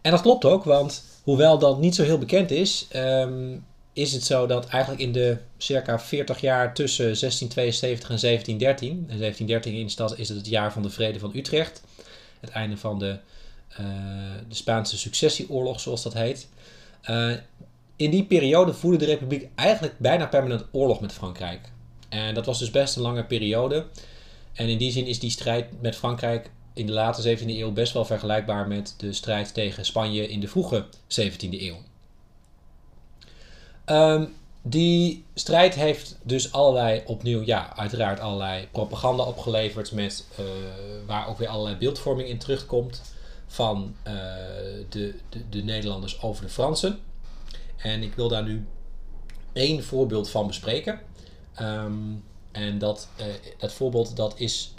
[0.00, 4.24] En dat klopt ook, want hoewel dat niet zo heel bekend is, um, is het
[4.24, 10.28] zo dat eigenlijk in de circa 40 jaar tussen 1672 en 1713, en 1713 is
[10.28, 11.82] het het jaar van de Vrede van Utrecht,
[12.40, 13.18] het einde van de,
[13.70, 13.86] uh,
[14.48, 16.48] de Spaanse successieoorlog, zoals dat heet.
[17.10, 17.32] Uh,
[18.02, 21.70] in die periode voerde de Republiek eigenlijk bijna permanent oorlog met Frankrijk.
[22.08, 23.86] En dat was dus best een lange periode.
[24.52, 27.92] En in die zin is die strijd met Frankrijk in de late 17e eeuw best
[27.92, 30.86] wel vergelijkbaar met de strijd tegen Spanje in de vroege
[31.20, 31.76] 17e eeuw.
[33.86, 40.46] Um, die strijd heeft dus allerlei, opnieuw, ja, uiteraard allerlei propaganda opgeleverd, met, uh,
[41.06, 43.02] waar ook weer allerlei beeldvorming in terugkomt
[43.46, 44.12] van uh,
[44.88, 46.98] de, de, de, Nederlanders over de Fransen.
[47.82, 48.66] En ik wil daar nu
[49.52, 51.00] één voorbeeld van bespreken.
[51.60, 53.08] Um, en dat,
[53.58, 54.72] dat voorbeeld dat is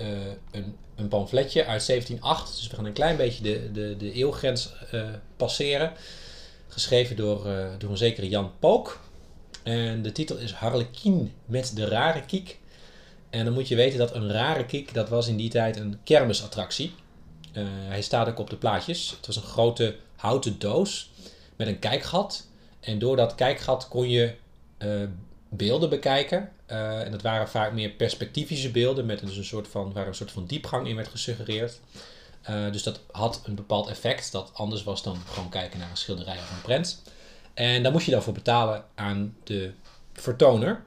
[0.51, 4.73] een, een pamfletje uit 1708, dus we gaan een klein beetje de, de, de eeuwgrens
[5.37, 5.93] passeren.
[6.67, 7.47] Geschreven door,
[7.77, 8.99] door een zekere Jan Pook.
[9.63, 12.59] En de titel is Harlequin met de rare kiek.
[13.29, 15.99] En dan moet je weten dat een rare kiek, dat was in die tijd een
[16.03, 16.93] kermisattractie.
[17.87, 19.13] Hij staat ook op de plaatjes.
[19.17, 21.09] Het was een grote houten doos
[21.55, 22.47] met een kijkgat.
[22.83, 24.33] En door dat kijkgat kon je
[24.79, 25.03] uh,
[25.49, 26.51] beelden bekijken.
[26.67, 30.15] Uh, en dat waren vaak meer perspectivische beelden, met dus een soort van, waar een
[30.15, 31.79] soort van diepgang in werd gesuggereerd.
[32.49, 35.97] Uh, dus dat had een bepaald effect dat anders was dan gewoon kijken naar een
[35.97, 37.01] schilderij of een prent.
[37.53, 39.71] En daar moest je dan voor betalen aan de
[40.13, 40.83] vertoner.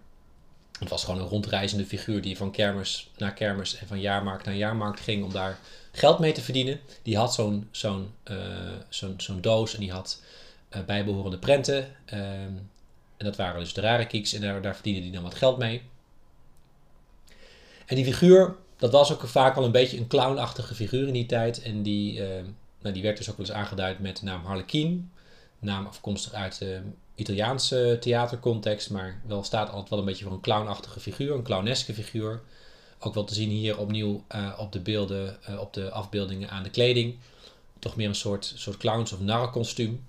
[0.78, 4.54] Het was gewoon een rondreizende figuur die van kermis naar kermis en van jaarmarkt naar
[4.54, 5.58] jaarmarkt ging om daar
[5.92, 6.80] geld mee te verdienen.
[7.02, 8.14] Die had zo'n zo'n
[8.88, 10.20] zo'n zo'n doos en die had
[10.86, 11.96] bijbehorende prenten.
[12.12, 12.42] Uh,
[13.16, 15.58] en dat waren dus de rare kieks en daar, daar verdiende hij dan wat geld
[15.58, 15.82] mee.
[17.86, 21.26] En die figuur dat was ook vaak wel een beetje een clownachtige figuur in die
[21.26, 21.62] tijd.
[21.62, 22.26] En die, uh,
[22.80, 25.10] nou, die werd dus ook wel eens aangeduid met de naam Harlequin.
[25.58, 26.80] Naam afkomstig uit de
[27.14, 31.94] Italiaanse theatercontext, maar wel staat altijd wel een beetje voor een clownachtige figuur, een clowneske
[31.94, 32.42] figuur.
[32.98, 36.62] Ook wel te zien hier opnieuw uh, op de beelden, uh, op de afbeeldingen aan
[36.62, 37.18] de kleding.
[37.78, 40.04] Toch meer een soort, soort clowns- of narrenkostuum.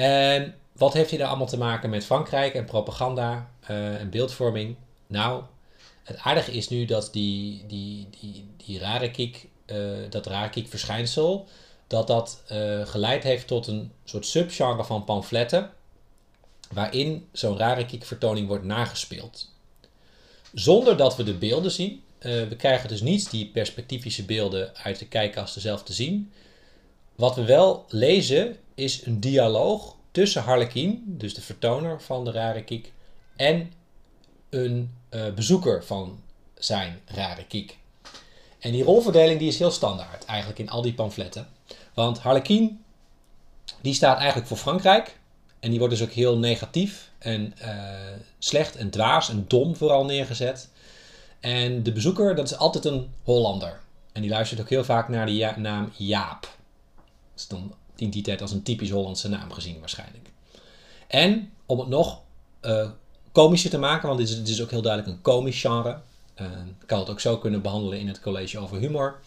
[0.00, 4.76] En wat heeft hij daar allemaal te maken met Frankrijk en propaganda en beeldvorming?
[5.06, 5.42] Nou,
[6.02, 9.76] het aardige is nu dat die, die, die, die rare kiek, uh,
[10.10, 11.48] dat rare kiek verschijnsel,
[11.86, 15.70] dat dat uh, geleid heeft tot een soort subgenre van pamfletten,
[16.72, 19.50] waarin zo'n rare kiek vertoning wordt nagespeeld.
[20.52, 22.02] Zonder dat we de beelden zien.
[22.20, 26.32] We krijgen dus niet die perspectivische beelden uit de kijkkasten zelf te zien.
[27.14, 32.64] Wat we wel lezen is een dialoog tussen Harlequin, dus de vertoner van de rare
[32.64, 32.92] kiek,
[33.36, 33.72] en
[34.50, 36.20] een uh, bezoeker van
[36.54, 37.78] zijn rare kiek.
[38.58, 41.48] En die rolverdeling die is heel standaard eigenlijk in al die pamfletten.
[41.94, 42.80] Want Harlequin
[43.80, 45.18] die staat eigenlijk voor Frankrijk.
[45.60, 47.68] En die wordt dus ook heel negatief en uh,
[48.38, 50.68] slecht en dwaas en dom vooral neergezet.
[51.40, 53.80] En de bezoeker, dat is altijd een Hollander.
[54.12, 56.56] En die luistert ook heel vaak naar de naam Jaap.
[57.34, 60.30] Dat dan in die tijd als een typisch Hollandse naam gezien waarschijnlijk.
[61.06, 62.20] En om het nog
[62.62, 62.90] uh,
[63.32, 66.00] komischer te maken, want dit is, dit is ook heel duidelijk een komisch genre.
[66.40, 66.46] Uh,
[66.80, 69.20] ik kan het ook zo kunnen behandelen in het college over humor.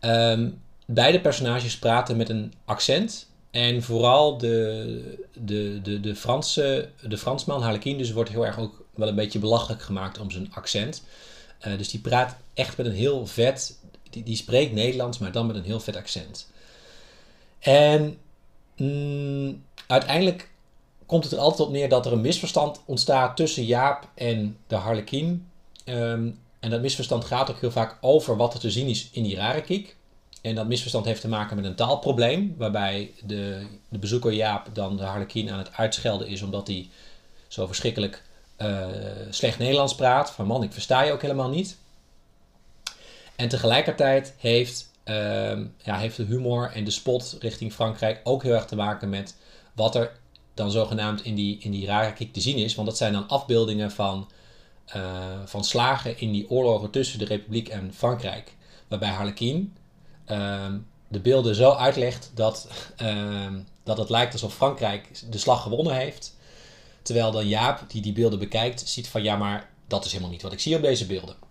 [0.00, 3.26] Um, beide personages praten met een accent.
[3.50, 8.84] En vooral de, de, de, de, Franse, de Fransman, Harlequin, dus wordt heel erg ook
[8.94, 11.02] wel een beetje belachelijk gemaakt om zijn accent.
[11.66, 13.78] Uh, dus die praat echt met een heel vet,
[14.10, 16.50] die, die spreekt Nederlands, maar dan met een heel vet accent.
[17.58, 18.18] En
[18.76, 20.50] mm, uiteindelijk
[21.06, 24.74] komt het er altijd op neer dat er een misverstand ontstaat tussen Jaap en de
[24.74, 25.48] Harlequin.
[25.84, 29.22] Um, en dat misverstand gaat ook heel vaak over wat er te zien is in
[29.22, 29.96] die rare kiek.
[30.42, 34.96] En dat misverstand heeft te maken met een taalprobleem, waarbij de, de bezoeker Jaap dan
[34.96, 36.88] de harlekien aan het uitschelden is omdat hij
[37.48, 38.22] zo verschrikkelijk
[38.58, 38.86] uh,
[39.30, 40.30] slecht Nederlands praat.
[40.30, 41.76] Van man, ik versta je ook helemaal niet.
[43.36, 44.90] En tegelijkertijd heeft,
[45.82, 49.36] ja, heeft de humor en de spot richting Frankrijk ook heel erg te maken met
[49.74, 50.12] wat er
[50.54, 52.74] dan zogenaamd in die, in die rare kiek te zien is.
[52.74, 54.28] Want dat zijn dan afbeeldingen van,
[54.96, 55.02] uh,
[55.44, 58.54] van slagen in die oorlogen tussen de Republiek en Frankrijk.
[58.88, 59.76] Waarbij Harlequin
[60.30, 60.66] uh,
[61.08, 66.36] de beelden zo uitlegt dat, ehm, dat het lijkt alsof Frankrijk de slag gewonnen heeft.
[67.02, 70.42] Terwijl dan Jaap, die die beelden bekijkt, ziet van ja, maar dat is helemaal niet
[70.42, 71.47] wat ik zie op deze beelden.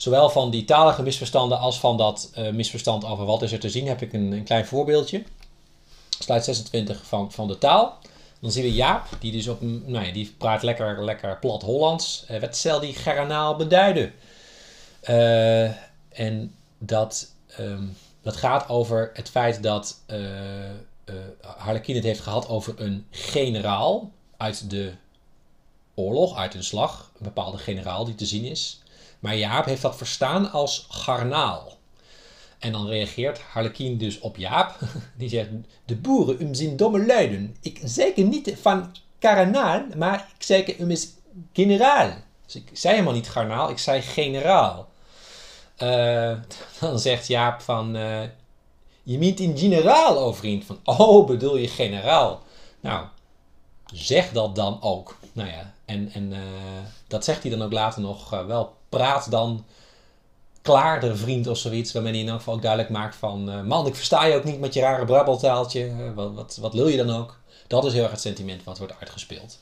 [0.00, 3.70] Zowel van die talige misverstanden als van dat uh, misverstand over wat is er te
[3.70, 5.22] zien, heb ik een, een klein voorbeeldje.
[6.18, 7.98] Slide 26 van, van de taal.
[8.40, 12.24] Dan zien we Jaap, die dus op nou ja, die praat lekker, lekker plat Hollands.
[12.30, 14.12] Uh, wat zal die garanaal beduiden?
[15.08, 15.64] Uh,
[16.08, 20.18] en dat, um, dat gaat over het feit dat uh,
[21.40, 24.92] Harlequin het heeft gehad over een generaal uit de
[25.94, 27.10] oorlog, uit een slag.
[27.18, 28.79] Een bepaalde generaal die te zien is.
[29.20, 31.78] Maar Jaap heeft dat verstaan als garnaal.
[32.58, 34.78] En dan reageert Harlequin dus op Jaap.
[35.18, 35.48] Die zegt,
[35.84, 37.56] de boeren um zijn domme luiden.
[37.60, 41.08] Ik zeker niet van karanaal, maar ik zeker um is
[41.52, 42.12] generaal.
[42.46, 44.88] Dus ik zei helemaal niet garnaal, ik zei generaal.
[45.82, 46.38] Uh,
[46.80, 48.22] dan zegt Jaap van, uh,
[49.02, 50.64] je meent in generaal, oh vriend.
[50.64, 52.42] Van, oh, bedoel je generaal?
[52.80, 53.06] Nou,
[53.92, 55.18] zeg dat dan ook.
[55.32, 56.38] Nou ja, en, en uh,
[57.10, 58.72] dat zegt hij dan ook later nog wel.
[58.88, 59.64] Praat dan
[60.62, 61.92] klaarder vriend of zoiets.
[61.92, 63.50] Waarmee hij in elk geval ook duidelijk maakt van...
[63.50, 65.86] Uh, man, ik versta je ook niet met je rare brabbeltaaltje.
[65.86, 67.38] Uh, wat, wat, wat wil je dan ook?
[67.66, 69.58] Dat is heel erg het sentiment wat wordt uitgespeeld.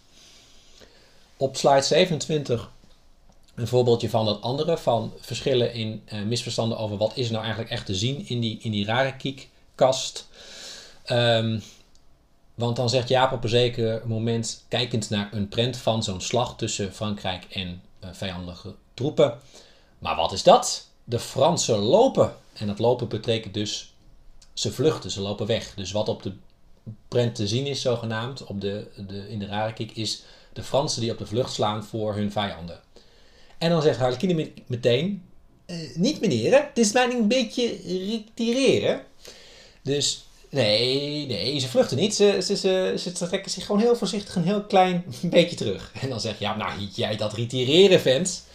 [1.36, 2.70] Op slide 27
[3.54, 4.78] een voorbeeldje van dat andere.
[4.78, 8.70] Van verschillen in misverstanden over wat is nou eigenlijk echt te zien in die, in
[8.70, 10.28] die rare kiekkast.
[11.10, 11.62] Um,
[12.58, 16.56] want dan zegt Jaap op een zeker moment, kijkend naar een prent van zo'n slag
[16.56, 19.38] tussen Frankrijk en vijandige troepen.
[19.98, 20.88] Maar wat is dat?
[21.08, 22.36] de Fransen lopen.
[22.52, 23.92] En dat lopen betekent dus
[24.52, 25.74] ze vluchten, ze lopen weg.
[25.74, 26.32] Dus wat op de
[27.08, 30.22] prent te zien is, zogenaamd, op de, de, in de Rarekik, is
[30.52, 32.80] de Fransen die op de vlucht slaan voor hun vijanden.
[33.58, 35.22] En dan zegt Harlequin meteen:
[35.66, 39.02] uh, Niet meneer, het is maar een beetje retireren.
[39.82, 42.14] Dus nee, nee, ze vluchten niet.
[42.14, 45.92] Ze, ze, ze, ze trekken zich gewoon heel voorzichtig een heel klein beetje terug.
[46.00, 48.46] En dan zeg je: Ja, nou, jij dat retireren, vent.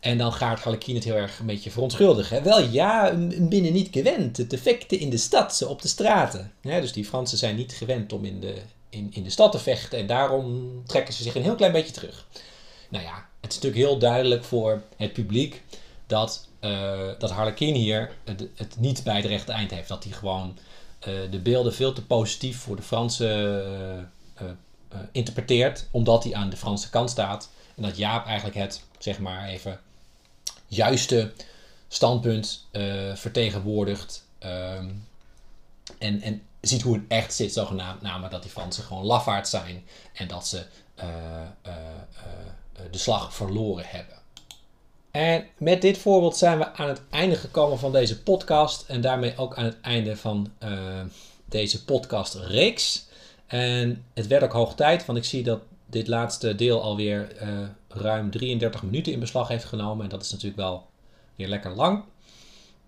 [0.00, 2.42] En dan gaat Harlequin het heel erg een beetje verontschuldigen.
[2.42, 4.36] Wel ja, binnen niet gewend.
[4.36, 6.52] Het effecten in de stad, op de straten.
[6.60, 8.54] Dus die Fransen zijn niet gewend om in de,
[8.88, 9.98] in, in de stad te vechten.
[9.98, 12.26] En daarom trekken ze zich een heel klein beetje terug.
[12.88, 15.62] Nou ja, het is natuurlijk heel duidelijk voor het publiek
[16.06, 19.88] dat, uh, dat Harlequin hier het, het, niet bij het rechte eind heeft.
[19.88, 20.58] Dat hij gewoon
[21.30, 24.10] de beelden veel te positief voor de Fransen
[24.42, 24.48] uh,
[25.12, 25.86] interpreteert.
[25.90, 27.50] Omdat hij aan de Franse kant staat.
[27.74, 29.80] En dat Jaap eigenlijk het, zeg maar even,
[30.66, 31.32] juiste
[31.88, 32.66] standpunt
[33.14, 34.26] vertegenwoordigt.
[34.44, 35.06] Um,
[35.98, 38.02] en, en ziet hoe het echt zit, zogenaamd.
[38.02, 40.66] Namelijk dat die Fransen gewoon lafaard zijn en dat ze
[42.90, 44.15] de slag verloren hebben.
[45.16, 48.84] En met dit voorbeeld zijn we aan het einde gekomen van deze podcast.
[48.88, 50.50] En daarmee ook aan het einde van
[51.44, 53.06] deze podcastreeks.
[53.46, 57.48] En het werd ook hoog tijd, want ik zie dat dit laatste deel alweer uh,
[57.88, 60.04] ruim 33 minuten in beslag heeft genomen.
[60.04, 60.86] En dat is natuurlijk wel
[61.36, 62.02] weer lekker lang.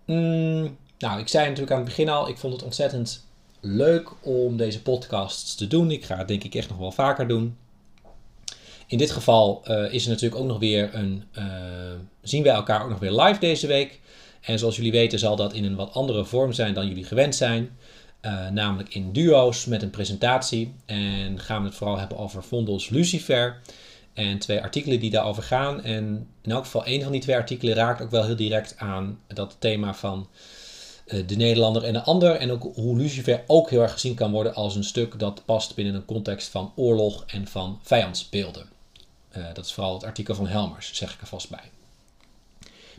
[0.04, 3.26] Mm, nou, ik zei natuurlijk aan het begin al, ik vond het ontzettend
[3.60, 5.90] leuk om deze podcasts te doen.
[5.90, 7.56] Ik ga het denk ik echt nog wel vaker doen.
[8.88, 11.24] In dit geval uh, is er natuurlijk ook nog weer een.
[11.38, 11.44] Uh,
[12.22, 14.00] zien wij elkaar ook nog weer live deze week.
[14.40, 17.34] En zoals jullie weten, zal dat in een wat andere vorm zijn dan jullie gewend
[17.34, 17.78] zijn.
[18.22, 20.74] Uh, namelijk in duo's met een presentatie.
[20.86, 23.60] En gaan we het vooral hebben over Vondels Lucifer.
[24.14, 25.82] En twee artikelen die daarover gaan.
[25.82, 29.18] En in elk geval één van die twee artikelen raakt ook wel heel direct aan
[29.26, 30.28] dat thema van
[31.26, 32.34] de Nederlander en de ander.
[32.34, 35.74] En ook hoe Lucifer ook heel erg gezien kan worden als een stuk dat past
[35.74, 38.77] binnen een context van oorlog en van vijandsbeelden.
[39.38, 41.70] Uh, dat is vooral het artikel van Helmers, zeg ik er vast bij.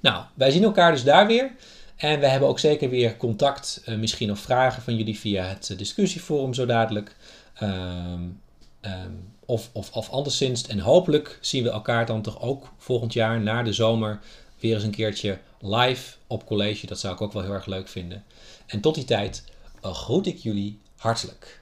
[0.01, 1.51] Nou, wij zien elkaar dus daar weer.
[1.95, 5.69] En we hebben ook zeker weer contact, uh, misschien of vragen van jullie via het
[5.69, 7.15] uh, discussieforum zo dadelijk.
[7.61, 8.41] Um,
[8.81, 10.67] um, of, of, of anderszins.
[10.67, 14.19] En hopelijk zien we elkaar dan toch ook volgend jaar na de zomer
[14.59, 16.85] weer eens een keertje live op college.
[16.85, 18.23] Dat zou ik ook wel heel erg leuk vinden.
[18.67, 19.43] En tot die tijd
[19.81, 21.58] groet ik jullie hartelijk.